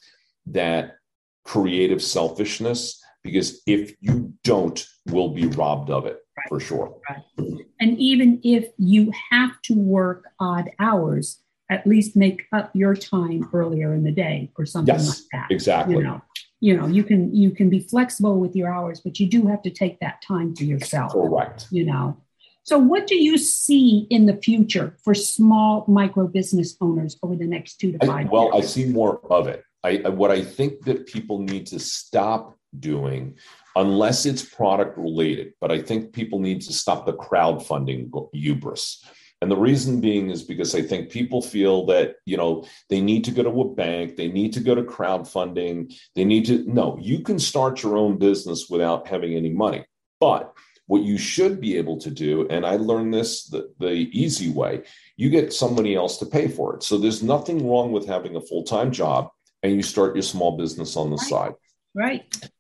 that 0.47 0.97
creative 1.45 2.03
selfishness 2.03 3.03
because 3.23 3.63
if 3.67 3.95
you 4.01 4.35
don't, 4.45 4.87
we'll 5.07 5.31
be 5.31 5.47
robbed 5.47 5.89
of 5.89 6.05
it 6.05 6.19
right. 6.45 6.49
for 6.49 6.61
sure. 6.61 6.97
Right. 7.09 7.67
And 7.81 7.99
even 7.99 8.41
if 8.43 8.69
you 8.79 9.13
have 9.31 9.61
to 9.63 9.75
work 9.75 10.25
odd 10.39 10.71
hours, 10.79 11.41
at 11.71 11.87
least 11.87 12.15
make 12.17 12.45
up 12.53 12.71
your 12.75 12.95
time 12.95 13.49
earlier 13.53 13.95
in 13.95 14.05
the 14.05 14.13
day 14.13 14.51
or 14.59 14.67
something 14.67 14.95
yes, 14.95 15.09
like 15.09 15.29
that. 15.33 15.51
Exactly. 15.51 15.97
You 15.97 16.03
know? 16.03 16.23
you 16.65 16.75
know 16.75 16.87
you 16.87 17.05
can 17.05 17.35
you 17.35 17.51
can 17.51 17.69
be 17.69 17.81
flexible 17.81 18.41
with 18.41 18.57
your 18.57 18.73
hours 18.73 19.01
but 19.01 19.21
you 19.21 19.29
do 19.29 19.47
have 19.47 19.61
to 19.61 19.71
take 19.71 20.01
that 20.01 20.23
time 20.23 20.57
for 20.57 20.65
yourself 20.65 21.13
correct 21.13 21.67
you 21.71 21.85
know 21.85 22.17
so 22.63 22.79
what 22.79 23.07
do 23.07 23.17
you 23.17 23.37
see 23.37 24.07
in 24.09 24.25
the 24.25 24.37
future 24.37 24.97
for 25.05 25.13
small 25.15 25.85
micro 25.87 26.27
business 26.27 26.75
owners 26.81 27.19
over 27.23 27.37
the 27.37 27.47
next 27.47 27.77
two 27.77 27.93
to 27.93 27.99
five 28.07 28.27
I, 28.27 28.31
well 28.31 28.45
years? 28.55 28.65
i 28.65 28.67
see 28.67 28.87
more 28.87 29.21
of 29.31 29.47
it 29.47 29.63
I, 29.83 30.09
what 30.09 30.31
i 30.31 30.43
think 30.43 30.85
that 30.87 31.07
people 31.07 31.39
need 31.39 31.67
to 31.67 31.79
stop 31.79 32.57
doing 32.81 33.37
unless 33.77 34.27
it's 34.27 34.45
product 34.45 34.97
related 34.99 35.53
but 35.61 35.71
i 35.73 35.81
think 35.81 36.13
people 36.13 36.39
need 36.39 36.61
to 36.61 36.73
stop 36.73 37.07
the 37.07 37.13
crowdfunding 37.13 38.11
hubris 38.33 39.05
and 39.45 39.51
the 39.51 39.57
reason 39.59 40.01
being 40.01 40.31
is 40.31 40.43
because 40.43 40.75
I 40.75 40.81
think 40.81 41.11
people 41.11 41.43
feel 41.43 41.85
that, 41.87 42.15
you 42.25 42.39
know, 42.39 42.65
they 42.89 43.03
need 43.03 43.25
to 43.25 43.31
go 43.31 43.43
to 43.43 43.61
a 43.61 43.75
bank, 43.75 44.17
they 44.17 44.29
need 44.29 44.55
to 44.55 44.61
go 44.61 44.75
to 44.75 44.83
crowdfunding, 44.83 45.95
they 46.15 46.25
need 46.25 46.47
to, 46.47 46.65
no, 46.67 46.97
you 46.99 47.21
can 47.21 47.39
start 47.39 47.83
your 47.83 47.99
own 47.99 48.17
business 48.17 48.71
without 48.71 49.07
having 49.07 49.35
any 49.35 49.51
money. 49.51 49.85
But 50.19 50.55
what 50.87 51.03
you 51.03 51.19
should 51.19 51.61
be 51.61 51.77
able 51.77 51.99
to 51.99 52.11
do, 52.11 52.49
and 52.49 52.65
I 52.65 52.77
learned 52.77 53.13
this 53.13 53.45
the, 53.45 53.71
the 53.79 53.93
easy 53.93 54.51
way, 54.51 54.85
you 55.19 55.29
get 55.29 55.53
somebody 55.53 55.95
else 55.95 56.17
to 56.21 56.27
pay 56.27 56.49
for 56.49 56.77
it. 56.77 56.83
So 56.83 56.97
there's 56.97 57.23
nothing 57.23 57.69
wrong 57.69 57.93
with 57.93 58.07
having 58.07 58.37
a 58.37 58.41
full 58.41 58.65
time 58.65 58.93
job 58.93 59.29
and 59.63 59.75
you 59.75 59.83
start 59.83 60.15
your 60.15 60.23
small 60.23 60.57
business 60.57 60.97
on 60.97 61.11
the 61.11 61.17
right. 61.17 61.29
side. 61.29 61.55
Right. 61.95 62.51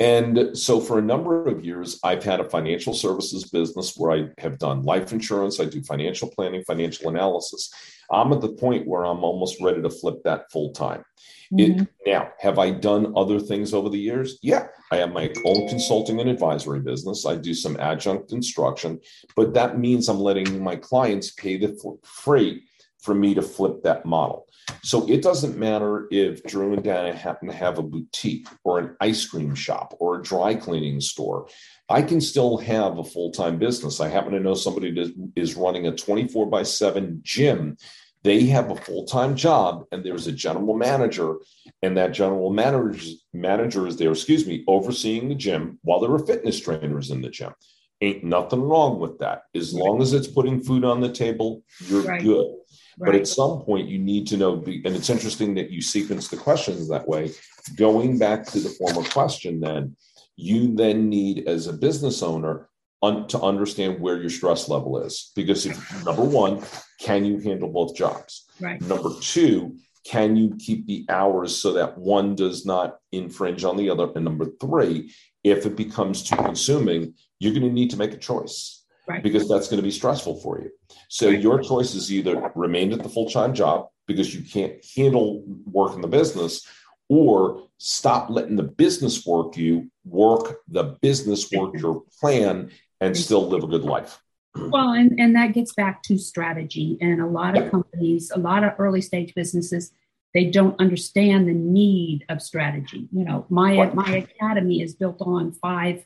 And 0.00 0.58
so, 0.58 0.80
for 0.80 0.98
a 0.98 1.02
number 1.02 1.46
of 1.46 1.64
years, 1.64 2.00
I've 2.02 2.24
had 2.24 2.40
a 2.40 2.48
financial 2.50 2.94
services 2.94 3.48
business 3.48 3.94
where 3.96 4.10
I 4.12 4.28
have 4.38 4.58
done 4.58 4.82
life 4.82 5.12
insurance, 5.12 5.60
I 5.60 5.66
do 5.66 5.82
financial 5.82 6.28
planning, 6.28 6.64
financial 6.64 7.08
analysis. 7.10 7.72
I'm 8.10 8.32
at 8.32 8.40
the 8.40 8.52
point 8.52 8.88
where 8.88 9.04
I'm 9.04 9.22
almost 9.22 9.62
ready 9.62 9.80
to 9.80 9.90
flip 9.90 10.22
that 10.24 10.50
full 10.50 10.72
time. 10.72 11.04
Mm-hmm. 11.52 11.84
now, 12.06 12.30
have 12.40 12.58
I 12.58 12.70
done 12.70 13.12
other 13.16 13.38
things 13.38 13.72
over 13.72 13.88
the 13.88 13.98
years? 13.98 14.38
Yeah, 14.42 14.66
I 14.90 14.96
have 14.96 15.12
my 15.12 15.32
own 15.44 15.68
consulting 15.68 16.18
and 16.18 16.28
advisory 16.28 16.80
business. 16.80 17.26
I 17.26 17.36
do 17.36 17.54
some 17.54 17.78
adjunct 17.78 18.32
instruction, 18.32 18.98
but 19.36 19.54
that 19.54 19.78
means 19.78 20.08
I'm 20.08 20.18
letting 20.18 20.62
my 20.62 20.74
clients 20.74 21.30
pay 21.30 21.56
the 21.56 21.78
freight 22.02 22.62
for 23.00 23.14
me 23.14 23.34
to 23.34 23.42
flip 23.42 23.82
that 23.84 24.04
model. 24.04 24.43
So 24.82 25.08
it 25.08 25.22
doesn't 25.22 25.58
matter 25.58 26.08
if 26.10 26.42
Drew 26.44 26.72
and 26.72 26.82
Dana 26.82 27.14
happen 27.14 27.48
to 27.48 27.54
have 27.54 27.78
a 27.78 27.82
boutique 27.82 28.48
or 28.64 28.78
an 28.78 28.96
ice 29.00 29.26
cream 29.26 29.54
shop 29.54 29.94
or 29.98 30.16
a 30.16 30.22
dry 30.22 30.54
cleaning 30.54 31.00
store. 31.00 31.48
I 31.88 32.02
can 32.02 32.20
still 32.20 32.56
have 32.58 32.98
a 32.98 33.04
full 33.04 33.30
time 33.30 33.58
business. 33.58 34.00
I 34.00 34.08
happen 34.08 34.32
to 34.32 34.40
know 34.40 34.54
somebody 34.54 34.90
that 34.92 35.32
is 35.36 35.54
running 35.56 35.86
a 35.86 35.94
24 35.94 36.46
by 36.46 36.62
7 36.62 37.20
gym. 37.22 37.76
They 38.22 38.46
have 38.46 38.70
a 38.70 38.76
full 38.76 39.04
time 39.04 39.36
job, 39.36 39.84
and 39.92 40.02
there's 40.02 40.26
a 40.26 40.32
general 40.32 40.74
manager, 40.74 41.36
and 41.82 41.96
that 41.98 42.12
general 42.12 42.50
manager, 42.50 43.12
manager 43.34 43.86
is 43.86 43.98
there, 43.98 44.12
excuse 44.12 44.46
me, 44.46 44.64
overseeing 44.66 45.28
the 45.28 45.34
gym 45.34 45.78
while 45.82 46.00
there 46.00 46.10
are 46.10 46.26
fitness 46.26 46.58
trainers 46.58 47.10
in 47.10 47.20
the 47.20 47.28
gym. 47.28 47.52
Ain't 48.00 48.24
nothing 48.24 48.62
wrong 48.62 48.98
with 48.98 49.18
that. 49.18 49.42
As 49.54 49.74
long 49.74 50.00
as 50.00 50.14
it's 50.14 50.26
putting 50.26 50.60
food 50.60 50.84
on 50.84 51.00
the 51.00 51.12
table, 51.12 51.62
you're 51.86 52.02
right. 52.02 52.22
good. 52.22 52.54
Right. 52.98 53.12
But 53.12 53.20
at 53.20 53.28
some 53.28 53.62
point, 53.62 53.88
you 53.88 53.98
need 53.98 54.26
to 54.28 54.36
know, 54.36 54.62
and 54.66 54.86
it's 54.86 55.10
interesting 55.10 55.54
that 55.54 55.70
you 55.70 55.82
sequence 55.82 56.28
the 56.28 56.36
questions 56.36 56.88
that 56.88 57.08
way. 57.08 57.32
Going 57.76 58.18
back 58.18 58.46
to 58.46 58.60
the 58.60 58.68
former 58.68 59.02
question, 59.08 59.60
then 59.60 59.96
you 60.36 60.74
then 60.74 61.08
need, 61.08 61.48
as 61.48 61.66
a 61.66 61.72
business 61.72 62.22
owner, 62.22 62.68
un- 63.02 63.26
to 63.28 63.40
understand 63.40 64.00
where 64.00 64.20
your 64.20 64.30
stress 64.30 64.68
level 64.68 64.98
is. 65.02 65.32
Because 65.34 65.66
if 65.66 66.04
number 66.04 66.22
one, 66.24 66.62
can 67.00 67.24
you 67.24 67.38
handle 67.38 67.68
both 67.68 67.96
jobs? 67.96 68.46
Right. 68.60 68.80
Number 68.80 69.10
two, 69.20 69.76
can 70.04 70.36
you 70.36 70.56
keep 70.58 70.86
the 70.86 71.06
hours 71.08 71.56
so 71.56 71.72
that 71.72 71.98
one 71.98 72.34
does 72.34 72.66
not 72.66 72.98
infringe 73.10 73.64
on 73.64 73.76
the 73.76 73.90
other? 73.90 74.08
And 74.14 74.24
number 74.24 74.46
three, 74.60 75.12
if 75.42 75.66
it 75.66 75.76
becomes 75.76 76.22
too 76.22 76.36
consuming, 76.36 77.14
you're 77.38 77.52
going 77.52 77.66
to 77.66 77.72
need 77.72 77.90
to 77.90 77.96
make 77.96 78.12
a 78.12 78.18
choice 78.18 78.83
right. 79.08 79.22
because 79.22 79.48
that's 79.48 79.68
going 79.68 79.78
to 79.78 79.82
be 79.82 79.90
stressful 79.90 80.36
for 80.40 80.60
you. 80.60 80.70
So 81.08 81.28
right. 81.28 81.40
your 81.40 81.62
choice 81.62 81.94
is 81.94 82.12
either 82.12 82.52
remain 82.54 82.92
at 82.92 83.02
the 83.02 83.08
full 83.08 83.28
time 83.28 83.54
job 83.54 83.88
because 84.06 84.34
you 84.34 84.42
can't 84.44 84.84
handle 84.96 85.42
work 85.64 85.94
in 85.94 86.00
the 86.00 86.08
business, 86.08 86.66
or 87.08 87.68
stop 87.78 88.30
letting 88.30 88.56
the 88.56 88.62
business 88.62 89.26
work 89.26 89.56
you, 89.56 89.90
work 90.04 90.58
the 90.68 90.96
business 91.00 91.50
work 91.52 91.74
your 91.74 92.02
plan, 92.20 92.70
and 93.00 93.16
still 93.16 93.48
live 93.48 93.64
a 93.64 93.66
good 93.66 93.84
life. 93.84 94.20
Well, 94.56 94.92
and, 94.92 95.18
and 95.18 95.34
that 95.34 95.52
gets 95.52 95.74
back 95.74 96.02
to 96.04 96.16
strategy. 96.16 96.96
And 97.00 97.20
a 97.20 97.26
lot 97.26 97.56
of 97.56 97.70
companies, 97.70 98.30
a 98.30 98.38
lot 98.38 98.62
of 98.62 98.72
early 98.78 99.00
stage 99.00 99.34
businesses, 99.34 99.90
they 100.32 100.46
don't 100.46 100.78
understand 100.80 101.48
the 101.48 101.54
need 101.54 102.24
of 102.28 102.40
strategy. 102.40 103.08
You 103.12 103.24
know, 103.24 103.46
my 103.48 103.90
my 103.94 104.26
academy 104.28 104.82
is 104.82 104.94
built 104.94 105.20
on 105.20 105.52
five 105.52 106.04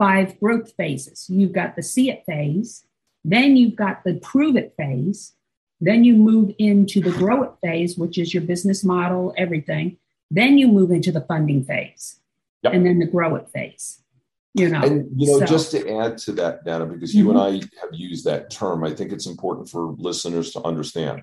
five 0.00 0.40
growth 0.40 0.72
phases. 0.78 1.26
You've 1.28 1.52
got 1.52 1.76
the 1.76 1.82
see 1.82 2.10
it 2.10 2.24
phase, 2.26 2.84
then 3.22 3.56
you've 3.56 3.76
got 3.76 4.02
the 4.02 4.14
prove 4.14 4.56
it 4.56 4.72
phase, 4.76 5.34
then 5.80 6.04
you 6.04 6.14
move 6.14 6.54
into 6.58 7.00
the 7.02 7.12
grow 7.12 7.42
it 7.42 7.52
phase, 7.62 7.98
which 7.98 8.18
is 8.18 8.32
your 8.32 8.42
business 8.42 8.82
model, 8.82 9.34
everything. 9.36 9.98
Then 10.30 10.56
you 10.56 10.68
move 10.68 10.90
into 10.90 11.12
the 11.12 11.20
funding 11.20 11.64
phase, 11.64 12.18
yep. 12.62 12.72
and 12.72 12.84
then 12.86 12.98
the 12.98 13.06
grow 13.06 13.36
it 13.36 13.50
phase. 13.50 14.02
You 14.54 14.68
know, 14.68 14.82
and 14.82 15.08
you 15.20 15.32
know, 15.32 15.38
so. 15.40 15.46
just 15.46 15.70
to 15.72 15.98
add 15.98 16.18
to 16.18 16.32
that, 16.32 16.64
Dana, 16.64 16.86
because 16.86 17.14
you 17.14 17.26
mm-hmm. 17.26 17.36
and 17.36 17.62
I 17.62 17.80
have 17.80 17.90
used 17.92 18.24
that 18.24 18.50
term, 18.50 18.82
I 18.82 18.92
think 18.92 19.12
it's 19.12 19.26
important 19.26 19.68
for 19.68 19.94
listeners 19.98 20.50
to 20.52 20.62
understand. 20.62 21.22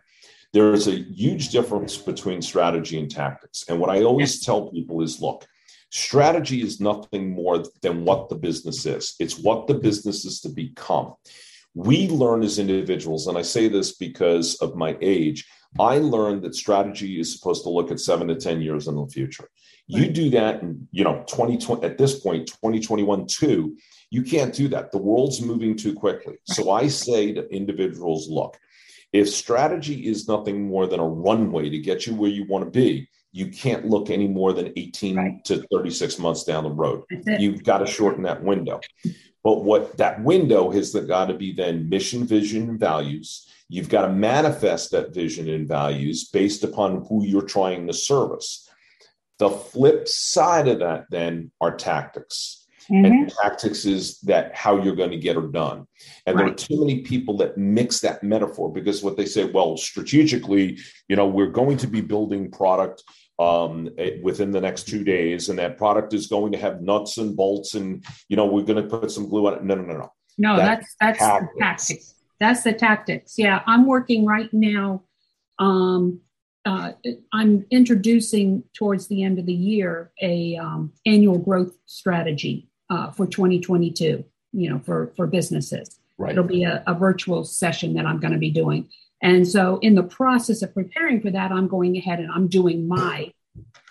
There 0.53 0.73
is 0.73 0.87
a 0.87 0.95
huge 0.95 1.49
difference 1.49 1.97
between 1.97 2.41
strategy 2.41 2.99
and 2.99 3.11
tactics. 3.11 3.65
And 3.67 3.79
what 3.79 3.89
I 3.89 4.03
always 4.03 4.35
yes. 4.35 4.45
tell 4.45 4.69
people 4.69 5.01
is 5.01 5.19
look, 5.19 5.45
strategy 5.89 6.61
is 6.61 6.79
nothing 6.79 7.31
more 7.31 7.63
than 7.81 8.05
what 8.05 8.29
the 8.29 8.35
business 8.35 8.85
is, 8.85 9.15
it's 9.19 9.39
what 9.39 9.67
the 9.67 9.73
business 9.73 10.25
is 10.25 10.41
to 10.41 10.49
become. 10.49 11.13
We 11.73 12.07
learn 12.09 12.43
as 12.43 12.59
individuals, 12.59 13.27
and 13.27 13.37
I 13.37 13.43
say 13.43 13.67
this 13.67 13.95
because 13.95 14.55
of 14.55 14.75
my 14.75 14.97
age, 15.01 15.45
I 15.79 15.99
learned 15.99 16.41
that 16.43 16.55
strategy 16.55 17.19
is 17.19 17.33
supposed 17.33 17.63
to 17.63 17.69
look 17.69 17.91
at 17.91 17.99
seven 17.99 18.27
to 18.29 18.35
10 18.35 18.61
years 18.61 18.87
in 18.87 18.95
the 18.95 19.05
future. 19.07 19.47
You 19.85 20.09
do 20.09 20.29
that 20.31 20.61
in, 20.61 20.87
you 20.91 21.03
know, 21.03 21.23
2020, 21.27 21.85
at 21.85 21.97
this 21.97 22.19
point, 22.19 22.47
2021, 22.47 23.27
two, 23.27 23.77
you 24.09 24.23
can't 24.23 24.53
do 24.53 24.67
that. 24.69 24.91
The 24.91 24.97
world's 24.97 25.41
moving 25.41 25.75
too 25.75 25.93
quickly. 25.93 26.37
So 26.45 26.71
I 26.71 26.87
say 26.87 27.33
to 27.33 27.47
individuals, 27.53 28.27
look, 28.29 28.57
if 29.13 29.29
strategy 29.29 30.07
is 30.07 30.27
nothing 30.27 30.67
more 30.67 30.87
than 30.87 30.99
a 30.99 31.07
runway 31.07 31.69
to 31.69 31.77
get 31.77 32.05
you 32.05 32.15
where 32.15 32.29
you 32.29 32.45
want 32.45 32.65
to 32.65 32.71
be, 32.71 33.09
you 33.31 33.47
can't 33.47 33.85
look 33.85 34.09
any 34.09 34.27
more 34.27 34.53
than 34.53 34.73
18 34.75 35.15
right. 35.15 35.45
to 35.45 35.65
36 35.71 36.19
months 36.19 36.43
down 36.43 36.63
the 36.63 36.71
road. 36.71 37.03
You've 37.09 37.63
got 37.63 37.79
to 37.79 37.85
shorten 37.85 38.23
that 38.23 38.43
window. 38.43 38.79
But 39.43 39.63
what 39.63 39.97
that 39.97 40.23
window 40.23 40.71
has 40.71 40.93
got 40.93 41.27
to 41.27 41.33
be 41.33 41.53
then 41.53 41.89
mission, 41.89 42.25
vision, 42.25 42.69
and 42.69 42.79
values. 42.79 43.47
You've 43.69 43.89
got 43.89 44.07
to 44.07 44.13
manifest 44.13 44.91
that 44.91 45.13
vision 45.13 45.49
and 45.49 45.67
values 45.67 46.29
based 46.29 46.63
upon 46.63 47.05
who 47.07 47.25
you're 47.25 47.41
trying 47.41 47.87
to 47.87 47.93
service. 47.93 48.69
The 49.39 49.49
flip 49.49 50.07
side 50.07 50.67
of 50.67 50.79
that 50.79 51.05
then 51.09 51.51
are 51.61 51.75
tactics. 51.75 52.66
Mm-hmm. 52.89 53.05
And 53.05 53.33
tactics 53.41 53.85
is 53.85 54.19
that 54.21 54.55
how 54.55 54.81
you're 54.81 54.95
going 54.95 55.11
to 55.11 55.17
get 55.17 55.35
it 55.35 55.51
done. 55.51 55.87
And 56.25 56.35
right. 56.35 56.45
there 56.45 56.53
are 56.53 56.55
too 56.55 56.79
many 56.79 57.01
people 57.01 57.35
that 57.37 57.57
mix 57.57 57.99
that 58.01 58.23
metaphor 58.23 58.71
because 58.71 59.03
what 59.03 59.17
they 59.17 59.25
say, 59.25 59.43
well, 59.45 59.75
strategically, 59.77 60.79
you 61.07 61.15
know, 61.15 61.27
we're 61.27 61.51
going 61.51 61.77
to 61.77 61.87
be 61.87 62.01
building 62.01 62.49
product 62.49 63.03
um, 63.39 63.89
within 64.21 64.51
the 64.51 64.61
next 64.61 64.87
two 64.87 65.03
days, 65.03 65.49
and 65.49 65.59
that 65.59 65.77
product 65.77 66.13
is 66.13 66.27
going 66.27 66.51
to 66.53 66.57
have 66.57 66.81
nuts 66.81 67.17
and 67.17 67.35
bolts, 67.35 67.75
and 67.75 68.03
you 68.29 68.35
know 68.35 68.45
we're 68.45 68.63
going 68.63 68.81
to 68.81 68.89
put 68.89 69.11
some 69.11 69.29
glue 69.29 69.47
on 69.47 69.53
it. 69.53 69.63
No, 69.63 69.75
no, 69.75 69.83
no, 69.83 69.97
no. 69.97 70.13
No, 70.39 70.57
that's 70.57 70.95
that's, 70.99 71.19
that's 71.19 71.39
the 71.39 71.59
tactics. 71.59 72.15
That's 72.39 72.63
the 72.63 72.73
tactics. 72.73 73.37
Yeah, 73.37 73.61
I'm 73.67 73.85
working 73.85 74.25
right 74.25 74.51
now. 74.51 75.03
Um, 75.59 76.21
uh, 76.65 76.91
I'm 77.31 77.65
introducing 77.71 78.63
towards 78.73 79.07
the 79.07 79.23
end 79.23 79.39
of 79.39 79.45
the 79.45 79.53
year 79.53 80.11
a 80.21 80.57
um, 80.57 80.91
annual 81.05 81.37
growth 81.37 81.73
strategy 81.85 82.67
uh, 82.89 83.11
for 83.11 83.27
2022. 83.27 84.23
You 84.53 84.69
know, 84.69 84.79
for 84.79 85.11
for 85.15 85.27
businesses. 85.27 85.99
Right. 86.17 86.31
It'll 86.31 86.43
be 86.43 86.63
a, 86.63 86.83
a 86.87 86.95
virtual 86.95 87.43
session 87.43 87.93
that 87.93 88.05
I'm 88.05 88.19
going 88.19 88.33
to 88.33 88.39
be 88.39 88.49
doing. 88.49 88.89
And 89.21 89.47
so, 89.47 89.77
in 89.79 89.95
the 89.95 90.03
process 90.03 90.61
of 90.61 90.73
preparing 90.73 91.21
for 91.21 91.31
that, 91.31 91.51
I'm 91.51 91.67
going 91.67 91.97
ahead 91.97 92.19
and 92.19 92.31
I'm 92.31 92.47
doing 92.47 92.87
my 92.87 93.33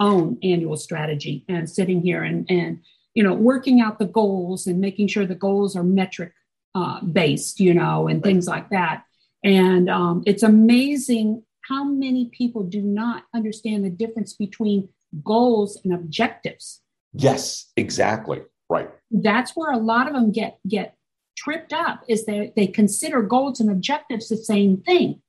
own 0.01 0.39
annual 0.43 0.77
strategy 0.77 1.45
and 1.49 1.69
sitting 1.69 2.01
here 2.01 2.23
and, 2.23 2.47
and 2.51 2.81
you 3.15 3.23
know, 3.23 3.35
working 3.35 3.81
out 3.81 3.99
the 3.99 4.07
goals 4.07 4.67
and 4.67 4.81
making 4.81 5.09
sure 5.09 5.27
the 5.27 5.35
goals 5.35 5.75
are 5.75 5.83
metric 5.83 6.33
uh, 6.75 7.01
based, 7.01 7.59
you 7.59 7.75
know, 7.75 8.07
and 8.07 8.23
things 8.23 8.47
like 8.47 8.69
that. 8.71 9.05
And 9.43 9.89
um, 9.89 10.23
it's 10.27 10.43
amazing 10.43 11.43
how 11.63 11.85
many 11.85 12.27
people 12.27 12.63
do 12.63 12.83
not 12.83 13.25
understand 13.35 13.85
the 13.85 13.91
difference 13.91 14.35
between 14.35 14.89
goals 15.25 15.81
and 15.83 15.95
objectives. 15.95 16.83
Yes, 17.15 17.73
exactly. 17.77 18.43
Right. 18.69 18.91
That's 19.11 19.53
where 19.53 19.73
a 19.73 19.79
lot 19.79 20.09
of 20.09 20.15
them 20.15 20.33
get 20.33 20.59
get 20.67 20.97
tripped 21.37 21.73
up 21.73 22.03
is 22.09 22.27
that 22.27 22.55
they 22.57 22.67
consider 22.67 23.23
goals 23.23 23.61
and 23.61 23.71
objectives 23.71 24.29
the 24.29 24.37
same 24.37 24.79
thing. 24.79 25.23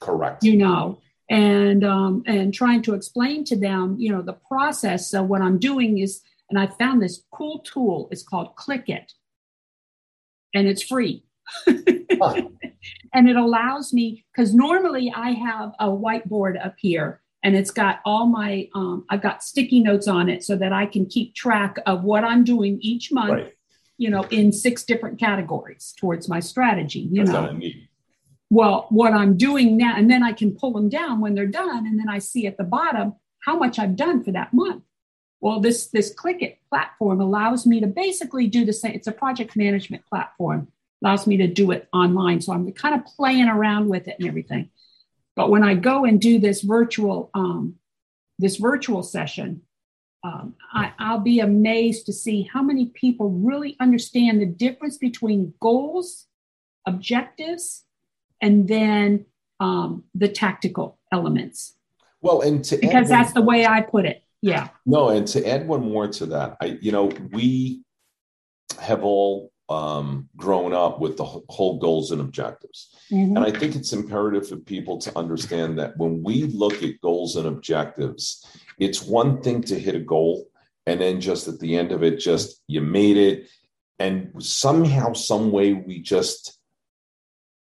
Correct. 0.00 0.44
You 0.44 0.56
know, 0.56 1.00
and 1.28 1.84
um, 1.84 2.22
and 2.26 2.52
trying 2.52 2.82
to 2.82 2.94
explain 2.94 3.44
to 3.46 3.56
them, 3.56 3.96
you 3.98 4.12
know, 4.12 4.22
the 4.22 4.34
process. 4.34 5.10
So 5.10 5.22
what 5.22 5.42
I'm 5.42 5.58
doing 5.58 5.98
is, 5.98 6.20
and 6.50 6.58
I 6.58 6.66
found 6.66 7.02
this 7.02 7.22
cool 7.32 7.60
tool. 7.60 8.08
It's 8.10 8.22
called 8.22 8.54
ClickUp, 8.56 9.06
and 10.54 10.68
it's 10.68 10.82
free. 10.82 11.24
and 11.66 13.28
it 13.28 13.36
allows 13.36 13.92
me 13.92 14.24
because 14.32 14.54
normally 14.54 15.12
I 15.14 15.30
have 15.30 15.72
a 15.78 15.88
whiteboard 15.88 16.64
up 16.64 16.74
here 16.78 17.20
and 17.44 17.54
it's 17.54 17.70
got 17.70 18.00
all 18.04 18.26
my 18.26 18.68
um, 18.74 19.04
I've 19.08 19.22
got 19.22 19.44
sticky 19.44 19.80
notes 19.80 20.08
on 20.08 20.28
it 20.28 20.42
so 20.42 20.56
that 20.56 20.72
I 20.72 20.86
can 20.86 21.06
keep 21.06 21.34
track 21.34 21.76
of 21.86 22.02
what 22.02 22.24
I'm 22.24 22.42
doing 22.42 22.78
each 22.80 23.12
month. 23.12 23.30
Right 23.30 23.54
you 23.96 24.10
know, 24.10 24.22
in 24.24 24.52
six 24.52 24.84
different 24.84 25.18
categories 25.18 25.94
towards 25.98 26.28
my 26.28 26.40
strategy. 26.40 27.00
You 27.10 27.24
That's 27.24 27.30
know, 27.30 27.60
well, 28.50 28.86
what 28.90 29.12
I'm 29.12 29.36
doing 29.36 29.76
now, 29.76 29.96
and 29.96 30.10
then 30.10 30.22
I 30.22 30.32
can 30.32 30.54
pull 30.54 30.72
them 30.72 30.88
down 30.88 31.20
when 31.20 31.34
they're 31.34 31.46
done, 31.46 31.86
and 31.86 31.98
then 31.98 32.08
I 32.08 32.18
see 32.18 32.46
at 32.46 32.56
the 32.56 32.64
bottom 32.64 33.14
how 33.44 33.56
much 33.56 33.78
I've 33.78 33.96
done 33.96 34.22
for 34.22 34.32
that 34.32 34.52
month. 34.52 34.82
Well, 35.40 35.60
this 35.60 35.88
this 35.88 36.14
ClickUp 36.14 36.56
platform 36.68 37.20
allows 37.20 37.66
me 37.66 37.80
to 37.80 37.86
basically 37.86 38.46
do 38.46 38.64
the 38.64 38.72
same. 38.72 38.92
It's 38.92 39.06
a 39.06 39.12
project 39.12 39.56
management 39.56 40.04
platform, 40.06 40.68
allows 41.02 41.26
me 41.26 41.36
to 41.38 41.46
do 41.46 41.70
it 41.70 41.88
online. 41.92 42.40
So 42.40 42.52
I'm 42.52 42.70
kind 42.72 42.94
of 42.94 43.04
playing 43.04 43.48
around 43.48 43.88
with 43.88 44.08
it 44.08 44.16
and 44.18 44.28
everything. 44.28 44.70
But 45.36 45.50
when 45.50 45.64
I 45.64 45.74
go 45.74 46.04
and 46.04 46.20
do 46.20 46.38
this 46.38 46.62
virtual 46.62 47.30
um, 47.34 47.76
this 48.38 48.56
virtual 48.56 49.02
session, 49.02 49.62
um, 50.24 50.54
I, 50.72 50.92
I'll 50.98 51.20
be 51.20 51.40
amazed 51.40 52.06
to 52.06 52.12
see 52.12 52.48
how 52.52 52.62
many 52.62 52.86
people 52.86 53.30
really 53.30 53.76
understand 53.78 54.40
the 54.40 54.46
difference 54.46 54.96
between 54.96 55.54
goals, 55.60 56.26
objectives, 56.86 57.84
and 58.40 58.66
then 58.66 59.26
um, 59.60 60.04
the 60.14 60.28
tactical 60.28 60.98
elements. 61.12 61.74
Well, 62.20 62.40
and 62.40 62.64
to 62.64 62.76
because 62.78 63.08
that's 63.08 63.32
the 63.32 63.42
way 63.42 63.66
I 63.66 63.82
put 63.82 64.06
it. 64.06 64.22
Yeah. 64.40 64.68
No, 64.86 65.08
and 65.10 65.26
to 65.28 65.46
add 65.46 65.66
one 65.68 65.82
more 65.82 66.08
to 66.08 66.26
that, 66.26 66.56
I 66.60 66.78
you 66.80 66.92
know 66.92 67.10
we 67.30 67.82
have 68.80 69.04
all 69.04 69.52
um, 69.68 70.28
grown 70.36 70.72
up 70.72 71.00
with 71.00 71.16
the 71.16 71.24
whole 71.24 71.78
goals 71.78 72.10
and 72.10 72.20
objectives, 72.20 72.94
mm-hmm. 73.10 73.36
and 73.36 73.46
I 73.46 73.50
think 73.50 73.74
it's 73.74 73.92
imperative 73.92 74.48
for 74.48 74.56
people 74.56 74.98
to 74.98 75.18
understand 75.18 75.78
that 75.78 75.96
when 75.96 76.22
we 76.22 76.44
look 76.44 76.82
at 76.82 77.00
goals 77.00 77.36
and 77.36 77.46
objectives, 77.46 78.46
it's 78.78 79.02
one 79.02 79.40
thing 79.42 79.62
to 79.62 79.78
hit 79.78 79.94
a 79.94 80.00
goal 80.00 80.46
and 80.86 81.00
then 81.00 81.20
just 81.20 81.48
at 81.48 81.58
the 81.60 81.76
end 81.76 81.92
of 81.92 82.02
it, 82.02 82.18
just 82.18 82.60
you 82.66 82.80
made 82.80 83.16
it. 83.16 83.48
And 83.98 84.32
somehow, 84.42 85.12
some 85.12 85.50
way, 85.50 85.72
we 85.72 86.00
just 86.00 86.58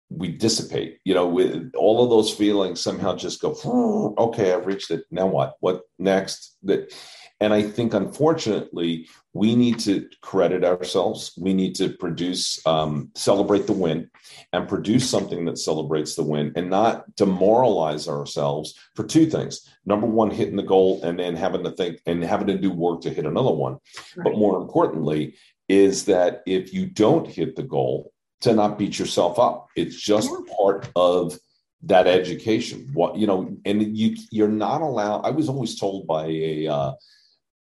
we 0.10 0.30
dissipate. 0.30 1.00
You 1.04 1.14
know, 1.14 1.28
with 1.28 1.72
all 1.76 2.04
of 2.04 2.10
those 2.10 2.34
feelings, 2.34 2.82
somehow 2.82 3.16
just 3.16 3.42
go. 3.42 4.16
Okay, 4.18 4.54
I've 4.54 4.66
reached 4.66 4.92
it. 4.92 5.04
Now 5.12 5.28
what? 5.28 5.56
What 5.60 5.82
next? 6.00 6.58
That 6.64 6.94
and 7.42 7.54
I 7.54 7.64
think, 7.64 7.94
unfortunately, 7.94 9.10
we 9.34 9.56
need 9.56 9.80
to 9.80 10.08
credit 10.22 10.64
ourselves. 10.64 11.34
We 11.38 11.54
need 11.54 11.76
to 11.76 11.90
produce, 11.90 12.66
um, 12.66 13.10
celebrate 13.16 13.68
the 13.68 13.74
win, 13.74 14.10
and 14.54 14.70
produce 14.70 15.10
something 15.10 15.46
that 15.46 15.58
celebrates 15.58 16.16
the 16.16 16.24
win 16.24 16.54
and 16.56 16.70
not 16.70 17.14
demoralize 17.16 18.08
ourselves 18.08 18.76
for 18.96 19.04
two 19.04 19.26
things. 19.26 19.68
Number 19.86 20.08
one, 20.08 20.32
hitting 20.32 20.56
the 20.56 20.64
goal 20.64 21.02
and 21.04 21.20
then 21.20 21.36
having 21.36 21.64
to 21.64 21.72
think 21.72 22.02
and 22.06 22.24
having 22.24 22.48
to 22.48 22.58
do 22.58 22.72
work 22.72 23.02
to 23.02 23.10
hit 23.10 23.26
another 23.26 23.52
one. 23.52 23.74
Right. 24.16 24.24
But 24.24 24.38
more 24.38 24.62
importantly, 24.62 25.36
is 25.68 26.06
that 26.06 26.44
if 26.46 26.74
you 26.74 26.86
don't 26.86 27.28
hit 27.28 27.56
the 27.56 27.64
goal, 27.64 28.14
to 28.42 28.54
not 28.54 28.78
beat 28.78 29.00
yourself 29.00 29.40
up. 29.40 29.68
It's 29.76 30.00
just 30.00 30.30
yeah. 30.30 30.56
part 30.58 30.90
of 30.96 31.38
that 31.84 32.08
education. 32.08 32.90
What 32.94 33.16
you 33.16 33.26
know, 33.26 33.56
and 33.66 33.98
you 33.98 34.18
you're 34.32 34.48
not 34.48 34.82
allowed. 34.82 35.22
I 35.22 35.30
was 35.30 35.50
always 35.50 35.80
told 35.80 36.08
by 36.08 36.26
a 36.26 36.68
uh, 36.68 36.92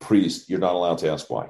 priest, 0.01 0.49
you're 0.49 0.59
not 0.59 0.75
allowed 0.75 0.99
to 0.99 1.11
ask 1.11 1.31
why. 1.31 1.49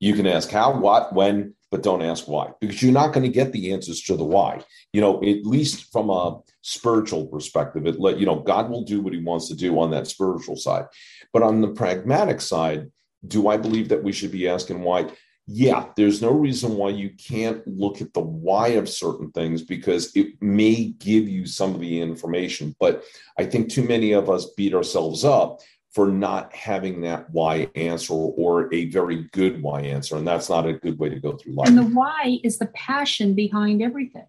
You 0.00 0.14
can 0.14 0.26
ask 0.26 0.50
how, 0.50 0.78
what, 0.78 1.12
when, 1.12 1.54
but 1.70 1.82
don't 1.82 2.02
ask 2.02 2.28
why, 2.28 2.50
because 2.60 2.82
you're 2.82 2.92
not 2.92 3.12
going 3.12 3.24
to 3.24 3.32
get 3.32 3.52
the 3.52 3.72
answers 3.72 4.00
to 4.02 4.16
the 4.16 4.24
why. 4.24 4.62
You 4.92 5.00
know, 5.00 5.16
at 5.16 5.44
least 5.44 5.90
from 5.92 6.08
a 6.08 6.38
spiritual 6.62 7.26
perspective, 7.26 7.86
it 7.86 8.00
let 8.00 8.18
you 8.18 8.26
know 8.26 8.40
God 8.40 8.70
will 8.70 8.84
do 8.84 9.00
what 9.00 9.12
He 9.12 9.20
wants 9.20 9.48
to 9.48 9.56
do 9.56 9.78
on 9.80 9.90
that 9.90 10.06
spiritual 10.06 10.56
side. 10.56 10.86
But 11.32 11.42
on 11.42 11.60
the 11.60 11.68
pragmatic 11.68 12.40
side, 12.40 12.90
do 13.26 13.48
I 13.48 13.56
believe 13.56 13.88
that 13.88 14.02
we 14.02 14.12
should 14.12 14.30
be 14.30 14.48
asking 14.48 14.82
why? 14.82 15.10
yeah, 15.50 15.86
there's 15.96 16.20
no 16.20 16.30
reason 16.30 16.76
why 16.76 16.90
you 16.90 17.08
can't 17.08 17.66
look 17.66 18.02
at 18.02 18.12
the 18.12 18.20
why 18.20 18.68
of 18.68 18.86
certain 18.86 19.30
things 19.30 19.62
because 19.62 20.14
it 20.14 20.40
may 20.42 20.92
give 20.98 21.26
you 21.26 21.46
some 21.46 21.74
of 21.74 21.80
the 21.80 22.02
information. 22.02 22.76
But 22.78 23.02
I 23.38 23.46
think 23.46 23.70
too 23.70 23.82
many 23.82 24.12
of 24.12 24.28
us 24.28 24.50
beat 24.58 24.74
ourselves 24.74 25.24
up 25.24 25.60
for 25.92 26.08
not 26.08 26.54
having 26.54 27.00
that 27.02 27.30
why 27.30 27.68
answer 27.74 28.12
or 28.12 28.72
a 28.74 28.86
very 28.90 29.28
good 29.32 29.62
why 29.62 29.80
answer. 29.80 30.16
And 30.16 30.26
that's 30.26 30.48
not 30.48 30.66
a 30.66 30.74
good 30.74 30.98
way 30.98 31.08
to 31.08 31.18
go 31.18 31.36
through 31.36 31.54
life. 31.54 31.68
And 31.68 31.78
the 31.78 31.82
why 31.82 32.38
is 32.44 32.58
the 32.58 32.66
passion 32.66 33.34
behind 33.34 33.82
everything. 33.82 34.26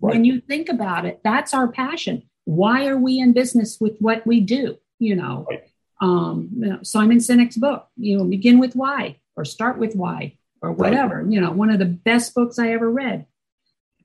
Right. 0.00 0.14
When 0.14 0.24
you 0.24 0.40
think 0.40 0.68
about 0.68 1.06
it, 1.06 1.20
that's 1.24 1.54
our 1.54 1.68
passion. 1.68 2.22
Why 2.44 2.86
are 2.86 2.98
we 2.98 3.18
in 3.18 3.32
business 3.32 3.78
with 3.80 3.96
what 3.98 4.26
we 4.26 4.40
do? 4.40 4.76
You 4.98 5.16
know, 5.16 5.46
right. 5.48 5.62
um, 6.00 6.50
you 6.58 6.68
know 6.68 6.82
Simon 6.82 7.18
Sinek's 7.18 7.56
book, 7.56 7.88
you 7.96 8.18
know, 8.18 8.24
begin 8.24 8.58
with 8.58 8.74
why 8.74 9.20
or 9.36 9.44
start 9.44 9.78
with 9.78 9.94
why 9.94 10.36
or 10.60 10.72
whatever. 10.72 11.22
Right. 11.22 11.32
You 11.32 11.40
know, 11.40 11.50
one 11.52 11.70
of 11.70 11.78
the 11.78 11.86
best 11.86 12.34
books 12.34 12.58
I 12.58 12.72
ever 12.72 12.90
read. 12.90 13.26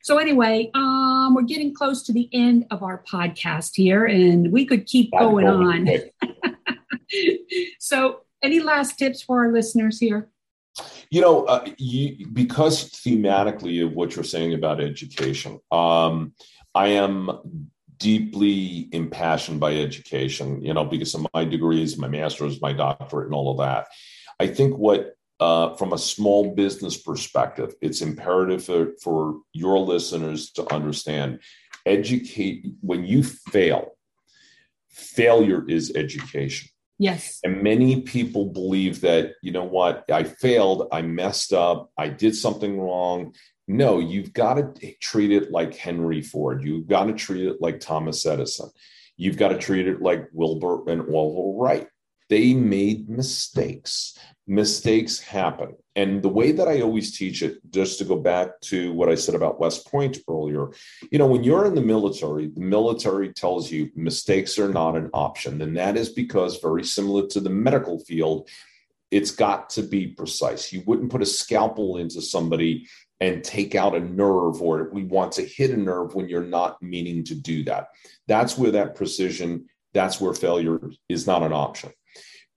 So 0.04 0.18
anyway, 0.18 0.72
um, 0.74 1.36
we're 1.36 1.44
getting 1.44 1.74
close 1.74 2.04
to 2.04 2.14
the 2.14 2.28
end 2.34 2.66
of 2.72 2.82
our 2.82 3.04
podcast 3.04 3.72
here, 3.76 4.06
and 4.06 4.52
we 4.52 4.66
could 4.66 4.88
keep 4.88 5.12
going 5.12 5.46
on. 5.48 5.88
so, 7.80 8.22
any 8.44 8.60
last 8.60 8.98
tips 8.98 9.22
for 9.22 9.46
our 9.46 9.52
listeners 9.52 10.00
here? 10.00 10.30
You 11.10 11.22
know, 11.22 11.44
uh, 11.46 11.68
you, 11.78 12.28
because 12.28 12.92
thematically 12.92 13.84
of 13.86 13.94
what 13.94 14.16
you're 14.16 14.24
saying 14.24 14.54
about 14.54 14.82
education, 14.82 15.60
um, 15.72 16.34
I 16.74 16.88
am 16.90 17.30
deeply 17.98 18.90
impassioned 18.92 19.60
by 19.60 19.76
education. 19.76 20.64
You 20.64 20.74
know, 20.74 20.86
because 20.86 21.14
of 21.14 21.28
my 21.34 21.46
degrees, 21.46 21.98
my 21.98 22.08
master's, 22.08 22.62
my 22.62 22.74
doctorate, 22.74 23.28
and 23.28 23.36
all 23.36 23.52
of 23.52 23.58
that. 23.58 23.88
I 24.40 24.48
think 24.48 24.78
what 24.78 25.16
uh, 25.42 25.74
from 25.76 25.92
a 25.92 25.98
small 25.98 26.54
business 26.54 26.98
perspective, 26.98 27.74
it's 27.82 28.02
imperative 28.02 28.64
for, 28.64 28.92
for 29.02 29.40
your 29.54 29.80
listeners 29.80 30.52
to 30.52 30.72
understand 30.74 31.40
educate 31.86 32.66
when 32.82 33.04
you 33.04 33.24
fail, 33.24 33.98
failure 34.90 35.68
is 35.68 35.94
education. 35.96 36.70
Yes. 37.02 37.40
And 37.44 37.64
many 37.64 38.02
people 38.02 38.46
believe 38.46 39.02
that, 39.02 39.34
you 39.42 39.52
know 39.52 39.64
what, 39.64 40.06
I 40.12 40.24
failed, 40.24 40.88
I 40.92 41.02
messed 41.02 41.52
up, 41.52 41.90
I 41.98 42.10
did 42.10 42.36
something 42.36 42.80
wrong. 42.80 43.34
No, 43.68 43.98
you've 43.98 44.34
got 44.34 44.54
to 44.54 44.94
treat 45.02 45.32
it 45.32 45.50
like 45.50 45.76
Henry 45.76 46.22
Ford. 46.22 46.64
You've 46.64 46.88
got 46.88 47.06
to 47.06 47.14
treat 47.14 47.48
it 47.48 47.60
like 47.60 47.80
Thomas 47.80 48.24
Edison. 48.24 48.70
You've 49.18 49.38
got 49.38 49.48
to 49.48 49.58
treat 49.58 49.88
it 49.88 50.00
like 50.04 50.28
Wilbur 50.32 50.88
and 50.92 51.02
Orville 51.02 51.58
Wright. 51.58 51.88
They 52.30 52.54
made 52.54 53.10
mistakes 53.10 54.16
mistakes 54.52 55.18
happen. 55.18 55.74
And 55.96 56.22
the 56.22 56.28
way 56.28 56.52
that 56.52 56.68
I 56.68 56.82
always 56.82 57.18
teach 57.18 57.42
it, 57.42 57.60
just 57.72 57.98
to 58.00 58.04
go 58.04 58.18
back 58.18 58.60
to 58.64 58.92
what 58.92 59.08
I 59.08 59.16
said 59.16 59.34
about 59.34 59.62
West 59.62 59.90
Point 59.90 60.18
earlier, 60.30 60.68
you 61.10 61.20
know, 61.20 61.26
when 61.26 61.46
you're 61.46 61.66
in 61.66 61.74
the 61.74 61.82
military, 61.82 62.48
the 62.48 62.60
military 62.60 63.32
tells 63.32 63.72
you 63.72 63.90
mistakes 63.96 64.60
are 64.60 64.68
not 64.68 64.98
an 64.98 65.10
option. 65.14 65.62
And 65.62 65.78
that 65.78 65.96
is 65.96 66.10
because, 66.10 66.60
very 66.60 66.84
similar 66.84 67.28
to 67.28 67.40
the 67.40 67.50
medical 67.50 68.00
field, 68.00 68.50
it's 69.10 69.32
got 69.32 69.70
to 69.72 69.84
be 69.84 70.08
precise. 70.08 70.74
You 70.74 70.84
wouldn't 70.86 71.12
put 71.12 71.22
a 71.22 71.26
scalpel 71.26 71.98
into 71.98 72.22
somebody 72.22 72.90
and 73.22 73.46
take 73.46 73.74
out 73.74 73.96
a 73.96 74.02
nerve, 74.02 74.62
or 74.62 74.90
we 74.92 75.06
want 75.06 75.32
to 75.34 75.46
hit 75.46 75.72
a 75.72 75.78
nerve 75.78 76.14
when 76.14 76.28
you're 76.28 76.44
not 76.44 76.82
meaning 76.82 77.24
to 77.26 77.36
do 77.36 77.64
that. 77.64 77.88
That's 78.28 78.58
where 78.58 78.72
that 78.72 78.96
precision, 78.96 79.68
that's 79.94 80.20
where 80.20 80.34
failure 80.34 80.82
is 81.08 81.26
not 81.26 81.42
an 81.42 81.54
option. 81.54 81.92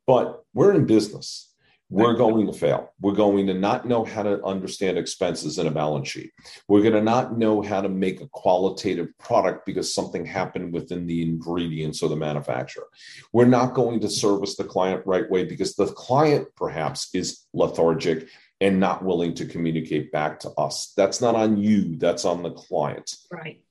But 0.08 0.42
we're 0.54 0.74
in 0.74 0.86
business 0.86 1.53
we're 1.90 2.14
going 2.14 2.46
to 2.46 2.52
fail. 2.52 2.92
We're 3.00 3.12
going 3.12 3.46
to 3.46 3.54
not 3.54 3.86
know 3.86 4.04
how 4.04 4.22
to 4.22 4.42
understand 4.42 4.98
expenses 4.98 5.58
in 5.58 5.66
a 5.66 5.70
balance 5.70 6.08
sheet. 6.08 6.32
We're 6.66 6.82
going 6.82 6.94
to 6.94 7.02
not 7.02 7.38
know 7.38 7.62
how 7.62 7.82
to 7.82 7.88
make 7.88 8.20
a 8.20 8.28
qualitative 8.28 9.08
product 9.18 9.66
because 9.66 9.94
something 9.94 10.24
happened 10.24 10.72
within 10.72 11.06
the 11.06 11.22
ingredients 11.22 12.02
or 12.02 12.08
the 12.08 12.16
manufacturer. 12.16 12.86
We're 13.32 13.44
not 13.44 13.74
going 13.74 14.00
to 14.00 14.08
service 14.08 14.56
the 14.56 14.64
client 14.64 15.02
right 15.06 15.30
way 15.30 15.44
because 15.44 15.74
the 15.74 15.86
client 15.86 16.48
perhaps 16.56 17.10
is 17.14 17.46
lethargic 17.52 18.28
and 18.60 18.80
not 18.80 19.04
willing 19.04 19.34
to 19.34 19.46
communicate 19.46 20.10
back 20.10 20.40
to 20.40 20.50
us. 20.52 20.92
That's 20.96 21.20
not 21.20 21.34
on 21.34 21.58
you, 21.58 21.96
that's 21.96 22.24
on 22.24 22.42
the 22.42 22.52
client. 22.52 23.14
Right. 23.30 23.62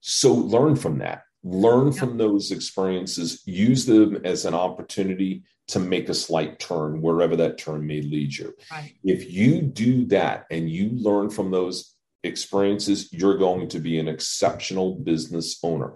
So 0.00 0.34
learn 0.34 0.74
from 0.76 0.98
that. 0.98 1.22
Learn 1.44 1.92
from 1.92 2.18
those 2.18 2.52
experiences, 2.52 3.42
use 3.46 3.84
them 3.84 4.20
as 4.24 4.44
an 4.44 4.54
opportunity 4.54 5.42
to 5.68 5.80
make 5.80 6.08
a 6.08 6.14
slight 6.14 6.58
turn 6.58 7.00
wherever 7.00 7.34
that 7.36 7.58
turn 7.58 7.86
may 7.86 8.00
lead 8.02 8.36
you. 8.36 8.54
Right. 8.70 8.94
If 9.02 9.32
you 9.32 9.62
do 9.62 10.06
that 10.06 10.46
and 10.50 10.70
you 10.70 10.90
learn 10.90 11.30
from 11.30 11.50
those 11.50 11.94
experiences, 12.22 13.12
you're 13.12 13.38
going 13.38 13.68
to 13.68 13.80
be 13.80 13.98
an 13.98 14.08
exceptional 14.08 14.96
business 14.96 15.58
owner. 15.62 15.94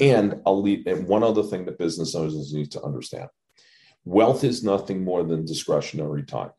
And 0.00 0.40
I'll 0.46 0.62
leave 0.62 0.86
and 0.86 1.06
one 1.06 1.22
other 1.22 1.42
thing 1.42 1.64
that 1.66 1.78
business 1.78 2.14
owners 2.14 2.52
need 2.52 2.72
to 2.72 2.82
understand. 2.82 3.28
Wealth 4.04 4.44
is 4.44 4.64
nothing 4.64 5.04
more 5.04 5.22
than 5.24 5.44
discretionary 5.44 6.24
time. 6.24 6.50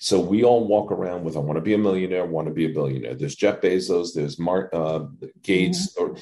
So 0.00 0.18
we 0.18 0.42
all 0.44 0.66
walk 0.66 0.90
around 0.90 1.24
with, 1.24 1.36
I 1.36 1.40
want 1.40 1.56
to 1.56 1.62
be 1.62 1.74
a 1.74 1.78
millionaire, 1.78 2.22
I 2.22 2.26
want 2.26 2.48
to 2.48 2.54
be 2.54 2.64
a 2.64 2.74
billionaire. 2.74 3.14
There's 3.14 3.36
Jeff 3.36 3.60
Bezos, 3.60 4.14
there's 4.14 4.38
Mark 4.38 4.70
uh, 4.72 5.04
Gates. 5.42 5.94
Mm-hmm. 5.94 6.12
Or, 6.12 6.16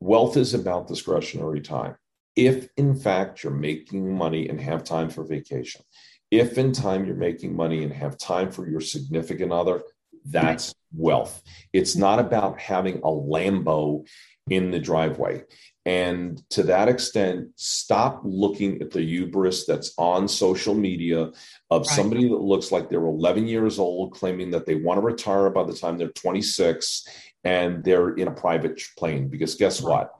wealth 0.00 0.36
is 0.36 0.54
about 0.54 0.88
discretionary 0.88 1.60
time 1.60 1.96
if 2.36 2.68
in 2.76 2.94
fact 2.94 3.42
you're 3.42 3.52
making 3.52 4.16
money 4.16 4.48
and 4.48 4.60
have 4.60 4.84
time 4.84 5.10
for 5.10 5.24
vacation, 5.24 5.82
if 6.30 6.58
in 6.58 6.72
time 6.72 7.04
you're 7.04 7.16
making 7.16 7.54
money 7.54 7.82
and 7.82 7.92
have 7.92 8.16
time 8.16 8.50
for 8.50 8.68
your 8.68 8.80
significant 8.80 9.52
other, 9.52 9.82
that's 10.24 10.74
wealth. 10.94 11.42
It's 11.72 11.96
not 11.96 12.18
about 12.18 12.60
having 12.60 12.98
a 12.98 13.08
Lambo 13.08 14.06
in 14.48 14.70
the 14.70 14.78
driveway. 14.78 15.42
And 15.90 16.48
to 16.50 16.62
that 16.62 16.88
extent, 16.88 17.48
stop 17.56 18.20
looking 18.22 18.80
at 18.80 18.92
the 18.92 19.00
hubris 19.00 19.66
that's 19.66 19.92
on 19.98 20.28
social 20.28 20.72
media 20.72 21.32
of 21.68 21.80
right. 21.82 21.86
somebody 21.86 22.28
that 22.28 22.40
looks 22.40 22.70
like 22.70 22.88
they're 22.88 23.04
11 23.04 23.48
years 23.48 23.80
old, 23.80 24.12
claiming 24.12 24.52
that 24.52 24.66
they 24.66 24.76
want 24.76 24.98
to 24.98 25.04
retire 25.04 25.50
by 25.50 25.64
the 25.64 25.72
time 25.72 25.98
they're 25.98 26.10
26 26.10 27.08
and 27.42 27.82
they're 27.82 28.10
in 28.10 28.28
a 28.28 28.30
private 28.30 28.80
plane. 28.96 29.26
Because 29.26 29.56
guess 29.56 29.82
what? 29.82 30.14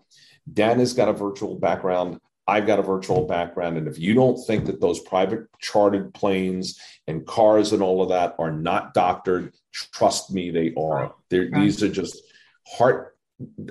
Dan 0.53 0.81
has 0.81 0.93
got 0.93 1.09
a 1.09 1.13
virtual 1.13 1.55
background. 1.55 2.19
I've 2.49 2.67
got 2.67 2.81
a 2.81 2.83
virtual 2.83 3.29
background. 3.29 3.79
And 3.79 3.87
if 3.87 3.97
you 3.97 4.13
don't 4.13 4.45
think 4.49 4.67
that 4.67 4.81
those 4.81 4.99
private 4.99 5.47
chartered 5.61 6.13
planes 6.15 6.81
and 7.07 7.25
cars 7.25 7.73
and 7.73 7.81
all 7.81 8.03
of 8.03 8.09
that 8.09 8.35
are 8.41 8.51
not 8.51 8.93
doctored, 8.93 9.55
trust 9.71 10.33
me, 10.33 10.51
they 10.51 10.75
are. 10.77 11.15
Right. 11.31 11.53
These 11.53 11.81
are 11.85 11.89
just 11.89 12.21
heart 12.67 13.10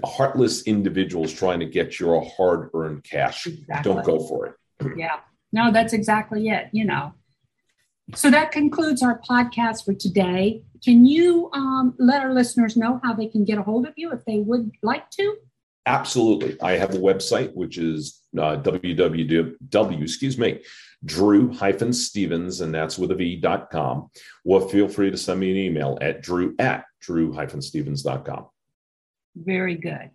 heartless 0.06 0.64
individuals 0.64 1.34
trying 1.34 1.60
to 1.60 1.66
get 1.66 2.00
your 2.00 2.28
hard 2.38 2.70
earned 2.74 3.04
cash. 3.04 3.48
Exactly. 3.48 3.94
Don't 3.94 4.06
go 4.06 4.20
for 4.28 4.46
it. 4.48 4.56
yeah. 4.98 5.20
No, 5.52 5.72
that's 5.72 5.94
exactly 5.94 6.50
it. 6.50 6.70
You 6.72 6.86
know. 6.86 7.14
So 8.16 8.32
that 8.32 8.52
concludes 8.52 9.04
our 9.04 9.22
podcast 9.30 9.86
for 9.86 9.94
today. 9.94 10.64
Can 10.84 11.06
you 11.06 11.50
um, 11.54 11.94
let 12.00 12.24
our 12.24 12.34
listeners 12.34 12.76
know 12.76 13.00
how 13.04 13.14
they 13.14 13.28
can 13.28 13.46
get 13.46 13.60
a 13.60 13.62
hold 13.62 13.86
of 13.86 13.94
you 13.98 14.12
if 14.12 14.26
they 14.26 14.40
would 14.40 14.72
like 14.82 15.10
to? 15.12 15.38
Absolutely. 15.86 16.60
I 16.62 16.74
have 16.74 16.94
a 16.96 16.98
website, 16.98 17.54
which 17.54 17.78
is 17.78 18.22
uh, 18.38 18.58
www, 18.62 20.02
excuse 20.02 20.38
me, 20.38 20.62
Drew 21.06 21.54
hyphen 21.54 21.94
Stevens, 21.94 22.62
and 22.62 22.74
that's 22.74 22.98
with 22.98 23.12
a 23.12 23.16
V 23.16 23.38
dot 23.38 23.70
com. 23.70 24.10
Or 24.44 24.70
feel 24.70 24.88
free 24.88 25.12
to 25.12 25.18
send 25.18 25.40
me 25.40 25.52
an 25.52 25.58
email 25.58 25.98
at 26.02 26.22
drew 26.22 26.56
at 26.60 26.86
drew 27.00 27.32
hyphen 27.32 27.62
Stevens 27.62 28.04
dot 28.04 28.26
com. 28.26 28.48
Very 29.44 29.76
good. 29.76 30.12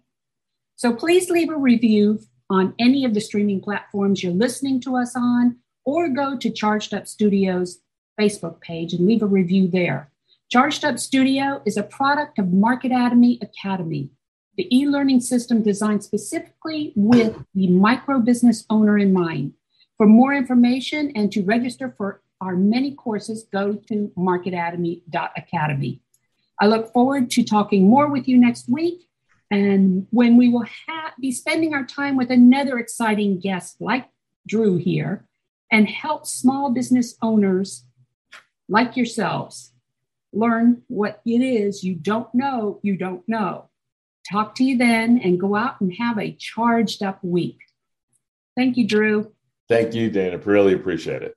So 0.76 0.92
please 0.92 1.30
leave 1.30 1.50
a 1.50 1.56
review 1.56 2.20
on 2.50 2.74
any 2.78 3.04
of 3.04 3.14
the 3.14 3.20
streaming 3.20 3.60
platforms 3.60 4.22
you're 4.22 4.32
listening 4.32 4.80
to 4.80 4.96
us 4.96 5.14
on, 5.16 5.56
or 5.84 6.08
go 6.08 6.36
to 6.36 6.50
Charged 6.50 6.92
Up 6.92 7.06
Studios 7.06 7.78
Facebook 8.20 8.60
page 8.60 8.92
and 8.92 9.06
leave 9.06 9.22
a 9.22 9.26
review 9.26 9.68
there. 9.68 10.10
Charged 10.50 10.84
Up 10.84 10.98
Studio 10.98 11.62
is 11.64 11.76
a 11.76 11.82
product 11.82 12.38
of 12.38 12.46
Marketatomy 12.46 13.40
Academy 13.40 13.40
Academy, 13.42 14.10
the 14.56 14.76
e-learning 14.76 15.20
system 15.20 15.62
designed 15.62 16.04
specifically 16.04 16.92
with 16.96 17.36
the 17.54 17.68
micro 17.68 18.20
business 18.20 18.64
owner 18.70 18.98
in 18.98 19.12
mind. 19.12 19.54
For 19.96 20.06
more 20.06 20.34
information 20.34 21.12
and 21.14 21.32
to 21.32 21.42
register 21.42 21.94
for 21.96 22.22
our 22.40 22.56
many 22.56 22.92
courses, 22.94 23.48
go 23.52 23.74
to 23.88 24.12
marketatomy.academy. 24.16 26.00
I 26.60 26.66
look 26.66 26.92
forward 26.92 27.30
to 27.30 27.42
talking 27.42 27.88
more 27.88 28.08
with 28.08 28.28
you 28.28 28.38
next 28.38 28.68
week 28.68 29.08
and 29.54 30.06
when 30.10 30.36
we 30.36 30.48
will 30.48 30.66
ha- 30.86 31.14
be 31.20 31.30
spending 31.30 31.74
our 31.74 31.84
time 31.84 32.16
with 32.16 32.30
another 32.30 32.78
exciting 32.78 33.38
guest 33.38 33.80
like 33.80 34.08
Drew 34.46 34.76
here 34.76 35.26
and 35.70 35.88
help 35.88 36.26
small 36.26 36.70
business 36.70 37.16
owners 37.22 37.84
like 38.68 38.96
yourselves 38.96 39.72
learn 40.32 40.82
what 40.88 41.20
it 41.24 41.40
is 41.40 41.84
you 41.84 41.94
don't 41.94 42.34
know 42.34 42.80
you 42.82 42.96
don't 42.96 43.22
know. 43.28 43.68
Talk 44.30 44.54
to 44.56 44.64
you 44.64 44.78
then 44.78 45.20
and 45.22 45.38
go 45.38 45.54
out 45.54 45.80
and 45.80 45.92
have 45.98 46.18
a 46.18 46.32
charged 46.32 47.02
up 47.02 47.22
week. 47.22 47.58
Thank 48.56 48.76
you, 48.76 48.86
Drew. 48.86 49.32
Thank 49.68 49.94
you, 49.94 50.10
Dana. 50.10 50.38
Really 50.38 50.74
appreciate 50.74 51.22
it. 51.22 51.36